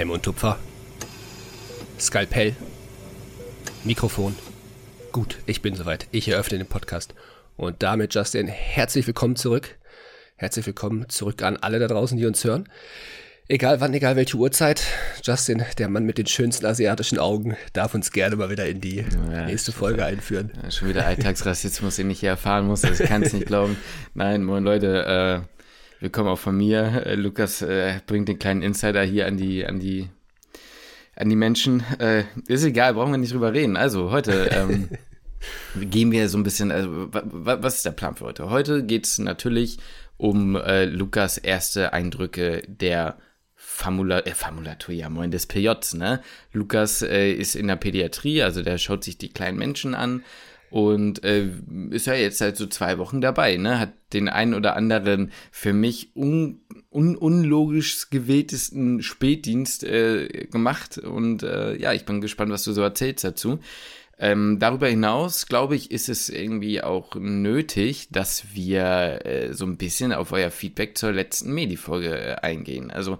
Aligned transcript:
Klemme 0.00 0.14
und 0.14 0.22
Tupfer. 0.22 0.58
Skalpell. 1.98 2.56
Mikrofon. 3.84 4.34
Gut, 5.12 5.36
ich 5.44 5.60
bin 5.60 5.74
soweit. 5.74 6.06
Ich 6.10 6.26
eröffne 6.26 6.56
den 6.56 6.66
Podcast. 6.66 7.12
Und 7.58 7.82
damit, 7.82 8.14
Justin, 8.14 8.48
herzlich 8.48 9.06
willkommen 9.06 9.36
zurück. 9.36 9.76
Herzlich 10.36 10.64
willkommen 10.64 11.10
zurück 11.10 11.42
an 11.42 11.58
alle 11.58 11.80
da 11.80 11.86
draußen, 11.86 12.16
die 12.16 12.24
uns 12.24 12.42
hören. 12.44 12.66
Egal 13.46 13.82
wann, 13.82 13.92
egal 13.92 14.16
welche 14.16 14.38
Uhrzeit, 14.38 14.82
Justin, 15.22 15.66
der 15.76 15.90
Mann 15.90 16.06
mit 16.06 16.16
den 16.16 16.24
schönsten 16.24 16.64
asiatischen 16.64 17.18
Augen, 17.18 17.58
darf 17.74 17.94
uns 17.94 18.10
gerne 18.10 18.36
mal 18.36 18.48
wieder 18.48 18.66
in 18.66 18.80
die 18.80 19.04
ja, 19.30 19.44
nächste 19.44 19.70
Folge 19.70 20.02
einführen. 20.02 20.50
Ja, 20.62 20.70
schon 20.70 20.88
wieder 20.88 21.04
Alltagsrassismus, 21.04 21.96
den 21.96 22.08
ich 22.08 22.20
hier 22.20 22.30
erfahren 22.30 22.66
muss. 22.66 22.84
Also 22.84 23.04
ich 23.04 23.10
kann 23.10 23.22
es 23.22 23.34
nicht 23.34 23.44
glauben. 23.44 23.76
Nein, 24.14 24.44
moin 24.44 24.64
Leute, 24.64 25.44
äh, 25.44 25.59
willkommen 26.00 26.30
auch 26.30 26.38
von 26.38 26.56
mir. 26.56 27.06
Äh, 27.06 27.14
Lukas 27.14 27.62
äh, 27.62 28.00
bringt 28.06 28.28
den 28.28 28.38
kleinen 28.38 28.62
Insider 28.62 29.02
hier 29.02 29.26
an 29.26 29.36
die, 29.36 29.66
an 29.66 29.78
die, 29.78 30.08
an 31.14 31.28
die 31.28 31.36
Menschen. 31.36 31.84
Äh, 31.98 32.24
ist 32.48 32.64
egal, 32.64 32.94
brauchen 32.94 33.12
wir 33.12 33.18
nicht 33.18 33.32
drüber 33.32 33.52
reden. 33.52 33.76
Also 33.76 34.10
heute 34.10 34.48
ähm, 34.50 34.88
gehen 35.90 36.10
wir 36.10 36.28
so 36.28 36.38
ein 36.38 36.42
bisschen, 36.42 36.72
also 36.72 37.08
was 37.12 37.76
ist 37.76 37.84
der 37.84 37.90
Plan 37.92 38.16
für 38.16 38.24
heute? 38.24 38.50
Heute 38.50 38.82
geht 38.82 39.06
es 39.06 39.18
natürlich 39.18 39.78
um 40.16 40.56
äh, 40.56 40.86
Lukas 40.86 41.38
erste 41.38 41.92
Eindrücke 41.92 42.62
der 42.66 43.18
Famula 43.54 44.20
äh, 44.20 44.34
Famulatur, 44.34 44.94
ja 44.94 45.10
moin, 45.10 45.30
des 45.30 45.46
PJs, 45.46 45.94
ne? 45.94 46.22
Lukas 46.52 47.02
äh, 47.02 47.30
ist 47.30 47.54
in 47.54 47.68
der 47.68 47.76
Pädiatrie, 47.76 48.42
also 48.42 48.62
der 48.62 48.78
schaut 48.78 49.04
sich 49.04 49.18
die 49.18 49.32
kleinen 49.32 49.58
Menschen 49.58 49.94
an 49.94 50.24
und 50.70 51.24
äh, 51.24 51.48
ist 51.90 52.06
ja 52.06 52.14
jetzt 52.14 52.38
seit 52.38 52.56
so 52.56 52.66
zwei 52.66 52.98
Wochen 52.98 53.20
dabei, 53.20 53.56
ne? 53.56 53.78
Hat 53.78 53.92
den 54.12 54.28
einen 54.28 54.54
oder 54.54 54.76
anderen 54.76 55.32
für 55.50 55.72
mich 55.72 56.12
un, 56.14 56.60
un 56.90 57.16
unlogisch 57.16 58.10
gewähltesten 58.10 59.02
Spätdienst 59.02 59.84
äh, 59.84 60.46
gemacht 60.50 60.98
und 60.98 61.42
äh, 61.42 61.76
ja, 61.76 61.92
ich 61.92 62.04
bin 62.04 62.20
gespannt, 62.20 62.52
was 62.52 62.64
du 62.64 62.72
so 62.72 62.82
erzählst 62.82 63.24
dazu. 63.24 63.58
Ähm, 64.22 64.58
darüber 64.58 64.86
hinaus, 64.86 65.46
glaube 65.46 65.74
ich, 65.76 65.90
ist 65.90 66.10
es 66.10 66.28
irgendwie 66.28 66.82
auch 66.82 67.14
nötig, 67.14 68.08
dass 68.10 68.54
wir 68.54 69.24
äh, 69.24 69.54
so 69.54 69.64
ein 69.64 69.78
bisschen 69.78 70.12
auf 70.12 70.32
euer 70.32 70.50
Feedback 70.50 70.98
zur 70.98 71.12
letzten 71.12 71.54
Medi-Folge 71.54 72.14
äh, 72.14 72.34
eingehen. 72.34 72.90
Also 72.90 73.18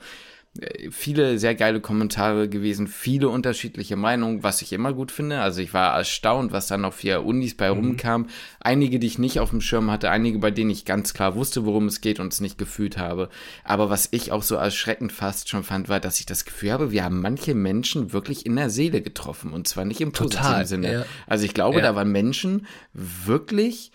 viele 0.91 1.39
sehr 1.39 1.55
geile 1.55 1.81
Kommentare 1.81 2.49
gewesen, 2.49 2.89
viele 2.89 3.29
unterschiedliche 3.29 3.95
Meinungen, 3.95 4.43
was 4.43 4.63
ich 4.63 4.73
immer 4.73 4.93
gut 4.93 5.13
finde. 5.13 5.41
Also 5.41 5.61
ich 5.61 5.73
war 5.73 5.97
erstaunt, 5.97 6.51
was 6.51 6.67
da 6.67 6.77
noch 6.77 6.93
für 6.93 7.21
Unis 7.21 7.57
bei 7.57 7.73
mhm. 7.73 7.79
rumkam. 7.79 8.27
Einige, 8.59 8.99
die 8.99 9.07
ich 9.07 9.19
nicht 9.19 9.39
auf 9.39 9.51
dem 9.51 9.61
Schirm 9.61 9.93
hatte, 9.93 10.11
einige, 10.11 10.41
bei 10.41 10.51
denen 10.51 10.71
ich 10.71 10.85
ganz 10.85 11.15
klar 11.15 11.37
wusste, 11.37 11.67
worum 11.67 11.87
es 11.87 12.01
geht 12.01 12.19
und 12.19 12.33
es 12.33 12.41
nicht 12.41 12.59
gefühlt 12.59 12.99
habe. 12.99 13.29
Aber 13.63 13.91
was 13.91 14.09
ich 14.11 14.33
auch 14.33 14.43
so 14.43 14.57
erschreckend 14.57 15.13
fast 15.13 15.49
schon 15.49 15.63
fand, 15.63 15.89
war, 15.89 16.01
dass 16.01 16.19
ich 16.19 16.27
das 16.27 16.45
Gefühl 16.45 16.73
habe, 16.73 16.91
wir 16.91 17.05
haben 17.05 17.21
manche 17.21 17.55
Menschen 17.55 18.13
wirklich 18.13 18.45
in 18.45 18.57
der 18.57 18.71
Seele 18.71 19.03
getroffen 19.03 19.53
und 19.53 19.69
zwar 19.69 19.85
nicht 19.85 20.01
im 20.01 20.11
positiven 20.11 20.47
Total, 20.47 20.67
Sinne. 20.67 20.93
Ja. 20.93 21.05
Also 21.29 21.45
ich 21.45 21.55
glaube, 21.55 21.79
ja. 21.79 21.85
da 21.85 21.95
waren 21.95 22.11
Menschen 22.11 22.67
wirklich 22.93 23.93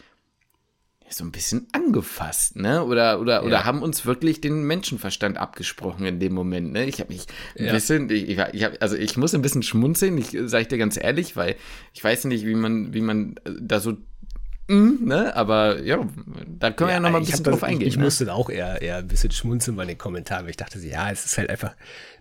so 1.10 1.24
ein 1.24 1.32
bisschen 1.32 1.68
angefasst, 1.72 2.56
ne? 2.56 2.84
Oder, 2.84 3.20
oder, 3.20 3.36
ja. 3.36 3.42
oder 3.44 3.66
haben 3.66 3.82
uns 3.82 4.06
wirklich 4.06 4.42
den 4.42 4.64
Menschenverstand 4.64 5.38
abgesprochen 5.38 6.06
in 6.06 6.20
dem 6.20 6.34
Moment, 6.34 6.74
ne? 6.74 6.86
Ich 6.86 7.00
habe 7.00 7.14
mich 7.14 7.26
ein 7.58 7.66
ja. 7.66 7.72
bisschen, 7.72 8.10
ich, 8.10 8.30
ich, 8.30 8.64
hab, 8.64 8.82
also 8.82 8.96
ich 8.96 9.16
muss 9.16 9.34
ein 9.36 9.42
bisschen 9.42 9.64
schmunzeln, 9.64 10.18
ich 10.18 10.38
sage 10.46 10.64
ich 10.64 10.68
dir 10.68 10.78
ganz 10.78 10.98
ehrlich, 10.98 11.36
weil 11.36 11.56
ich 11.94 12.04
weiß 12.04 12.26
nicht, 12.26 12.46
wie 12.46 12.56
man, 12.56 12.94
wie 12.94 13.02
man 13.02 13.36
da 13.60 13.80
so 13.80 13.98
Mm, 14.68 15.06
ne? 15.06 15.36
Aber 15.36 15.80
ja, 15.84 16.00
da 16.60 16.72
können 16.72 16.88
wir 16.88 16.94
ja, 16.94 16.94
ja 16.96 17.00
noch 17.00 17.12
mal 17.12 17.20
ein 17.20 17.26
bisschen 17.26 17.44
drauf 17.44 17.64
eingehen. 17.64 17.88
Ich, 17.88 17.94
ich 17.94 17.98
ne? 17.98 18.06
musste 18.06 18.34
auch 18.34 18.50
eher, 18.50 18.82
eher 18.82 18.98
ein 18.98 19.08
bisschen 19.08 19.32
schmunzeln 19.32 19.78
bei 19.78 19.86
den 19.86 19.98
Kommentaren, 19.98 20.46
weil 20.46 20.52
ich 20.52 20.58
dachte, 20.58 20.80
ja, 20.80 21.12
es 21.12 21.26
ist 21.26 21.38
halt 21.38 21.50
einfach 21.50 21.76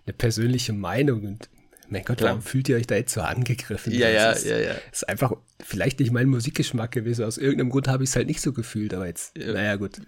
eine 0.05 0.13
persönliche 0.13 0.71
Meinung 0.71 1.23
und 1.23 1.49
mein 1.89 2.03
Gott, 2.03 2.21
warum 2.21 2.41
fühlt 2.41 2.69
ihr 2.69 2.77
euch 2.77 2.87
da 2.87 2.95
jetzt 2.95 3.13
so 3.13 3.21
angegriffen? 3.21 3.93
Ja, 3.93 4.09
ja, 4.09 4.31
ist, 4.31 4.45
ja, 4.45 4.57
ja. 4.57 4.75
Ist 4.91 5.07
einfach 5.07 5.33
vielleicht 5.63 5.99
nicht 5.99 6.11
mein 6.11 6.27
Musikgeschmack 6.27 6.91
gewesen. 6.91 7.25
Aus 7.25 7.37
irgendeinem 7.37 7.69
Grund 7.69 7.87
habe 7.87 8.03
ich 8.03 8.09
es 8.09 8.15
halt 8.15 8.27
nicht 8.27 8.41
so 8.41 8.53
gefühlt, 8.53 8.93
aber 8.93 9.07
jetzt, 9.07 9.37
ja. 9.37 9.53
naja, 9.53 9.75
gut. 9.75 10.01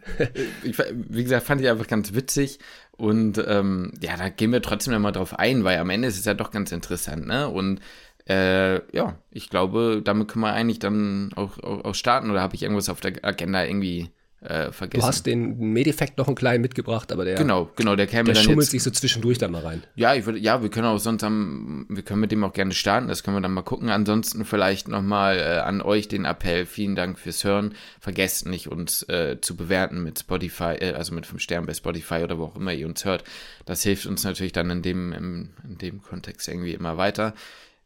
Ich, 0.63 0.77
wie 0.77 1.23
gesagt, 1.23 1.45
fand 1.45 1.61
ich 1.61 1.69
einfach 1.69 1.87
ganz 1.87 2.13
witzig. 2.13 2.59
Und 2.91 3.43
ähm, 3.45 3.93
ja, 4.01 4.17
da 4.17 4.29
gehen 4.29 4.51
wir 4.51 4.61
trotzdem 4.61 4.93
nochmal 4.93 5.11
drauf 5.11 5.37
ein, 5.37 5.63
weil 5.63 5.77
am 5.77 5.89
Ende 5.89 6.07
ist 6.07 6.17
es 6.17 6.25
ja 6.25 6.33
doch 6.33 6.51
ganz 6.51 6.71
interessant, 6.71 7.27
ne? 7.27 7.47
Und 7.47 7.79
äh, 8.27 8.75
ja, 8.95 9.17
ich 9.31 9.49
glaube, 9.49 10.01
damit 10.03 10.27
können 10.27 10.43
wir 10.43 10.53
eigentlich 10.53 10.79
dann 10.79 11.31
auch, 11.35 11.59
auch, 11.59 11.85
auch 11.85 11.95
starten. 11.95 12.31
Oder 12.31 12.41
habe 12.41 12.55
ich 12.55 12.63
irgendwas 12.63 12.89
auf 12.89 12.99
der 12.99 13.23
Agenda 13.23 13.63
irgendwie 13.63 14.09
äh, 14.41 14.71
vergessen. 14.71 15.01
Du 15.01 15.07
hast 15.07 15.25
den 15.25 15.57
Medeffekt 15.73 16.17
noch 16.17 16.27
einen 16.27 16.35
kleinen 16.35 16.61
mitgebracht, 16.61 17.11
aber 17.11 17.25
der, 17.25 17.35
genau, 17.35 17.71
genau, 17.75 17.95
der 17.95 18.05
käme 18.05 18.25
der 18.25 18.35
dann 18.35 18.43
schummelt 18.43 18.65
jetzt, 18.65 18.71
sich 18.71 18.83
so 18.83 18.91
zwischendurch 18.91 19.39
da 19.39 19.47
mal 19.47 19.63
rein. 19.63 19.81
Ja, 19.95 20.13
ich 20.13 20.27
würde, 20.27 20.37
ja, 20.37 20.61
wir 20.61 20.69
können 20.69 20.85
auch 20.85 20.99
sonst 20.99 21.23
am, 21.23 21.87
wir 21.89 22.03
können 22.03 22.21
mit 22.21 22.31
dem 22.31 22.43
auch 22.43 22.53
gerne 22.53 22.73
starten, 22.73 23.07
das 23.07 23.23
können 23.23 23.37
wir 23.37 23.41
dann 23.41 23.53
mal 23.53 23.63
gucken. 23.63 23.89
Ansonsten 23.89 24.45
vielleicht 24.45 24.89
nochmal 24.89 25.39
äh, 25.39 25.57
an 25.59 25.81
euch 25.81 26.07
den 26.07 26.25
Appell, 26.25 26.67
vielen 26.67 26.95
Dank 26.95 27.17
fürs 27.17 27.43
Hören. 27.43 27.73
Vergesst 27.99 28.45
nicht, 28.45 28.67
uns 28.67 29.01
äh, 29.09 29.41
zu 29.41 29.55
bewerten 29.55 30.03
mit 30.03 30.19
Spotify, 30.19 30.75
äh, 30.79 30.93
also 30.93 31.15
mit 31.15 31.25
fünf 31.25 31.41
Sternen 31.41 31.65
bei 31.65 31.73
Spotify 31.73 32.21
oder 32.23 32.37
wo 32.37 32.43
auch 32.43 32.55
immer 32.55 32.73
ihr 32.73 32.85
uns 32.85 33.05
hört. 33.05 33.23
Das 33.65 33.81
hilft 33.81 34.05
uns 34.05 34.23
natürlich 34.23 34.53
dann 34.53 34.69
in 34.69 34.83
dem, 34.83 35.13
im, 35.13 35.49
in 35.67 35.79
dem 35.79 36.03
Kontext 36.03 36.47
irgendwie 36.47 36.73
immer 36.73 36.97
weiter 36.97 37.33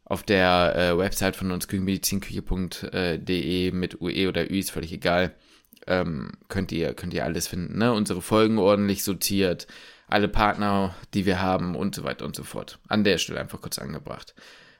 auf 0.03 0.23
der 0.23 0.75
äh, 0.75 0.97
Website 0.97 1.37
von 1.37 1.51
uns 1.51 1.69
küchenmedizinküche.de 1.69 3.71
mit 3.71 4.01
UE 4.01 4.27
oder 4.27 4.51
Ü 4.51 4.59
ist 4.59 4.71
völlig 4.71 4.91
egal 4.91 5.33
ähm, 5.87 6.31
könnt, 6.49 6.71
ihr, 6.71 6.93
könnt 6.93 7.13
ihr 7.13 7.25
alles 7.25 7.47
finden. 7.47 7.77
Ne? 7.77 7.93
Unsere 7.93 8.21
Folgen 8.21 8.57
ordentlich 8.57 9.03
sortiert, 9.03 9.67
alle 10.07 10.27
Partner, 10.27 10.95
die 11.13 11.25
wir 11.25 11.41
haben 11.41 11.75
und 11.75 11.95
so 11.95 12.03
weiter 12.03 12.25
und 12.25 12.35
so 12.35 12.43
fort. 12.43 12.79
An 12.87 13.03
der 13.03 13.17
Stelle 13.17 13.39
einfach 13.39 13.61
kurz 13.61 13.79
angebracht. 13.79 14.35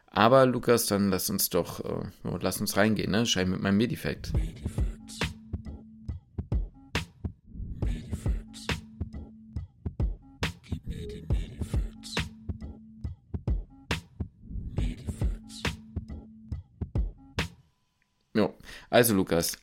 Aber 0.08 0.46
Lukas, 0.46 0.88
dann 0.88 1.10
lass 1.10 1.30
uns 1.30 1.50
doch, 1.50 1.80
äh, 1.80 2.38
lass 2.42 2.60
uns 2.60 2.76
reingehen, 2.76 3.12
ne? 3.12 3.26
Schein 3.26 3.50
mit 3.50 3.62
meinem 3.62 3.78
Medifekt. 3.78 4.34
Jo, 18.34 18.54
also 18.90 19.14
Lukas, 19.14 19.58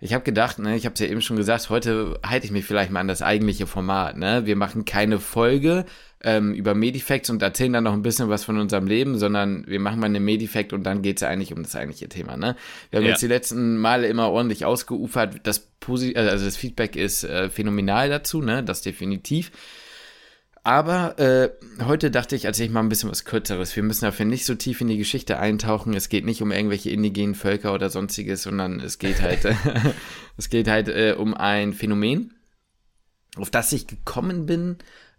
ich 0.00 0.14
habe 0.14 0.24
gedacht, 0.24 0.58
ne, 0.58 0.76
ich 0.76 0.86
habe 0.86 0.94
es 0.94 1.00
ja 1.00 1.06
eben 1.06 1.20
schon 1.20 1.36
gesagt, 1.36 1.68
heute 1.68 2.18
halte 2.26 2.46
ich 2.46 2.52
mich 2.52 2.64
vielleicht 2.64 2.90
mal 2.90 3.00
an 3.00 3.08
das 3.08 3.20
eigentliche 3.20 3.66
Format. 3.66 4.16
Ne? 4.16 4.46
Wir 4.46 4.56
machen 4.56 4.86
keine 4.86 5.18
Folge 5.18 5.84
ähm, 6.22 6.54
über 6.54 6.74
Medifacts 6.74 7.28
und 7.28 7.42
erzählen 7.42 7.74
dann 7.74 7.84
noch 7.84 7.92
ein 7.92 8.02
bisschen 8.02 8.30
was 8.30 8.44
von 8.44 8.58
unserem 8.58 8.86
Leben, 8.86 9.18
sondern 9.18 9.66
wir 9.66 9.78
machen 9.78 10.00
mal 10.00 10.06
eine 10.06 10.20
Medifact 10.20 10.72
und 10.72 10.84
dann 10.84 11.02
geht 11.02 11.18
es 11.18 11.20
ja 11.20 11.28
eigentlich 11.28 11.52
um 11.52 11.62
das 11.62 11.76
eigentliche 11.76 12.08
Thema. 12.08 12.38
Ne? 12.38 12.56
Wir 12.90 12.98
haben 12.98 13.04
ja. 13.04 13.10
jetzt 13.10 13.22
die 13.22 13.26
letzten 13.26 13.76
Male 13.76 14.06
immer 14.06 14.30
ordentlich 14.30 14.64
ausgeufert. 14.64 15.40
Das, 15.42 15.60
Posi 15.80 16.14
also 16.16 16.44
das 16.46 16.56
Feedback 16.56 16.96
ist 16.96 17.24
äh, 17.24 17.50
phänomenal 17.50 18.08
dazu, 18.08 18.40
ne? 18.40 18.64
das 18.64 18.80
definitiv. 18.80 19.52
Aber 20.62 21.18
äh, 21.18 21.50
heute 21.84 22.10
dachte 22.10 22.36
ich, 22.36 22.46
als 22.46 22.60
ich 22.60 22.70
mal 22.70 22.80
ein 22.80 22.90
bisschen 22.90 23.10
was 23.10 23.24
Kürzeres. 23.24 23.74
Wir 23.74 23.82
müssen 23.82 24.04
dafür 24.04 24.26
nicht 24.26 24.44
so 24.44 24.54
tief 24.54 24.80
in 24.82 24.88
die 24.88 24.98
Geschichte 24.98 25.38
eintauchen. 25.38 25.94
Es 25.94 26.10
geht 26.10 26.26
nicht 26.26 26.42
um 26.42 26.52
irgendwelche 26.52 26.90
indigenen 26.90 27.34
Völker 27.34 27.72
oder 27.72 27.88
sonstiges, 27.88 28.42
sondern 28.42 28.78
es 28.78 28.98
geht 28.98 29.22
halt, 29.22 29.46
es 30.36 30.50
geht 30.50 30.68
halt 30.68 30.88
äh, 30.88 31.14
um 31.16 31.34
ein 31.34 31.72
Phänomen, 31.72 32.34
auf 33.36 33.48
das 33.48 33.72
ich 33.72 33.86
gekommen 33.86 34.44
bin. 34.44 34.76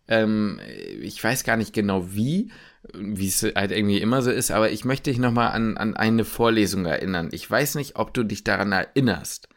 Ähm, 0.08 0.60
ich 1.02 1.24
weiß 1.24 1.44
gar 1.44 1.58
nicht 1.58 1.74
genau 1.74 2.14
wie, 2.14 2.52
wie 2.94 3.28
es 3.28 3.42
halt 3.42 3.72
irgendwie 3.72 4.00
immer 4.00 4.22
so 4.22 4.30
ist, 4.30 4.52
aber 4.52 4.70
ich 4.70 4.86
möchte 4.86 5.10
dich 5.10 5.20
nochmal 5.20 5.54
an, 5.54 5.76
an 5.78 5.96
eine 5.96 6.24
Vorlesung 6.24 6.86
erinnern. 6.86 7.30
Ich 7.32 7.50
weiß 7.50 7.76
nicht, 7.76 7.96
ob 7.96 8.14
du 8.14 8.24
dich 8.24 8.44
daran 8.44 8.72
erinnerst. 8.72 9.50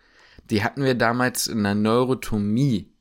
Die 0.50 0.64
hatten 0.64 0.82
wir 0.82 0.94
damals 0.94 1.46
in 1.46 1.62
der 1.62 1.74
Neurotomie, 1.74 2.92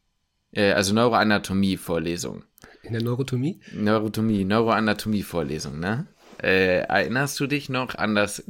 äh, 0.51 0.73
also 0.73 0.93
Neuroanatomie-Vorlesung. 0.93 2.43
In 2.83 2.93
der 2.93 3.01
Neurotomie? 3.01 3.59
Neurotomie, 3.73 4.43
Neuroanatomie-Vorlesung, 4.43 5.79
ne? 5.79 6.07
Äh, 6.41 6.79
erinnerst 6.79 7.39
du 7.39 7.47
dich 7.47 7.69
noch 7.69 7.95
an 7.95 8.15
das, 8.15 8.43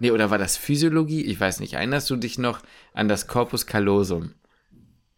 nee, 0.00 0.10
oder 0.10 0.30
war 0.30 0.38
das 0.38 0.56
Physiologie? 0.56 1.24
Ich 1.24 1.38
weiß 1.38 1.60
nicht. 1.60 1.74
Erinnerst 1.74 2.10
du 2.10 2.16
dich 2.16 2.38
noch 2.38 2.60
an 2.92 3.08
das 3.08 3.28
Corpus 3.28 3.66
callosum? 3.66 4.34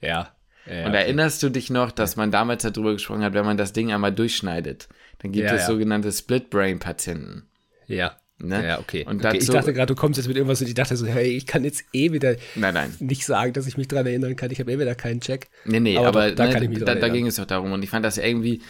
Ja. 0.01 0.35
ja 0.67 0.87
Und 0.87 0.93
erinnerst 0.93 1.43
du 1.43 1.49
dich 1.49 1.71
noch, 1.71 1.91
dass 1.91 2.17
man 2.17 2.31
damals 2.31 2.65
darüber 2.65 2.93
gesprochen 2.93 3.23
hat, 3.23 3.33
wenn 3.33 3.47
man 3.47 3.57
das 3.57 3.73
Ding 3.73 3.91
einmal 3.91 4.13
durchschneidet, 4.13 4.89
dann 5.21 5.33
gibt 5.33 5.49
ja, 5.49 5.55
es 5.55 5.63
ja. 5.63 5.67
sogenannte 5.69 6.13
Split-Brain-Patienten. 6.13 7.49
Ja. 7.87 8.18
Ne? 8.41 8.65
Ja, 8.67 8.79
okay. 8.79 9.05
Und 9.05 9.25
okay, 9.25 9.39
ich 9.39 9.49
dachte 9.49 9.73
gerade, 9.73 9.93
du 9.93 10.01
kommst 10.01 10.17
jetzt 10.17 10.29
mit 10.29 10.37
irgendwas 10.37 10.61
und 10.61 10.69
ich 10.69 10.75
dachte 10.75 10.97
so, 10.97 11.07
hey, 11.07 11.29
ich 11.29 11.47
kann 11.47 11.65
jetzt 11.65 11.85
eh 11.93 12.13
wieder 12.13 12.37
nein, 12.55 12.73
nein. 12.73 12.95
nicht 13.01 13.27
sagen, 13.27 13.53
dass 13.53 13.67
ich 13.67 13.77
mich 13.77 13.89
dran 13.89 14.07
erinnern 14.07 14.37
kann. 14.37 14.53
Ich 14.53 14.61
habe 14.61 14.71
eh 14.71 14.79
wieder 14.79 14.95
keinen 14.95 15.21
Check. 15.21 15.49
Nee, 15.65 15.81
nee, 15.81 15.97
aber, 15.97 16.09
aber 16.09 16.31
da, 16.31 16.47
ne, 16.47 16.53
kann 16.53 16.63
ich 16.63 16.69
mich 16.69 16.85
da, 16.85 16.95
da 16.95 17.09
ging 17.09 17.27
es 17.27 17.37
doch 17.37 17.47
darum. 17.47 17.73
Und 17.73 17.83
ich 17.83 17.91
fand 17.91 18.05
das 18.05 18.17
irgendwie, 18.17 18.63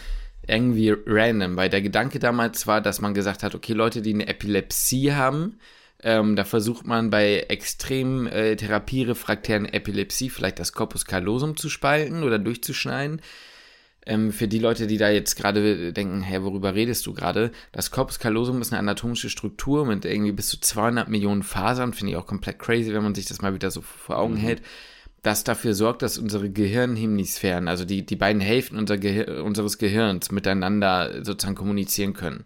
irgendwie 0.47 0.95
random, 1.07 1.57
weil 1.57 1.69
der 1.69 1.83
Gedanke 1.83 2.19
damals 2.19 2.67
war, 2.67 2.81
dass 2.81 3.03
man 3.03 3.13
gesagt 3.13 3.43
hat, 3.43 3.55
okay, 3.55 3.75
Leute, 3.75 4.01
die 4.01 4.15
eine 4.15 4.27
Epilepsie 4.27 5.13
haben, 5.13 5.59
ähm, 6.03 6.35
da 6.35 6.45
versucht 6.45 6.87
man 6.87 7.11
bei 7.11 7.41
extrem 7.49 8.27
äh, 8.27 8.57
therapierefraktären 8.57 9.67
Epilepsie 9.67 10.31
vielleicht 10.31 10.61
das 10.61 10.73
Corpus 10.73 11.05
callosum 11.05 11.57
zu 11.57 11.69
spalten 11.69 12.23
oder 12.23 12.39
durchzuschneiden 12.39 13.21
ähm, 14.09 14.33
für 14.33 14.49
die 14.49 14.59
Leute, 14.59 14.87
die 14.87 14.99
da 14.99 15.11
jetzt 15.11 15.37
gerade 15.37 15.93
denken, 15.93 16.23
hä, 16.23 16.39
worüber 16.43 16.75
redest 16.75 17.07
du 17.07 17.15
gerade? 17.15 17.53
Das 17.71 17.91
Corpus 17.91 18.19
callosum 18.19 18.61
ist 18.61 18.73
eine 18.73 18.81
anatomische 18.81 19.31
Struktur 19.31 19.87
mit 19.87 20.05
irgendwie 20.05 20.33
bis 20.33 20.49
zu 20.49 20.61
200 20.61 21.09
Millionen 21.09 21.43
Fasern, 21.43 21.93
finde 21.93 22.13
ich 22.13 22.17
auch 22.17 22.27
komplett 22.27 22.59
crazy, 22.59 22.93
wenn 22.93 23.03
man 23.03 23.15
sich 23.15 23.27
das 23.27 23.43
mal 23.43 23.55
wieder 23.55 23.71
so 23.71 23.81
vor 23.81 24.19
Augen 24.19 24.35
mhm. 24.35 24.39
hält 24.39 24.63
das 25.23 25.43
dafür 25.43 25.75
sorgt, 25.75 26.03
dass 26.03 26.17
unsere 26.17 26.49
Gehirnhemisphären, 26.49 27.67
also 27.67 27.85
die, 27.85 28.07
die 28.07 28.15
beiden 28.15 28.41
Hälften 28.41 28.79
unser 28.79 28.99
Gehir 28.99 29.45
unseres 29.45 29.77
Gehirns 29.77 30.31
miteinander 30.31 31.25
sozusagen 31.25 31.57
kommunizieren 31.57 32.15
können 32.15 32.45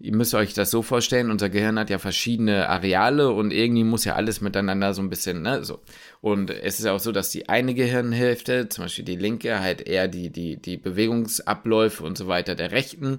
ihr 0.00 0.14
müsst 0.14 0.34
euch 0.34 0.54
das 0.54 0.70
so 0.70 0.82
vorstellen, 0.82 1.30
unser 1.30 1.50
Gehirn 1.50 1.78
hat 1.78 1.90
ja 1.90 1.98
verschiedene 1.98 2.68
Areale 2.68 3.32
und 3.32 3.52
irgendwie 3.52 3.82
muss 3.82 4.04
ja 4.04 4.14
alles 4.14 4.40
miteinander 4.40 4.94
so 4.94 5.02
ein 5.02 5.10
bisschen, 5.10 5.42
ne, 5.42 5.64
so. 5.64 5.80
Und 6.20 6.50
es 6.50 6.78
ist 6.78 6.86
auch 6.86 7.00
so, 7.00 7.10
dass 7.10 7.30
die 7.30 7.48
eine 7.48 7.74
Gehirnhälfte, 7.74 8.68
zum 8.68 8.84
Beispiel 8.84 9.04
die 9.04 9.16
linke, 9.16 9.58
halt 9.58 9.80
eher 9.80 10.06
die, 10.06 10.30
die, 10.30 10.56
die 10.56 10.76
Bewegungsabläufe 10.76 12.04
und 12.04 12.16
so 12.16 12.28
weiter 12.28 12.54
der 12.54 12.70
rechten 12.70 13.18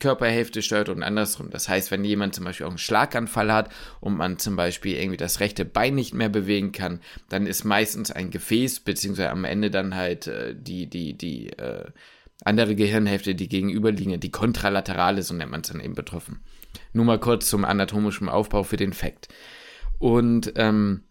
Körperhälfte 0.00 0.60
steuert 0.60 0.90
und 0.90 1.02
andersrum. 1.02 1.48
Das 1.50 1.68
heißt, 1.68 1.90
wenn 1.90 2.04
jemand 2.04 2.34
zum 2.34 2.44
Beispiel 2.44 2.66
auch 2.66 2.70
einen 2.70 2.78
Schlaganfall 2.78 3.52
hat 3.52 3.70
und 4.00 4.16
man 4.16 4.38
zum 4.38 4.54
Beispiel 4.54 4.96
irgendwie 4.96 5.16
das 5.16 5.40
rechte 5.40 5.64
Bein 5.64 5.94
nicht 5.94 6.12
mehr 6.12 6.28
bewegen 6.28 6.72
kann, 6.72 7.00
dann 7.30 7.46
ist 7.46 7.64
meistens 7.64 8.10
ein 8.10 8.30
Gefäß, 8.30 8.80
beziehungsweise 8.80 9.30
am 9.30 9.44
Ende 9.44 9.70
dann 9.70 9.94
halt 9.94 10.26
äh, 10.26 10.54
die, 10.54 10.86
die, 10.88 11.14
die, 11.14 11.50
äh, 11.54 11.86
andere 12.44 12.74
Gehirnhälfte, 12.74 13.34
die 13.34 13.48
gegenüberliegende, 13.48 14.18
die 14.18 14.30
kontralaterale, 14.30 15.22
so 15.22 15.34
nennt 15.34 15.50
man 15.50 15.62
es 15.62 15.68
dann 15.68 15.80
eben 15.80 15.94
betroffen. 15.94 16.40
Nur 16.92 17.04
mal 17.04 17.18
kurz 17.18 17.48
zum 17.48 17.64
anatomischen 17.64 18.28
Aufbau 18.28 18.62
für 18.62 18.76
den 18.76 18.92
Fakt. 18.92 19.28
Und 19.98 20.52
ähm, 20.56 21.02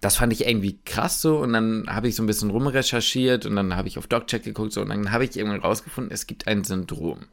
das 0.00 0.16
fand 0.16 0.32
ich 0.32 0.46
irgendwie 0.46 0.80
krass 0.84 1.20
so 1.20 1.38
und 1.38 1.52
dann 1.52 1.86
habe 1.88 2.08
ich 2.08 2.14
so 2.14 2.22
ein 2.22 2.26
bisschen 2.26 2.50
rumrecherchiert 2.50 3.46
und 3.46 3.56
dann 3.56 3.74
habe 3.74 3.88
ich 3.88 3.98
auf 3.98 4.06
DocCheck 4.06 4.44
geguckt 4.44 4.72
so 4.72 4.82
und 4.82 4.90
dann 4.90 5.10
habe 5.10 5.24
ich 5.24 5.36
irgendwann 5.36 5.60
rausgefunden, 5.60 6.12
es 6.12 6.26
gibt 6.26 6.46
ein 6.46 6.64
Syndrom. 6.64 7.26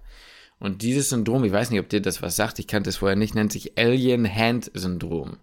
Und 0.57 0.81
dieses 0.81 1.09
Syndrom, 1.09 1.43
ich 1.43 1.51
weiß 1.51 1.69
nicht, 1.69 1.81
ob 1.81 1.89
dir 1.89 2.01
das 2.01 2.21
was 2.21 2.35
sagt, 2.35 2.59
ich 2.59 2.67
kannte 2.67 2.89
es 2.89 2.97
vorher 2.97 3.17
nicht, 3.17 3.35
nennt 3.35 3.51
sich 3.51 3.77
Alien 3.77 4.25
Hand 4.25 4.71
Syndrom. 4.73 5.37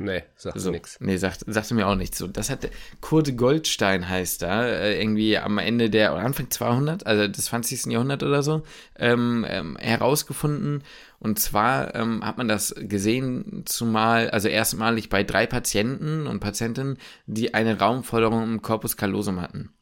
Nee, 0.00 0.22
sagt 0.36 0.60
so, 0.60 0.70
nichts. 0.70 0.98
Nee, 1.00 1.16
sagt, 1.16 1.44
sagte 1.48 1.74
mir 1.74 1.88
auch 1.88 1.96
nichts. 1.96 2.18
So, 2.18 2.28
das 2.28 2.50
hat 2.50 2.70
Kurt 3.00 3.36
Goldstein 3.36 4.08
heißt 4.08 4.42
da, 4.42 4.64
äh, 4.64 5.00
irgendwie 5.00 5.36
am 5.36 5.58
Ende 5.58 5.90
der, 5.90 6.12
oder 6.14 6.22
Anfang 6.22 6.50
200, 6.50 7.04
also 7.04 7.26
des 7.26 7.46
20. 7.46 7.86
Jahrhundert 7.86 8.22
oder 8.22 8.44
so, 8.44 8.62
ähm, 8.96 9.44
ähm, 9.48 9.76
herausgefunden. 9.76 10.84
Und 11.18 11.40
zwar 11.40 11.96
ähm, 11.96 12.24
hat 12.24 12.38
man 12.38 12.46
das 12.46 12.76
gesehen, 12.78 13.64
zumal, 13.66 14.30
also 14.30 14.46
erstmalig 14.46 15.08
bei 15.08 15.24
drei 15.24 15.46
Patienten 15.46 16.28
und 16.28 16.38
Patientinnen, 16.38 16.98
die 17.26 17.54
eine 17.54 17.80
Raumforderung 17.80 18.44
im 18.44 18.62
Corpus 18.62 18.96
callosum 18.96 19.40
hatten. 19.40 19.72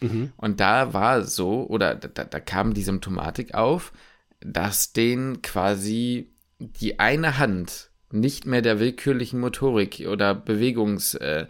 Mhm. 0.00 0.32
Und 0.36 0.60
da 0.60 0.92
war 0.92 1.22
so, 1.22 1.66
oder 1.66 1.94
da, 1.94 2.24
da 2.24 2.40
kam 2.40 2.74
die 2.74 2.82
Symptomatik 2.82 3.54
auf, 3.54 3.92
dass 4.40 4.92
denen 4.92 5.40
quasi 5.40 6.34
die 6.58 6.98
eine 6.98 7.38
Hand 7.38 7.90
nicht 8.14 8.46
mehr 8.46 8.62
der 8.62 8.80
willkürlichen 8.80 9.40
Motorik 9.40 10.06
oder 10.08 10.34
Bewegungsabläufe 10.34 11.48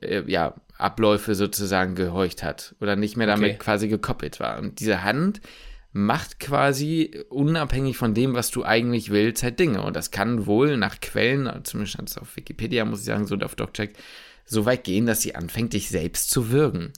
äh, 0.00 0.22
äh, 0.22 0.24
ja, 0.26 0.54
sozusagen 1.34 1.94
gehorcht 1.94 2.42
hat 2.42 2.74
oder 2.80 2.96
nicht 2.96 3.16
mehr 3.16 3.26
damit 3.26 3.50
okay. 3.50 3.58
quasi 3.58 3.88
gekoppelt 3.88 4.40
war. 4.40 4.58
Und 4.58 4.80
diese 4.80 5.02
Hand 5.02 5.40
macht 5.92 6.40
quasi 6.40 7.24
unabhängig 7.30 7.96
von 7.96 8.14
dem, 8.14 8.34
was 8.34 8.50
du 8.50 8.64
eigentlich 8.64 9.10
willst, 9.10 9.42
halt 9.42 9.58
Dinge. 9.58 9.82
Und 9.82 9.96
das 9.96 10.10
kann 10.10 10.46
wohl 10.46 10.76
nach 10.76 11.00
Quellen, 11.00 11.50
zumindest 11.64 12.20
auf 12.20 12.36
Wikipedia 12.36 12.84
muss 12.84 13.00
ich 13.00 13.06
sagen, 13.06 13.26
so 13.26 13.36
auf 13.36 13.54
DocCheck, 13.54 13.94
so 14.44 14.64
weit 14.64 14.84
gehen, 14.84 15.06
dass 15.06 15.22
sie 15.22 15.34
anfängt, 15.34 15.72
dich 15.72 15.88
selbst 15.88 16.30
zu 16.30 16.50
würgen. 16.50 16.92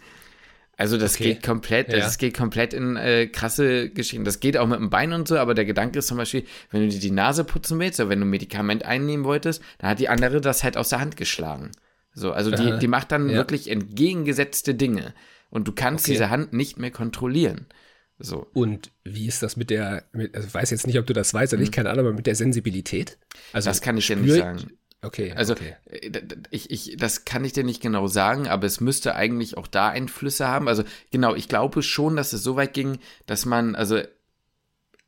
Also 0.79 0.97
das 0.97 1.17
okay. 1.17 1.35
geht 1.35 1.43
komplett, 1.43 1.93
das 1.93 2.15
ja. 2.15 2.19
geht 2.19 2.37
komplett 2.37 2.73
in 2.73 2.95
äh, 2.95 3.27
krasse 3.27 3.91
Geschichten. 3.91 4.25
Das 4.25 4.39
geht 4.39 4.57
auch 4.57 4.69
mit 4.69 4.79
dem 4.79 4.91
Bein 4.91 5.13
und 5.13 5.27
so, 5.27 5.37
aber 5.37 5.55
der 5.55 5.65
Gedanke 5.65 5.99
ist 5.99 6.07
zum 6.07 6.17
Beispiel, 6.17 6.45
wenn 6.71 6.83
du 6.83 6.89
dir 6.89 7.01
die 7.01 7.11
Nase 7.11 7.43
putzen 7.43 7.81
willst 7.81 7.99
oder 7.99 8.11
wenn 8.11 8.21
du 8.21 8.27
ein 8.27 8.31
Medikament 8.31 8.85
einnehmen 8.85 9.25
wolltest, 9.25 9.61
dann 9.79 9.91
hat 9.91 9.99
die 9.99 10.09
andere 10.09 10.41
das 10.41 10.63
halt 10.63 10.77
aus 10.77 10.91
der 10.91 11.01
Hand 11.01 11.17
geschlagen. 11.17 11.73
So, 12.15 12.31
also 12.31 12.53
die, 12.53 12.79
die 12.79 12.87
macht 12.87 13.11
dann 13.11 13.29
ja. 13.29 13.35
wirklich 13.35 13.69
entgegengesetzte 13.69 14.75
Dinge. 14.75 15.15
Und 15.51 15.67
du 15.67 15.73
kannst 15.73 16.05
okay. 16.05 16.13
diese 16.13 16.31
Hand 16.31 16.53
nicht 16.53 16.79
mehr 16.79 16.93
kontrollieren. 16.93 17.67
So. 18.21 18.47
Und 18.53 18.93
wie 19.05 19.27
ist 19.27 19.43
das 19.43 19.57
mit 19.57 19.71
der, 19.71 20.05
mit, 20.13 20.35
also 20.35 20.47
ich 20.47 20.55
weiß 20.55 20.71
jetzt 20.71 20.87
nicht, 20.87 20.99
ob 20.99 21.07
du 21.07 21.13
das 21.13 21.35
weißt 21.35 21.53
oder 21.53 21.59
mhm. 21.59 21.63
nicht, 21.63 21.73
keine 21.73 21.91
Ahnung, 21.91 22.07
aber 22.07 22.15
mit 22.15 22.27
der 22.27 22.37
Sensibilität? 22.37 23.19
Also 23.53 23.69
das 23.69 23.81
kann 23.81 23.97
ich 23.97 24.07
dir 24.07 24.17
nicht 24.17 24.37
sagen. 24.37 24.71
Okay. 25.03 25.33
Also 25.37 25.53
okay. 25.53 25.77
Äh, 25.87 26.23
ich, 26.51 26.71
ich, 26.71 26.97
das 26.97 27.25
kann 27.25 27.45
ich 27.45 27.53
dir 27.53 27.65
nicht 27.65 27.81
genau 27.81 28.07
sagen, 28.07 28.49
aber 28.49 28.67
es 28.67 28.81
müsste 28.81 29.15
eigentlich 29.15 29.57
auch 29.57 29.67
da 29.67 29.89
Einflüsse 29.89 30.49
haben. 30.49 30.69
Also 30.69 30.85
genau, 31.11 31.35
ich 31.35 31.49
glaube 31.49 31.83
schon, 31.83 32.17
dass 32.17 32.33
es 32.33 32.43
so 32.43 32.57
weit 32.57 32.75
ging, 32.75 32.99
dass 33.27 33.47
man, 33.47 33.75
also 33.75 34.01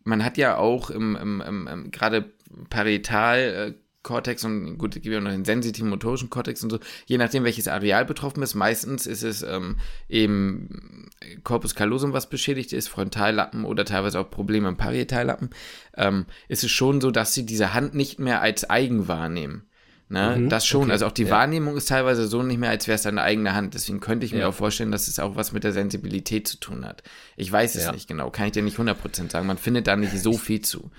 man 0.04 0.24
hat 0.24 0.36
ja 0.36 0.56
auch 0.56 0.90
im, 0.90 1.16
im, 1.16 1.40
im, 1.40 1.66
im 1.66 1.90
gerade 1.90 2.30
parietal 2.68 3.38
äh, 3.38 3.74
Cortex 4.02 4.44
und 4.44 4.78
gut, 4.78 4.96
es 4.96 5.02
gibt 5.02 5.12
ja 5.12 5.20
noch 5.20 5.30
den 5.30 5.44
sensitiven 5.44 5.90
motorischen 5.90 6.30
Cortex 6.30 6.62
und 6.62 6.70
so, 6.70 6.78
je 7.04 7.18
nachdem, 7.18 7.44
welches 7.44 7.68
Areal 7.68 8.06
betroffen 8.06 8.42
ist. 8.42 8.54
Meistens 8.54 9.06
ist 9.06 9.22
es 9.22 9.42
ähm, 9.42 9.76
eben 10.08 11.10
Corpus 11.44 11.74
callosum, 11.74 12.14
was 12.14 12.30
beschädigt 12.30 12.72
ist, 12.72 12.88
Frontallappen 12.88 13.64
oder 13.64 13.84
teilweise 13.84 14.18
auch 14.20 14.30
Probleme 14.30 14.68
im 14.68 14.78
Parietallappen. 14.78 15.50
Ähm, 15.96 16.24
ist 16.48 16.64
es 16.64 16.70
schon 16.70 17.02
so, 17.02 17.10
dass 17.10 17.34
sie 17.34 17.44
diese 17.44 17.74
Hand 17.74 17.94
nicht 17.94 18.18
mehr 18.18 18.40
als 18.40 18.68
eigen 18.70 19.06
wahrnehmen. 19.06 19.69
Ne? 20.10 20.36
Mhm, 20.36 20.48
das 20.48 20.66
schon. 20.66 20.82
Okay. 20.82 20.92
Also 20.92 21.06
auch 21.06 21.12
die 21.12 21.22
ja. 21.22 21.30
Wahrnehmung 21.30 21.76
ist 21.76 21.88
teilweise 21.88 22.26
so 22.26 22.42
nicht 22.42 22.58
mehr, 22.58 22.70
als 22.70 22.88
wäre 22.88 22.96
es 22.96 23.02
deine 23.02 23.22
eigene 23.22 23.54
Hand. 23.54 23.74
Deswegen 23.74 24.00
könnte 24.00 24.26
ich 24.26 24.32
mir 24.32 24.40
ja. 24.40 24.48
auch 24.48 24.54
vorstellen, 24.54 24.90
dass 24.90 25.06
es 25.06 25.20
auch 25.20 25.36
was 25.36 25.52
mit 25.52 25.62
der 25.62 25.72
Sensibilität 25.72 26.48
zu 26.48 26.58
tun 26.58 26.84
hat. 26.84 27.04
Ich 27.36 27.50
weiß 27.50 27.76
es 27.76 27.84
ja. 27.84 27.92
nicht 27.92 28.08
genau, 28.08 28.28
kann 28.30 28.46
ich 28.46 28.52
dir 28.52 28.62
nicht 28.64 28.76
100% 28.76 29.30
sagen. 29.30 29.46
Man 29.46 29.56
findet 29.56 29.86
da 29.86 29.94
nicht 29.94 30.18
so 30.18 30.32
viel 30.32 30.62
zu. 30.62 30.90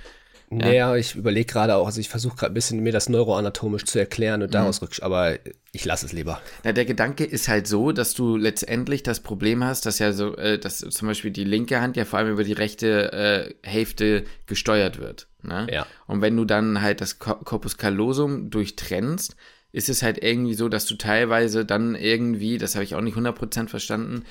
Naja, 0.54 0.98
ich 0.98 1.16
überlege 1.16 1.46
gerade 1.46 1.76
auch, 1.76 1.86
also 1.86 2.02
ich 2.02 2.10
versuche 2.10 2.36
gerade 2.36 2.52
ein 2.52 2.56
bisschen 2.56 2.82
mir 2.82 2.92
das 2.92 3.08
neuroanatomisch 3.08 3.86
zu 3.86 4.00
erklären 4.00 4.42
und 4.42 4.50
mhm. 4.50 4.54
daraus 4.54 4.82
rück, 4.82 4.92
aber 5.02 5.38
ich 5.72 5.86
lasse 5.86 6.06
es 6.06 6.12
lieber. 6.12 6.42
Na, 6.66 6.74
der 6.74 6.84
Gedanke 6.84 7.24
ist 7.24 7.48
halt 7.48 7.68
so, 7.68 7.94
dass 7.94 8.14
du 8.14 8.36
letztendlich 8.36 9.02
das 9.02 9.22
Problem 9.22 9.64
hast, 9.64 9.86
dass 9.86 10.00
ja 10.00 10.12
so, 10.12 10.36
äh, 10.36 10.60
dass 10.60 10.80
zum 10.80 11.08
Beispiel 11.08 11.32
die 11.32 11.46
linke 11.46 11.80
Hand 11.80 11.96
ja 11.96 12.04
vor 12.04 12.20
allem 12.20 12.34
über 12.34 12.44
die 12.44 12.52
rechte 12.52 13.14
äh, 13.64 13.68
Hälfte 13.68 14.26
gesteuert 14.46 15.00
wird. 15.00 15.28
Ne? 15.42 15.68
Ja. 15.72 15.88
Und 16.06 16.22
wenn 16.22 16.36
du 16.36 16.44
dann 16.44 16.82
halt 16.82 17.00
das 17.00 17.18
Corpus 17.18 17.78
callosum 17.78 18.50
durchtrennst, 18.50 19.38
ist 19.72 19.90
es 19.90 20.04
halt 20.04 20.22
irgendwie 20.22 20.54
so, 20.54 20.68
dass 20.68 20.86
du 20.86 20.96
teilweise 20.96 21.66
dann 21.66 21.96
irgendwie, 21.96 22.58
das 22.58 22.76
habe 22.76 22.84
ich 22.84 22.96
auch 22.96 23.02
nicht 23.02 23.16
100% 23.16 23.70
verstanden, 23.70 24.26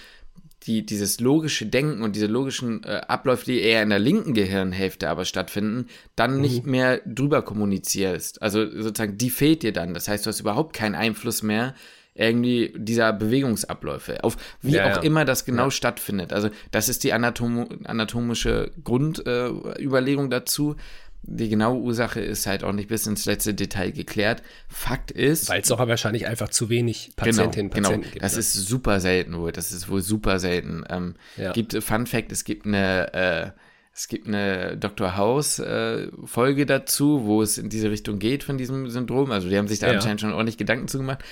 die, 0.65 0.85
dieses 0.85 1.21
logische 1.21 1.67
Denken 1.67 2.03
und 2.03 2.17
diese 2.17 2.27
logischen 2.27 2.85
äh, 2.85 3.01
Abläufe, 3.09 3.47
die 3.47 3.61
eher 3.61 3.83
in 3.83 3.91
der 3.91 3.99
linken 3.99 4.35
Gehirnhälfte 4.35 5.09
aber 5.09 5.25
stattfinden, 5.25 5.87
dann 6.17 6.37
mhm. 6.37 6.41
nicht 6.43 6.67
mehr 6.67 7.01
drüber 7.07 7.43
kommunizierst. 7.43 8.43
Also 8.43 8.71
sozusagen, 8.71 9.17
die 9.17 9.31
fehlt 9.31 9.63
dir 9.63 9.73
dann. 9.73 9.95
Das 9.95 10.09
heißt, 10.09 10.27
du 10.27 10.29
hast 10.29 10.41
überhaupt 10.41 10.75
keinen 10.75 10.95
Einfluss 10.95 11.43
mehr 11.43 11.75
irgendwie 12.15 12.75
dieser 12.77 13.13
Bewegungsabläufe, 13.13 14.23
auf 14.25 14.37
wie 14.61 14.73
ja, 14.73 14.85
auch 14.91 14.97
ja. 14.97 15.03
immer 15.03 15.25
das 15.25 15.45
genau 15.45 15.65
ja. 15.65 15.71
stattfindet. 15.71 16.33
Also 16.33 16.51
das 16.71 16.89
ist 16.89 17.05
die 17.05 17.13
Anatom 17.13 17.69
anatomische 17.85 18.73
Grundüberlegung 18.85 20.27
äh, 20.27 20.31
dazu. 20.31 20.77
Die 21.23 21.49
genaue 21.49 21.79
Ursache 21.79 22.21
ist 22.21 22.47
halt 22.47 22.65
auch 22.65 22.73
nicht 22.73 22.89
bis 22.89 23.07
ins 23.07 23.27
letzte 23.27 23.53
Detail 23.53 23.93
geklärt. 23.93 24.43
Fakt 24.69 25.11
ist. 25.11 25.49
Weil 25.49 25.61
es 25.61 25.71
auch 25.71 25.79
wahrscheinlich 25.79 26.27
einfach 26.27 26.49
zu 26.49 26.71
wenig 26.71 27.13
Patientinnen 27.15 27.71
genau, 27.71 27.89
Patienten 27.89 28.03
genau. 28.03 28.13
gibt. 28.13 28.25
Das 28.25 28.35
ne? 28.35 28.41
ist 28.41 28.55
super 28.55 29.01
selten 29.01 29.37
wohl. 29.37 29.53
Das 29.53 29.71
ist 29.71 29.89
wohl 29.89 30.01
super 30.01 30.39
selten. 30.39 30.85
Ähm, 30.89 31.15
ja. 31.37 31.53
Gibt 31.53 31.83
Fun 31.83 32.07
Fact: 32.07 32.33
Es 32.33 32.45
gibt 32.45 32.67
eine. 32.67 33.13
Äh, 33.13 33.51
es 33.93 34.09
gibt 34.09 34.29
eine 34.29 34.77
Dr. 34.79 35.17
House 35.17 35.59
äh, 35.59 36.09
Folge 36.25 36.65
dazu, 36.65 37.25
wo 37.25 37.43
es 37.43 37.59
in 37.59 37.69
diese 37.69 37.91
Richtung 37.91 38.19
geht 38.19 38.45
von 38.45 38.57
diesem 38.57 38.89
Syndrom. 38.89 39.31
Also 39.31 39.49
die 39.49 39.59
haben 39.59 39.69
sich 39.69 39.81
da 39.81 39.89
ja. 39.89 39.95
anscheinend 39.95 40.21
schon 40.21 40.33
ordentlich 40.33 40.57
Gedanken 40.57 40.89
zugemacht. 40.89 41.23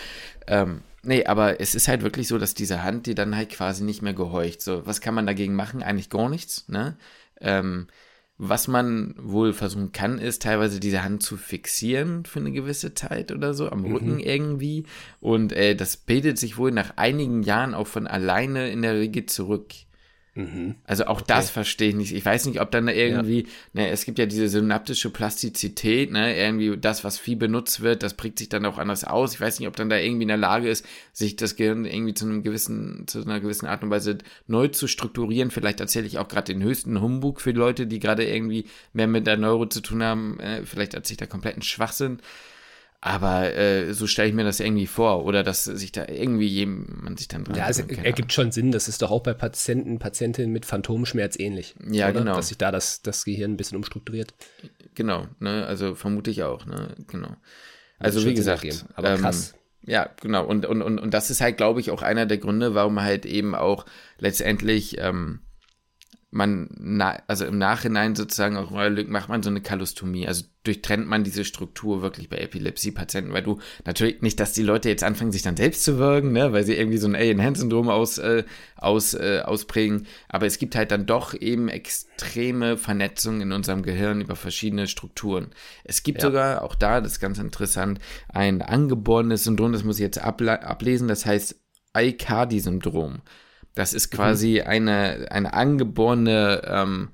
Ähm, 0.47 0.83
nee, 1.03 1.25
aber 1.25 1.61
es 1.61 1.75
ist 1.75 1.89
halt 1.89 2.03
wirklich 2.03 2.27
so, 2.29 2.37
dass 2.37 2.55
diese 2.55 2.83
Hand, 2.83 3.07
die 3.07 3.15
dann 3.15 3.37
halt 3.37 3.51
quasi 3.51 3.85
nicht 3.85 4.03
mehr 4.03 4.13
gehorcht. 4.13 4.61
So, 4.61 4.85
was 4.87 5.01
kann 5.01 5.15
man 5.15 5.27
dagegen 5.27 5.55
machen? 5.55 5.83
Eigentlich 5.83 6.11
gar 6.11 6.29
nichts, 6.29 6.69
ne? 6.69 6.99
Ähm, 7.41 7.87
was 8.39 8.69
man 8.69 9.17
wohl 9.19 9.53
versuchen 9.53 9.91
kann, 9.91 10.19
ist 10.19 10.43
teilweise 10.43 10.79
diese 10.79 11.03
Hand 11.03 11.25
zu 11.25 11.37
fixieren 11.37 12.25
für 12.25 12.39
eine 12.39 12.53
gewisse 12.53 12.95
Zeit 12.95 13.33
oder 13.33 13.53
so, 13.53 13.69
am 13.69 13.85
Rücken 13.85 14.15
mhm. 14.15 14.21
irgendwie. 14.21 14.85
Und 15.21 15.53
äh, 15.53 15.75
das 15.75 15.97
bildet 15.97 16.39
sich 16.39 16.57
wohl 16.57 16.71
nach 16.71 16.93
einigen 16.97 17.43
Jahren 17.43 17.75
auch 17.75 17.89
von 17.89 18.07
alleine 18.07 18.71
in 18.71 18.83
der 18.83 18.95
Regel 18.95 19.27
zurück. 19.27 19.73
Mhm. 20.39 20.77
Also 20.85 21.07
auch 21.07 21.23
okay. 21.23 21.25
das 21.27 21.51
verstehe 21.51 21.89
ich 21.89 21.97
nicht. 21.97 22.15
Ich 22.15 22.25
weiß 22.25 22.47
nicht, 22.47 22.61
ob 22.61 22.71
dann 22.71 22.87
irgendwie, 22.87 23.43
ja. 23.43 23.49
ne, 23.73 23.89
es 23.89 24.05
gibt 24.05 24.21
ja 24.21 24.27
diese 24.27 24.49
synaptische 24.49 25.11
Plastizität, 25.11 26.13
ne, 26.13 26.39
irgendwie 26.39 26.77
das, 26.77 27.03
was 27.03 27.19
viel 27.19 27.35
benutzt 27.35 27.81
wird, 27.81 28.05
das 28.05 28.15
prägt 28.15 28.39
sich 28.39 28.49
dann 28.49 28.65
auch 28.65 28.79
anders 28.79 29.03
aus. 29.03 29.35
Ich 29.35 29.41
weiß 29.41 29.59
nicht, 29.59 29.67
ob 29.67 29.75
dann 29.75 29.89
da 29.89 29.97
irgendwie 29.97 30.23
in 30.23 30.29
der 30.29 30.37
Lage 30.37 30.69
ist, 30.69 30.87
sich 31.13 31.35
das 31.35 31.57
Gehirn 31.57 31.85
irgendwie 31.85 32.15
zu 32.15 32.25
einem 32.25 32.45
gewissen, 32.45 33.09
zu 33.09 33.21
einer 33.21 33.41
gewissen 33.41 33.67
Art 33.67 33.83
und 33.83 33.91
Weise 33.91 34.19
neu 34.47 34.69
zu 34.69 34.87
strukturieren. 34.87 35.51
Vielleicht 35.51 35.81
erzähle 35.81 36.07
ich 36.07 36.19
auch 36.19 36.29
gerade 36.29 36.55
den 36.55 36.63
höchsten 36.63 37.01
Humbug 37.01 37.41
für 37.41 37.51
Leute, 37.51 37.89
die 37.89 37.99
gerade 37.99 38.25
irgendwie 38.25 38.67
mehr 38.93 39.09
mit 39.09 39.27
der 39.27 39.39
Neuro 39.39 39.67
zu 39.67 39.81
tun 39.81 40.05
haben. 40.05 40.39
Äh, 40.39 40.65
vielleicht 40.65 40.95
erzähle 40.95 41.15
ich 41.15 41.19
da 41.19 41.27
kompletten 41.27 41.63
Schwachsinn. 41.63 42.21
Aber 43.01 43.55
äh, 43.55 43.93
so 43.95 44.09
stelle 44.09 44.29
ich 44.29 44.35
mir 44.35 44.43
das 44.43 44.59
irgendwie 44.59 44.89
vor. 44.89 45.25
Oder 45.25 45.45
dass 45.45 45.65
sich 45.65 45.93
da 45.93 46.07
irgendwie 46.09 46.49
jemand 46.49 47.19
sich 47.19 47.29
dann 47.29 47.45
dran 47.45 47.57
Ja, 47.57 47.65
also 47.65 47.85
ergibt 47.85 48.33
schon 48.33 48.51
Sinn. 48.51 48.73
Das 48.73 48.89
ist 48.89 49.03
doch 49.03 49.11
auch 49.13 49.23
bei 49.23 49.35
Patienten, 49.35 49.99
Patientinnen 50.01 50.53
mit 50.53 50.67
Phantomschmerz 50.67 51.39
ähnlich. 51.39 51.77
Ja, 51.89 52.09
oder? 52.11 52.21
genau. 52.21 52.35
Dass 52.35 52.49
sich 52.49 52.59
da 52.59 52.73
das, 52.73 53.03
das 53.03 53.25
Gehirn 53.25 53.53
ein 53.53 53.57
bisschen 53.57 53.77
umstrukturiert. 53.77 54.35
Genau, 54.95 55.29
ne? 55.39 55.65
Also 55.67 55.95
vermute 55.95 56.31
ich 56.31 56.43
auch, 56.43 56.67
ne? 56.67 56.97
Genau. 57.07 57.37
Also 58.01 58.25
wie 58.25 58.35
gesagt, 58.35 58.87
aber 58.95 59.11
ähm, 59.13 59.21
krass. 59.21 59.55
Ja, 59.83 60.11
genau. 60.21 60.45
Und, 60.45 60.67
und, 60.67 60.83
und, 60.83 60.99
und 60.99 61.15
das 61.15 61.31
ist 61.31 61.41
halt, 61.41 61.57
glaube 61.57 61.81
ich, 61.81 61.91
auch 61.91 62.03
einer 62.03 62.27
der 62.27 62.39
Gründe, 62.39 62.75
warum 62.75 63.01
halt 63.01 63.27
eben 63.27 63.55
auch 63.55 63.87
letztendlich 64.19 64.99
ähm, 64.99 65.41
man, 66.31 66.69
na, 66.79 67.23
also 67.27 67.47
im 67.47 67.57
Nachhinein 67.57 68.15
sozusagen 68.15 68.59
auch 68.59 68.71
macht 68.71 69.29
man 69.31 69.43
so 69.43 69.49
eine 69.49 69.63
Kalostomie. 69.63 70.29
Also 70.29 70.45
durchtrennt 70.63 71.09
man 71.09 71.25
diese 71.25 71.47
Struktur 71.47 72.03
wirklich 72.03 72.29
bei 72.29 72.37
Epilepsie-Patienten, 72.37 73.33
weil 73.33 73.43
du 73.43 73.59
natürlich 73.87 74.21
nicht, 74.21 74.39
dass 74.39 74.53
die 74.53 74.63
Leute 74.63 74.91
jetzt 74.91 75.03
anfangen, 75.03 75.33
sich 75.33 75.41
dann 75.41 75.57
selbst 75.57 75.85
zu 75.85 75.97
würgen, 75.97 76.33
ne, 76.33 76.53
weil 76.53 76.65
sie 76.65 76.75
irgendwie 76.75 76.99
so 76.99 77.09
ein 77.09 77.15
Alien-Hand-Syndrom 77.15 77.89
aus, 77.89 78.19
äh, 78.19 78.45
aus, 78.77 79.15
äh, 79.15 79.41
ausprägen. 79.43 80.07
Aber 80.29 80.45
es 80.45 80.59
gibt 80.59 80.77
halt 80.77 80.91
dann 80.91 81.07
doch 81.07 81.33
eben 81.33 81.69
extreme 81.69 82.77
Vernetzungen 82.77 83.41
in 83.41 83.53
unserem 83.53 83.83
Gehirn 83.83 84.21
über 84.21 84.37
verschiedene 84.37 84.87
Strukturen. 84.87 85.49
Es 85.85 86.03
gibt 86.03 86.19
ja. 86.23 86.29
sogar, 86.29 86.63
auch 86.63 86.75
da, 86.75 87.01
das 87.01 87.13
ist 87.13 87.21
ganz 87.21 87.39
interessant, 87.39 88.01
ein 88.29 88.61
angeborenes 88.61 89.45
Syndrom, 89.45 89.73
das 89.73 89.85
muss 89.85 89.97
ich 89.97 90.03
jetzt 90.03 90.19
ablesen, 90.19 91.09
das 91.09 91.25
heißt 91.25 91.59
Aicardi-Syndrom. 91.95 93.23
Das 93.79 93.95
ist 93.95 94.11
quasi 94.11 94.61
mhm. 94.61 94.69
eine, 94.69 95.27
eine 95.31 95.55
angeborene 95.55 96.63
ähm, 96.67 97.11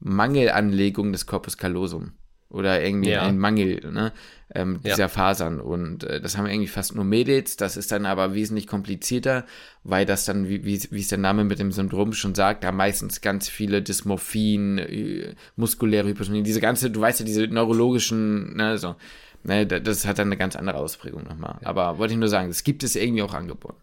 Mangelanlegung 0.00 1.12
des 1.12 1.26
Corpus 1.26 1.58
callosum. 1.58 2.12
Oder 2.48 2.82
irgendwie 2.82 3.10
ja. 3.10 3.24
ein 3.24 3.36
Mangel 3.36 3.82
ne, 3.92 4.14
ähm, 4.54 4.80
dieser 4.82 5.00
ja. 5.00 5.08
Fasern. 5.08 5.60
Und 5.60 6.04
äh, 6.04 6.18
das 6.18 6.38
haben 6.38 6.46
wir 6.46 6.52
irgendwie 6.52 6.68
fast 6.68 6.94
nur 6.94 7.04
Mädels. 7.04 7.58
Das 7.58 7.76
ist 7.76 7.92
dann 7.92 8.06
aber 8.06 8.32
wesentlich 8.32 8.66
komplizierter, 8.66 9.44
weil 9.84 10.06
das 10.06 10.24
dann, 10.24 10.48
wie, 10.48 10.64
wie, 10.64 10.82
wie 10.90 11.00
es 11.00 11.08
der 11.08 11.18
Name 11.18 11.44
mit 11.44 11.58
dem 11.58 11.72
Syndrom 11.72 12.14
schon 12.14 12.34
sagt, 12.34 12.64
da 12.64 12.72
meistens 12.72 13.20
ganz 13.20 13.50
viele 13.50 13.82
Dysmorphien, 13.82 14.78
äh, 14.78 15.34
muskuläre 15.56 16.08
Hypertonie, 16.08 16.42
diese 16.42 16.62
ganze, 16.62 16.90
du 16.90 17.02
weißt 17.02 17.20
ja, 17.20 17.26
diese 17.26 17.46
neurologischen, 17.48 18.56
ne, 18.56 18.78
so. 18.78 18.96
Ne, 19.42 19.66
das 19.66 20.06
hat 20.06 20.18
dann 20.18 20.28
eine 20.28 20.38
ganz 20.38 20.56
andere 20.56 20.78
Ausprägung 20.78 21.24
nochmal. 21.24 21.58
Ja. 21.60 21.68
Aber 21.68 21.98
wollte 21.98 22.14
ich 22.14 22.18
nur 22.18 22.30
sagen, 22.30 22.48
das 22.48 22.64
gibt 22.64 22.82
es 22.82 22.96
irgendwie 22.96 23.22
auch 23.22 23.34
angeboren. 23.34 23.76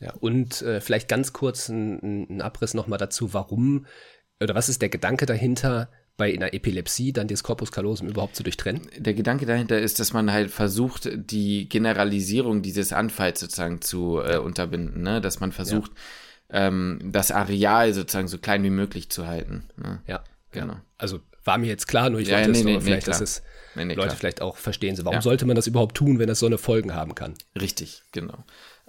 Ja, 0.00 0.14
und 0.20 0.62
äh, 0.62 0.80
vielleicht 0.80 1.08
ganz 1.08 1.32
kurz 1.32 1.68
ein, 1.68 2.40
Abriss 2.40 2.74
nochmal 2.74 2.98
dazu, 2.98 3.34
warum 3.34 3.86
oder 4.42 4.54
was 4.54 4.68
ist 4.68 4.80
der 4.80 4.88
Gedanke 4.88 5.26
dahinter, 5.26 5.90
bei 6.16 6.34
einer 6.34 6.52
Epilepsie 6.52 7.12
dann 7.12 7.28
das 7.28 7.42
Corpus 7.42 7.72
callosum 7.72 8.08
überhaupt 8.08 8.36
zu 8.36 8.42
durchtrennen? 8.42 8.82
Der 8.96 9.14
Gedanke 9.14 9.46
dahinter 9.46 9.78
ist, 9.78 10.00
dass 10.00 10.12
man 10.12 10.32
halt 10.32 10.50
versucht, 10.50 11.08
die 11.14 11.68
Generalisierung 11.68 12.62
dieses 12.62 12.92
Anfalls 12.92 13.40
sozusagen 13.40 13.80
zu 13.80 14.20
äh, 14.20 14.38
unterbinden, 14.38 15.02
ne? 15.02 15.20
dass 15.20 15.40
man 15.40 15.52
versucht, 15.52 15.92
ja. 16.50 16.68
ähm, 16.68 17.00
das 17.04 17.30
Areal 17.30 17.92
sozusagen 17.92 18.28
so 18.28 18.38
klein 18.38 18.62
wie 18.64 18.70
möglich 18.70 19.10
zu 19.10 19.26
halten. 19.26 19.68
Ne? 19.76 20.02
Ja, 20.06 20.24
genau. 20.52 20.76
Also 20.96 21.20
war 21.44 21.58
mir 21.58 21.68
jetzt 21.68 21.86
klar, 21.88 22.10
nur 22.10 22.20
ich 22.20 22.28
ja, 22.28 22.36
wollte 22.38 22.50
nee, 22.50 22.58
es 22.58 22.64
nee, 22.64 22.80
vielleicht, 22.80 23.06
nee, 23.06 23.12
dass 23.12 23.20
es 23.20 23.42
Leute 23.74 23.94
klar. 23.94 24.10
vielleicht 24.10 24.42
auch 24.42 24.56
verstehen. 24.56 24.96
So, 24.96 25.04
warum 25.06 25.22
sollte 25.22 25.46
man 25.46 25.56
das 25.56 25.66
überhaupt 25.66 25.96
tun, 25.96 26.18
wenn 26.18 26.28
das 26.28 26.38
so 26.38 26.46
eine 26.46 26.58
Folgen 26.58 26.94
haben 26.94 27.14
kann? 27.14 27.34
Richtig, 27.58 28.02
genau 28.12 28.44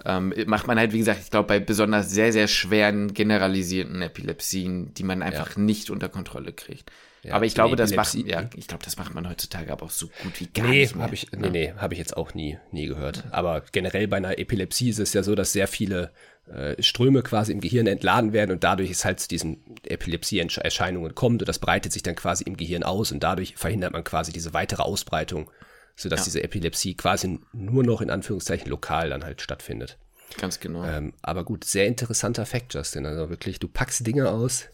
ähm, 0.06 0.34
macht 0.48 0.68
man 0.68 0.78
halt, 0.80 0.94
wie 0.94 1.00
gesagt, 1.00 1.20
ich 1.24 1.32
glaube, 1.32 1.48
bei 1.48 1.60
besonders 1.60 2.10
sehr, 2.10 2.34
sehr 2.34 2.48
schweren 2.48 3.14
generalisierten 3.14 4.02
Epilepsien, 4.02 4.94
die 4.94 5.04
man 5.04 5.22
einfach 5.22 5.56
ja. 5.56 5.62
nicht 5.62 5.90
unter 5.90 6.10
Kontrolle 6.10 6.54
kriegt. 6.54 6.92
Ja, 7.24 7.36
aber 7.36 7.46
ich 7.46 7.54
glaube, 7.54 7.76
das 7.76 7.94
macht, 7.94 8.16
ja, 8.16 8.50
ich 8.56 8.68
glaube, 8.68 8.84
das 8.84 8.98
macht 8.98 9.14
man 9.14 9.30
heutzutage 9.30 9.72
aber 9.72 9.86
auch 9.86 9.92
so 9.92 10.08
gut 10.24 10.40
wie 10.40 10.48
gar 10.48 10.68
nee, 10.68 10.82
nicht 10.82 10.96
mehr. 10.96 11.06
Hab 11.06 11.14
ich, 11.14 11.28
nee, 11.32 11.50
nee, 11.50 11.74
habe 11.78 11.94
ich 11.94 12.00
jetzt 12.00 12.18
auch 12.18 12.34
nie, 12.34 12.58
nie 12.72 12.88
gehört. 12.88 13.26
Aber 13.30 13.62
generell 13.72 14.08
bei 14.08 14.18
einer 14.18 14.40
Epilepsie 14.40 14.90
ist 14.90 15.00
es 15.00 15.14
ja 15.14 15.22
so, 15.22 15.36
dass 15.36 15.54
sehr 15.54 15.68
viele 15.68 16.12
äh, 16.52 16.82
Ströme 16.82 17.22
quasi 17.22 17.52
im 17.52 17.62
Gehirn 17.62 17.86
entladen 17.86 18.34
werden 18.34 18.52
und 18.52 18.64
dadurch 18.64 18.90
es 18.90 19.06
halt 19.06 19.20
zu 19.20 19.28
diesen 19.28 19.64
Epilepsie-Erscheinungen 19.84 21.14
kommt 21.14 21.44
und 21.44 21.48
das 21.48 21.60
breitet 21.60 21.94
sich 21.94 22.02
dann 22.02 22.16
quasi 22.16 22.44
im 22.44 22.58
Gehirn 22.58 22.82
aus 22.82 23.12
und 23.12 23.22
dadurch 23.22 23.56
verhindert 23.56 23.94
man 23.94 24.04
quasi 24.04 24.34
diese 24.34 24.54
weitere 24.56 24.82
Ausbreitung 24.82 25.52
sodass 25.96 26.22
ja. 26.22 26.26
diese 26.26 26.44
Epilepsie 26.44 26.96
quasi 26.96 27.40
nur 27.54 27.84
noch 27.84 28.02
in 28.02 28.10
Anführungszeichen 28.10 28.70
lokal 28.70 29.10
dann 29.10 29.24
halt 29.24 29.42
stattfindet. 29.42 29.98
Ganz 30.38 30.60
genau. 30.60 30.84
Ähm, 30.84 31.14
aber 31.22 31.44
gut, 31.44 31.64
sehr 31.66 31.88
interessanter 31.88 32.46
Fakt, 32.46 32.74
Justin. 32.74 33.06
Also 33.06 33.30
wirklich, 33.30 33.60
du 33.60 33.68
packst 33.68 34.06
Dinge 34.06 34.30
aus. 34.30 34.66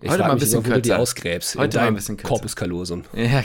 Ich 0.00 0.10
Heute 0.10 0.22
mal 0.22 0.32
ein 0.32 0.38
bisschen 0.38 0.62
kürzer. 0.62 0.80
die 0.80 0.92
ausgräbst. 0.92 1.56
Heute 1.56 1.78
mal 1.78 1.88
ein 1.88 1.94
bisschen 1.94 2.16
kürzer. 2.16 2.28
Corpus 2.28 2.56
callosum. 2.56 3.04
Ja, 3.14 3.42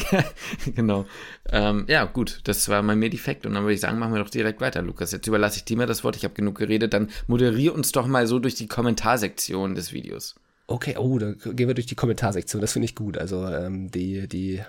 genau. 0.74 1.06
Ähm, 1.52 1.86
ja, 1.88 2.06
gut, 2.06 2.42
das 2.46 2.68
war 2.70 2.82
mein 2.82 2.98
Medifekt 2.98 3.46
und 3.46 3.54
dann 3.54 3.64
würde 3.64 3.74
ich 3.74 3.82
sagen, 3.82 4.00
machen 4.00 4.14
wir 4.14 4.24
doch 4.24 4.30
direkt 4.30 4.62
weiter, 4.62 4.82
Lukas. 4.82 5.12
Jetzt 5.12 5.28
überlasse 5.28 5.58
ich 5.58 5.66
dir 5.66 5.78
mal 5.78 5.86
das 5.86 6.04
Wort. 6.04 6.16
Ich 6.16 6.24
habe 6.24 6.34
genug 6.34 6.58
geredet. 6.58 6.94
Dann 6.94 7.10
moderier 7.28 7.74
uns 7.74 7.92
doch 7.92 8.08
mal 8.08 8.26
so 8.26 8.40
durch 8.40 8.56
die 8.56 8.68
Kommentarsektion 8.68 9.76
des 9.76 9.94
Videos. 9.94 10.36
Okay, 10.68 10.96
oh, 10.98 11.18
da 11.18 11.34
gehen 11.34 11.68
wir 11.68 11.74
durch 11.74 11.88
die 11.88 11.96
Kommentarsektion. 11.96 12.62
Das 12.62 12.74
finde 12.74 12.86
ich 12.86 12.96
gut. 12.96 13.18
Also 13.18 13.46
ähm, 13.46 13.92
die, 13.92 14.28
die 14.28 14.62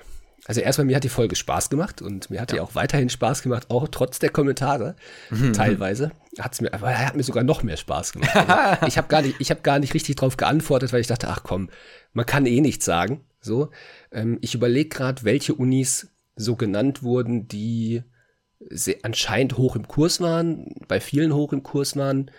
also 0.47 0.61
erstmal, 0.61 0.87
mir 0.87 0.97
hat 0.97 1.05
die 1.05 1.11
Folge 1.11 1.37
Spaß 1.37 1.69
gemacht 1.71 2.01
und 2.01 2.31
mir 2.31 2.41
hat 2.41 2.51
ja. 2.51 2.57
die 2.57 2.61
auch 2.61 2.75
weiterhin 2.75 3.11
Spaß 3.11 3.43
gemacht, 3.43 3.71
auch 3.71 3.89
trotz 3.89 4.19
der 4.19 4.31
Kommentare. 4.31 4.97
Mhm. 5.31 5.53
Teilweise 5.53 6.13
hat's 6.39 6.61
mir, 6.61 6.73
aber 6.73 6.91
er 6.91 7.07
hat 7.07 7.17
mir 7.17 7.23
sogar 7.23 7.45
noch 7.45 7.63
mehr 7.63 7.77
Spaß 7.77 8.13
gemacht. 8.13 8.31
Also 8.81 8.87
ich 8.87 8.97
habe 8.97 9.09
gar 9.09 9.23
nicht, 9.23 9.37
ich 9.39 9.51
habe 9.51 9.61
gar 9.61 9.79
nicht 9.79 9.95
richtig 9.95 10.17
drauf 10.17 10.37
geantwortet, 10.37 10.93
weil 10.93 11.01
ich 11.01 11.07
dachte, 11.07 11.29
ach 11.29 11.43
komm, 11.43 11.71
man 12.13 12.27
kann 12.27 12.47
eh 12.47 12.61
nichts 12.61 12.85
sagen. 12.85 13.21
So, 13.41 13.71
ähm, 14.13 14.39
ich 14.41 14.55
überlege 14.55 14.89
gerade, 14.89 15.25
welche 15.25 15.55
Unis 15.55 16.09
so 16.37 16.57
genannt 16.57 17.03
wurden, 17.03 17.49
die 17.49 18.03
sehr, 18.69 18.97
anscheinend 19.03 19.57
hoch 19.57 19.77
im 19.77 19.89
Kurs 19.89 20.21
waren, 20.21 20.75
bei 20.89 21.01
vielen 21.01 21.35
hoch 21.35 21.53
im 21.53 21.63
Kurs 21.63 21.97
waren. 21.97 22.31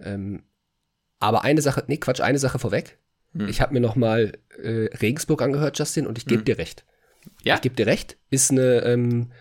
Ähm, 0.00 0.42
aber 1.20 1.44
eine 1.44 1.62
Sache, 1.62 1.84
nee, 1.86 1.96
Quatsch, 1.96 2.20
eine 2.20 2.38
Sache 2.38 2.58
vorweg. 2.58 2.98
Hm. 3.32 3.48
Ich 3.48 3.60
habe 3.60 3.74
mir 3.74 3.80
noch 3.80 3.96
mal 3.96 4.32
äh, 4.62 4.86
Regensburg 4.96 5.42
angehört, 5.42 5.78
Justin, 5.78 6.06
und 6.06 6.18
ich 6.18 6.26
gebe 6.26 6.40
hm. 6.40 6.44
dir 6.44 6.58
recht. 6.58 6.84
Ja. 7.42 7.56
Ich 7.56 7.60
gebe 7.60 7.74
dir 7.74 7.86
recht, 7.86 8.16
ist 8.30 8.50
eine, 8.50 8.82
ähm, 8.82 9.32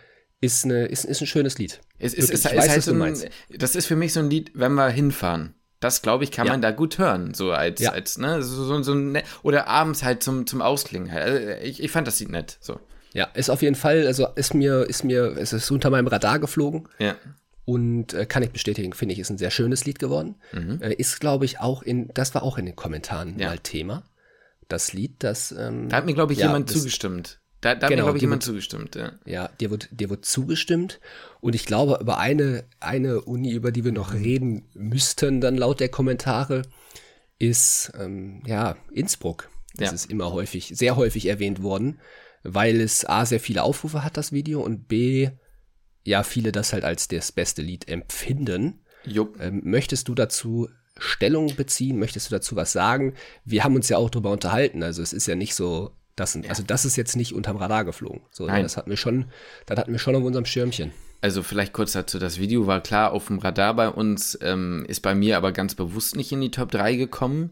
ist 0.41 0.65
eine, 0.65 0.85
ist, 0.85 1.05
ist 1.05 1.21
ein 1.21 1.27
schönes 1.27 1.57
Lied. 1.57 1.81
Es, 1.99 2.13
es, 2.13 2.29
es, 2.29 2.45
weiß, 2.45 2.69
halt 2.69 2.83
so 2.83 2.93
ein, 2.93 3.17
das 3.49 3.75
ist 3.75 3.87
für 3.87 3.95
mich 3.95 4.13
so 4.13 4.19
ein 4.19 4.29
Lied, 4.29 4.51
wenn 4.53 4.73
wir 4.73 4.89
hinfahren. 4.89 5.55
Das, 5.79 6.01
glaube 6.01 6.23
ich, 6.23 6.31
kann 6.31 6.47
ja. 6.47 6.53
man 6.53 6.61
da 6.61 6.71
gut 6.71 6.97
hören, 6.97 7.33
so 7.33 7.51
als, 7.51 7.79
ja. 7.81 7.91
als 7.91 8.17
ne, 8.17 8.41
so, 8.41 8.63
so, 8.65 8.81
so 8.81 8.95
ne, 8.95 9.23
oder 9.43 9.67
abends 9.67 10.03
halt 10.03 10.23
zum, 10.23 10.47
zum 10.47 10.61
Ausklingen. 10.61 11.09
Also 11.11 11.37
ich, 11.63 11.83
ich 11.83 11.91
fand 11.91 12.07
das 12.07 12.19
Lied 12.19 12.29
nett, 12.29 12.57
so. 12.61 12.79
Ja, 13.13 13.25
ist 13.33 13.49
auf 13.49 13.61
jeden 13.61 13.75
Fall, 13.75 14.05
also 14.05 14.27
ist 14.35 14.53
mir, 14.53 14.83
ist 14.83 15.03
mir, 15.03 15.37
es 15.37 15.53
ist 15.53 15.71
unter 15.71 15.89
meinem 15.89 16.07
Radar 16.07 16.39
geflogen. 16.39 16.87
Ja. 16.99 17.15
Und 17.65 18.13
äh, 18.13 18.25
kann 18.25 18.43
ich 18.43 18.51
bestätigen, 18.51 18.93
finde 18.93 19.13
ich, 19.13 19.19
ist 19.19 19.29
ein 19.29 19.37
sehr 19.37 19.51
schönes 19.51 19.85
Lied 19.85 19.99
geworden. 19.99 20.35
Mhm. 20.53 20.81
Äh, 20.81 20.93
ist, 20.93 21.19
glaube 21.19 21.45
ich, 21.45 21.59
auch 21.59 21.83
in, 21.83 22.09
das 22.13 22.33
war 22.33 22.43
auch 22.43 22.57
in 22.57 22.65
den 22.65 22.75
Kommentaren 22.75 23.37
ja. 23.37 23.49
mal 23.49 23.59
Thema. 23.59 24.03
Das 24.67 24.93
Lied, 24.93 25.15
das. 25.19 25.51
Ähm, 25.51 25.89
da 25.89 25.97
hat 25.97 26.05
mir, 26.05 26.13
glaube 26.13 26.33
ich, 26.33 26.39
jemand 26.39 26.69
zugestimmt. 26.69 27.39
Da, 27.67 27.75
da 27.75 27.87
genau, 27.89 27.89
hat 27.89 27.89
mir, 27.89 28.03
glaube 28.03 28.17
ich, 28.17 28.21
jemand 28.21 28.43
zugestimmt, 28.43 28.95
ja. 28.95 29.11
Ja, 29.25 29.49
dir 29.59 29.69
wird, 29.69 29.89
dir 29.91 30.09
wird 30.09 30.23
zugestimmt. 30.23 31.01
Und 31.41 31.53
ich 31.53 31.65
glaube, 31.65 31.97
über 31.99 32.17
eine, 32.17 32.63
eine 32.79 33.21
Uni, 33.21 33.51
über 33.51 33.73
die 33.73 33.83
wir 33.83 33.91
noch 33.91 34.13
reden 34.13 34.69
müssten, 34.73 35.41
dann 35.41 35.57
laut 35.57 35.81
der 35.81 35.89
Kommentare, 35.89 36.61
ist, 37.39 37.91
ähm, 37.99 38.41
ja, 38.45 38.77
Innsbruck. 38.91 39.49
Das 39.75 39.89
ja. 39.89 39.95
ist 39.95 40.09
immer 40.09 40.31
häufig, 40.31 40.71
sehr 40.75 40.95
häufig 40.95 41.25
erwähnt 41.25 41.61
worden, 41.61 41.99
weil 42.41 42.79
es 42.79 43.03
A, 43.03 43.25
sehr 43.25 43.41
viele 43.41 43.63
Aufrufe 43.63 44.01
hat, 44.01 44.15
das 44.15 44.31
Video, 44.31 44.61
und 44.61 44.87
B, 44.87 45.29
ja, 46.05 46.23
viele 46.23 46.53
das 46.53 46.71
halt 46.71 46.85
als 46.85 47.09
das 47.09 47.33
beste 47.33 47.61
Lied 47.61 47.89
empfinden. 47.89 48.79
Ähm, 49.39 49.61
möchtest 49.65 50.07
du 50.07 50.15
dazu 50.15 50.69
Stellung 50.97 51.53
beziehen? 51.57 51.99
Möchtest 51.99 52.31
du 52.31 52.35
dazu 52.35 52.55
was 52.55 52.71
sagen? 52.71 53.13
Wir 53.43 53.65
haben 53.65 53.75
uns 53.75 53.89
ja 53.89 53.97
auch 53.97 54.09
darüber 54.09 54.31
unterhalten. 54.31 54.83
Also 54.83 55.01
es 55.01 55.11
ist 55.11 55.27
ja 55.27 55.35
nicht 55.35 55.53
so, 55.53 55.91
das, 56.17 56.33
ja. 56.33 56.41
Also 56.49 56.63
das 56.63 56.83
ist 56.83 56.97
jetzt 56.97 57.15
nicht 57.15 57.33
unterm 57.33 57.57
Radar 57.57 57.85
geflogen. 57.85 58.21
So, 58.31 58.45
Nein. 58.47 58.63
Das 58.63 58.75
hatten 58.75 58.89
wir 58.89 58.97
schon, 58.97 59.25
das 59.65 59.77
hatten 59.77 59.91
wir 59.91 59.99
schon 59.99 60.15
auf 60.15 60.23
unserem 60.23 60.45
Schirmchen. 60.45 60.91
Also 61.21 61.43
vielleicht 61.43 61.73
kurz 61.73 61.93
dazu, 61.93 62.19
das 62.19 62.39
Video 62.39 62.67
war 62.67 62.81
klar 62.81 63.11
auf 63.11 63.27
dem 63.27 63.39
Radar 63.39 63.75
bei 63.75 63.89
uns, 63.89 64.37
ähm, 64.41 64.85
ist 64.87 65.01
bei 65.01 65.15
mir 65.15 65.37
aber 65.37 65.51
ganz 65.51 65.75
bewusst 65.75 66.15
nicht 66.15 66.31
in 66.31 66.41
die 66.41 66.51
Top 66.51 66.71
3 66.71 66.95
gekommen. 66.95 67.51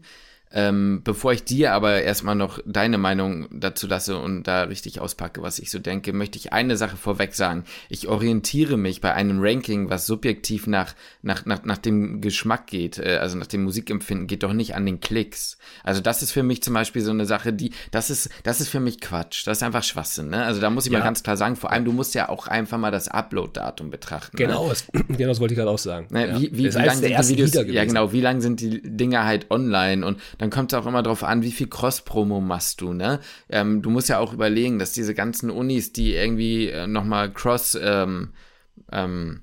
Ähm, 0.52 1.00
bevor 1.02 1.32
ich 1.32 1.44
dir 1.44 1.72
aber 1.72 2.02
erstmal 2.02 2.36
noch 2.36 2.60
deine 2.64 2.98
Meinung 2.98 3.48
dazu 3.50 3.86
lasse 3.86 4.16
und 4.16 4.44
da 4.44 4.62
richtig 4.62 5.00
auspacke, 5.00 5.42
was 5.42 5.58
ich 5.58 5.70
so 5.70 5.78
denke, 5.78 6.12
möchte 6.12 6.38
ich 6.38 6.52
eine 6.52 6.76
Sache 6.76 6.96
vorweg 6.96 7.34
sagen. 7.34 7.64
Ich 7.88 8.06
orientiere 8.06 8.76
mich 8.76 9.00
bei 9.00 9.12
einem 9.12 9.40
Ranking, 9.40 9.90
was 9.90 10.06
subjektiv 10.06 10.66
nach, 10.68 10.94
nach, 11.22 11.46
nach, 11.46 11.64
nach 11.64 11.78
dem 11.78 12.20
Geschmack 12.20 12.68
geht, 12.68 12.98
äh, 12.98 13.18
also 13.20 13.36
nach 13.36 13.48
dem 13.48 13.64
Musikempfinden, 13.64 14.28
geht 14.28 14.44
doch 14.44 14.52
nicht 14.52 14.76
an 14.76 14.86
den 14.86 15.00
Klicks. 15.00 15.58
Also 15.82 16.00
das 16.00 16.22
ist 16.22 16.30
für 16.30 16.44
mich 16.44 16.62
zum 16.62 16.74
Beispiel 16.74 17.02
so 17.02 17.10
eine 17.10 17.26
Sache, 17.26 17.52
die, 17.52 17.72
das 17.90 18.08
ist, 18.10 18.30
das 18.44 18.60
ist 18.60 18.68
für 18.68 18.80
mich 18.80 19.00
Quatsch. 19.00 19.46
Das 19.46 19.58
ist 19.58 19.62
einfach 19.64 19.82
Schwachsinn. 19.82 20.30
Ne? 20.30 20.44
Also 20.44 20.60
da 20.60 20.70
muss 20.70 20.86
ich 20.86 20.92
ja. 20.92 21.00
mal 21.00 21.04
ganz 21.04 21.24
klar 21.24 21.36
sagen, 21.36 21.56
vor 21.56 21.72
allem 21.72 21.84
du 21.84 21.92
musst 21.92 22.14
ja 22.14 22.28
auch 22.28 22.46
einfach 22.46 22.78
mal 22.78 22.92
das 22.92 23.08
Upload-Datum 23.08 23.90
betrachten. 23.90 24.36
Genau, 24.36 24.64
ne? 24.64 24.68
das, 24.70 24.86
genau 25.08 25.28
das 25.28 25.40
wollte 25.40 25.54
ich 25.54 25.58
gerade 25.58 25.70
auch 25.70 25.78
sagen. 25.78 26.06
Ne? 26.10 26.28
Ja. 26.28 26.40
Wie, 26.40 26.52
wie, 26.52 26.58
wie 26.58 26.68
lang 26.68 26.96
sind 26.96 27.18
die 27.18 27.28
Videos, 27.28 27.52
ja 27.52 27.84
genau, 27.84 28.12
wie 28.12 28.20
lang 28.20 28.40
sind 28.40 28.60
die 28.60 28.80
Dinger 28.80 29.24
halt 29.24 29.50
online 29.50 30.06
und 30.06 30.20
dann 30.38 30.50
kommt 30.50 30.72
es 30.72 30.78
auch 30.78 30.86
immer 30.86 31.02
darauf 31.02 31.24
an, 31.24 31.42
wie 31.42 31.52
viel 31.52 31.68
Cross-Promo 31.68 32.40
machst 32.40 32.80
du, 32.80 32.92
ne? 32.92 33.20
Ähm, 33.48 33.82
du 33.82 33.90
musst 33.90 34.08
ja 34.08 34.18
auch 34.18 34.32
überlegen, 34.32 34.78
dass 34.78 34.92
diese 34.92 35.14
ganzen 35.14 35.50
Unis, 35.50 35.92
die 35.92 36.14
irgendwie 36.14 36.68
äh, 36.68 36.86
nochmal 36.86 37.32
Cross, 37.32 37.78
ähm, 37.80 38.32
ähm, 38.92 39.42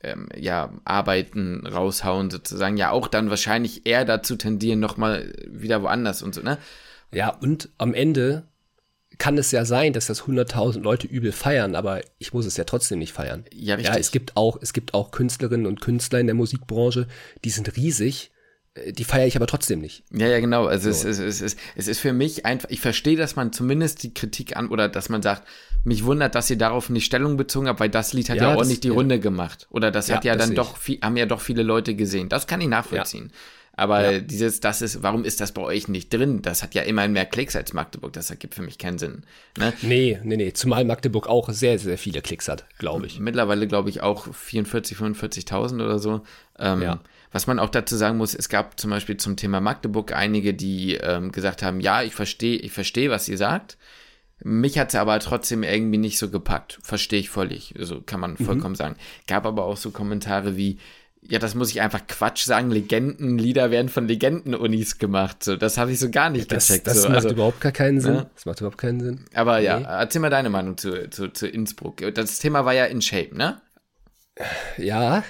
ähm, 0.00 0.28
ja, 0.36 0.72
Arbeiten 0.84 1.66
raushauen, 1.66 2.30
sozusagen, 2.30 2.76
ja 2.76 2.90
auch 2.90 3.08
dann 3.08 3.30
wahrscheinlich 3.30 3.86
eher 3.86 4.04
dazu 4.04 4.36
tendieren, 4.36 4.80
nochmal 4.80 5.32
wieder 5.46 5.82
woanders 5.82 6.22
und 6.22 6.34
so, 6.34 6.42
ne? 6.42 6.58
Ja, 7.12 7.30
und 7.30 7.70
am 7.78 7.94
Ende 7.94 8.48
kann 9.18 9.36
es 9.36 9.50
ja 9.50 9.64
sein, 9.64 9.92
dass 9.92 10.06
das 10.06 10.22
100.000 10.22 10.80
Leute 10.80 11.06
übel 11.08 11.32
feiern, 11.32 11.74
aber 11.74 12.00
ich 12.18 12.32
muss 12.32 12.46
es 12.46 12.56
ja 12.56 12.64
trotzdem 12.64 13.00
nicht 13.00 13.12
feiern. 13.12 13.44
Ja, 13.52 13.74
richtig. 13.74 13.94
Ja, 13.94 14.00
es 14.00 14.12
gibt 14.12 14.36
auch, 14.36 14.58
es 14.62 14.72
gibt 14.72 14.94
auch 14.94 15.10
Künstlerinnen 15.10 15.66
und 15.66 15.80
Künstler 15.80 16.20
in 16.20 16.26
der 16.26 16.36
Musikbranche, 16.36 17.08
die 17.44 17.50
sind 17.50 17.76
riesig, 17.76 18.30
die 18.90 19.04
feiere 19.04 19.26
ich 19.26 19.36
aber 19.36 19.46
trotzdem 19.46 19.80
nicht. 19.80 20.04
Ja, 20.12 20.26
ja, 20.26 20.40
genau. 20.40 20.66
Also 20.66 20.92
so. 20.92 21.08
es, 21.08 21.18
es, 21.18 21.40
es, 21.40 21.56
es 21.74 21.88
ist 21.88 22.00
für 22.00 22.12
mich 22.12 22.46
einfach, 22.46 22.68
ich 22.70 22.80
verstehe, 22.80 23.16
dass 23.16 23.36
man 23.36 23.52
zumindest 23.52 24.02
die 24.02 24.14
Kritik 24.14 24.56
an 24.56 24.68
oder 24.68 24.88
dass 24.88 25.08
man 25.08 25.22
sagt, 25.22 25.46
mich 25.84 26.04
wundert, 26.04 26.34
dass 26.34 26.50
ihr 26.50 26.58
darauf 26.58 26.90
nicht 26.90 27.04
Stellung 27.04 27.36
bezogen 27.36 27.68
habt, 27.68 27.80
weil 27.80 27.90
das 27.90 28.12
Lied 28.12 28.30
hat 28.30 28.36
ja, 28.36 28.50
ja 28.50 28.54
auch 28.54 28.64
nicht 28.64 28.84
die 28.84 28.88
ja. 28.88 28.94
Runde 28.94 29.20
gemacht. 29.20 29.66
Oder 29.70 29.90
das 29.90 30.08
ja, 30.08 30.16
hat 30.16 30.24
ja 30.24 30.36
dann 30.36 30.54
doch, 30.54 30.76
viel, 30.76 31.00
haben 31.02 31.16
ja 31.16 31.26
doch 31.26 31.40
viele 31.40 31.62
Leute 31.62 31.94
gesehen. 31.94 32.28
Das 32.28 32.46
kann 32.46 32.60
ich 32.60 32.68
nachvollziehen. 32.68 33.32
Aber 33.78 34.18
dieses, 34.18 34.58
das 34.58 34.82
ist, 34.82 35.04
warum 35.04 35.24
ist 35.24 35.40
das 35.40 35.52
bei 35.52 35.62
euch 35.62 35.86
nicht 35.86 36.12
drin? 36.12 36.42
Das 36.42 36.64
hat 36.64 36.74
ja 36.74 36.82
immerhin 36.82 37.12
mehr 37.12 37.26
Klicks 37.26 37.54
als 37.54 37.72
Magdeburg. 37.72 38.12
Das 38.12 38.28
ergibt 38.28 38.56
für 38.56 38.62
mich 38.62 38.76
keinen 38.76 38.98
Sinn. 38.98 39.22
Ne? 39.56 39.72
Nee, 39.82 40.18
nee, 40.24 40.36
nee. 40.36 40.52
Zumal 40.52 40.84
Magdeburg 40.84 41.28
auch 41.28 41.48
sehr, 41.50 41.78
sehr 41.78 41.96
viele 41.96 42.20
Klicks 42.20 42.48
hat, 42.48 42.66
glaube 42.78 43.06
ich. 43.06 43.20
Mittlerweile, 43.20 43.68
glaube 43.68 43.88
ich, 43.88 44.00
auch 44.00 44.34
44, 44.34 44.98
45.000 44.98 45.74
oder 45.76 46.00
so. 46.00 46.22
Ähm, 46.58 46.82
ja. 46.82 47.00
Was 47.30 47.46
man 47.46 47.58
auch 47.58 47.68
dazu 47.68 47.96
sagen 47.96 48.16
muss, 48.16 48.34
es 48.34 48.48
gab 48.48 48.80
zum 48.80 48.90
Beispiel 48.90 49.16
zum 49.16 49.36
Thema 49.36 49.60
Magdeburg 49.60 50.12
einige, 50.12 50.54
die 50.54 50.94
ähm, 50.94 51.32
gesagt 51.32 51.62
haben, 51.62 51.80
ja, 51.80 52.02
ich 52.02 52.14
verstehe, 52.14 52.56
ich 52.56 52.72
verstehe, 52.72 53.10
was 53.10 53.28
ihr 53.28 53.36
sagt. 53.36 53.76
Mich 54.42 54.78
hat 54.78 54.90
es 54.90 54.94
aber 54.94 55.18
trotzdem 55.18 55.62
irgendwie 55.62 55.98
nicht 55.98 56.18
so 56.18 56.30
gepackt. 56.30 56.78
Verstehe 56.82 57.18
ich 57.18 57.28
völlig. 57.28 57.74
So 57.74 57.80
also 57.80 58.00
kann 58.02 58.20
man 58.20 58.36
mhm. 58.38 58.44
vollkommen 58.44 58.72
mhm. 58.72 58.76
sagen. 58.76 58.96
Gab 59.26 59.46
aber 59.46 59.64
auch 59.64 59.76
so 59.76 59.90
Kommentare 59.90 60.56
wie, 60.56 60.78
ja, 61.22 61.38
das 61.38 61.54
muss 61.54 61.70
ich 61.70 61.80
einfach 61.80 62.06
Quatsch 62.06 62.44
sagen. 62.44 62.70
Legendenlieder 62.70 63.70
werden 63.70 63.88
von 63.88 64.06
Legendenunis 64.06 64.98
gemacht. 64.98 65.42
So, 65.42 65.56
das 65.56 65.76
habe 65.76 65.90
ich 65.92 65.98
so 65.98 66.10
gar 66.10 66.30
nicht 66.30 66.50
das, 66.52 66.68
gecheckt. 66.68 66.86
Das 66.86 67.02
so. 67.02 67.08
macht 67.08 67.16
also, 67.16 67.30
überhaupt 67.30 67.60
gar 67.60 67.72
keinen 67.72 68.00
Sinn. 68.00 68.14
Ja. 68.14 68.30
Das 68.34 68.46
macht 68.46 68.60
überhaupt 68.60 68.78
keinen 68.78 69.00
Sinn. 69.00 69.24
Aber 69.34 69.58
nee. 69.58 69.66
ja, 69.66 69.78
erzähl 69.78 70.20
mal 70.20 70.30
deine 70.30 70.50
Meinung 70.50 70.78
zu, 70.78 71.10
zu, 71.10 71.28
zu 71.28 71.48
Innsbruck. 71.48 72.02
Das 72.14 72.38
Thema 72.38 72.64
war 72.64 72.74
ja 72.74 72.84
in 72.86 73.02
Shape, 73.02 73.36
ne? 73.36 73.60
Ja, 74.76 75.24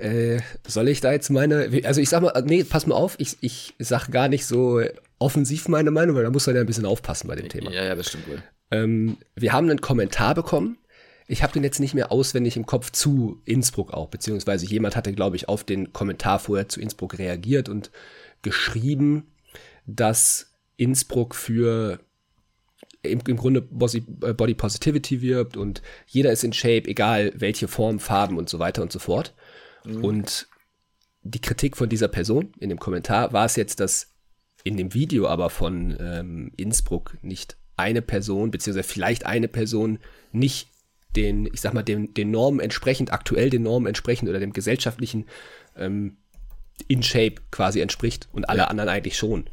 äh, 0.00 0.40
soll 0.66 0.88
ich 0.88 1.00
da 1.00 1.12
jetzt 1.12 1.30
meine, 1.30 1.68
also 1.84 2.00
ich 2.00 2.08
sag 2.08 2.22
mal, 2.22 2.42
nee, 2.46 2.64
pass 2.64 2.86
mal 2.86 2.94
auf, 2.94 3.14
ich, 3.18 3.38
ich 3.40 3.74
sag 3.78 4.08
gar 4.10 4.28
nicht 4.28 4.46
so 4.46 4.82
offensiv 5.18 5.68
meine 5.68 5.90
Meinung, 5.90 6.16
weil 6.16 6.24
da 6.24 6.30
muss 6.30 6.46
man 6.46 6.56
ja 6.56 6.60
ein 6.62 6.66
bisschen 6.66 6.86
aufpassen 6.86 7.28
bei 7.28 7.36
dem 7.36 7.48
Thema. 7.48 7.70
Ja, 7.70 7.84
ja, 7.84 7.94
das 7.94 8.08
stimmt 8.08 8.28
wohl. 8.28 8.42
Ähm, 8.70 9.18
wir 9.36 9.52
haben 9.52 9.68
einen 9.68 9.80
Kommentar 9.80 10.34
bekommen 10.34 10.78
ich 11.26 11.42
habe 11.42 11.52
den 11.52 11.64
jetzt 11.64 11.80
nicht 11.80 11.94
mehr 11.94 12.12
auswendig 12.12 12.56
im 12.56 12.66
Kopf 12.66 12.90
zu 12.90 13.40
Innsbruck 13.44 13.92
auch, 13.92 14.08
beziehungsweise 14.08 14.66
jemand 14.66 14.94
hatte, 14.94 15.12
glaube 15.12 15.36
ich, 15.36 15.48
auf 15.48 15.64
den 15.64 15.92
Kommentar 15.92 16.38
vorher 16.38 16.68
zu 16.68 16.80
Innsbruck 16.80 17.18
reagiert 17.18 17.68
und 17.68 17.90
geschrieben, 18.42 19.32
dass 19.86 20.52
Innsbruck 20.76 21.34
für 21.34 22.00
im, 23.02 23.20
im 23.26 23.36
Grunde 23.36 23.60
äh, 23.60 24.32
Body 24.34 24.54
Positivity 24.54 25.22
wirbt 25.22 25.56
und 25.56 25.82
jeder 26.06 26.32
ist 26.32 26.44
in 26.44 26.52
Shape, 26.52 26.88
egal 26.88 27.32
welche 27.34 27.68
Form, 27.68 28.00
Farben 28.00 28.38
und 28.38 28.48
so 28.48 28.58
weiter 28.58 28.82
und 28.82 28.92
so 28.92 28.98
fort. 28.98 29.34
Mhm. 29.84 30.04
Und 30.04 30.48
die 31.22 31.40
Kritik 31.40 31.76
von 31.76 31.88
dieser 31.88 32.08
Person 32.08 32.52
in 32.58 32.68
dem 32.68 32.78
Kommentar 32.78 33.32
war 33.32 33.46
es 33.46 33.56
jetzt, 33.56 33.80
dass 33.80 34.10
in 34.62 34.76
dem 34.76 34.94
Video 34.94 35.28
aber 35.28 35.50
von 35.50 35.96
ähm, 36.00 36.52
Innsbruck 36.56 37.16
nicht 37.22 37.56
eine 37.76 38.02
Person, 38.02 38.50
beziehungsweise 38.50 38.88
vielleicht 38.88 39.26
eine 39.26 39.48
Person 39.48 39.98
nicht 40.32 40.68
den, 41.16 41.46
ich 41.46 41.60
sag 41.60 41.74
mal, 41.74 41.82
den, 41.82 42.14
den 42.14 42.30
Normen 42.30 42.60
entsprechend, 42.60 43.12
aktuell 43.12 43.50
den 43.50 43.62
Normen 43.62 43.86
entsprechend 43.86 44.28
oder 44.28 44.40
dem 44.40 44.52
gesellschaftlichen 44.52 45.26
ähm, 45.76 46.16
in 46.88 47.02
Shape 47.02 47.36
quasi 47.50 47.80
entspricht 47.80 48.28
und 48.32 48.48
alle 48.48 48.60
ja. 48.60 48.66
anderen 48.66 48.88
eigentlich 48.88 49.16
schon. 49.16 49.44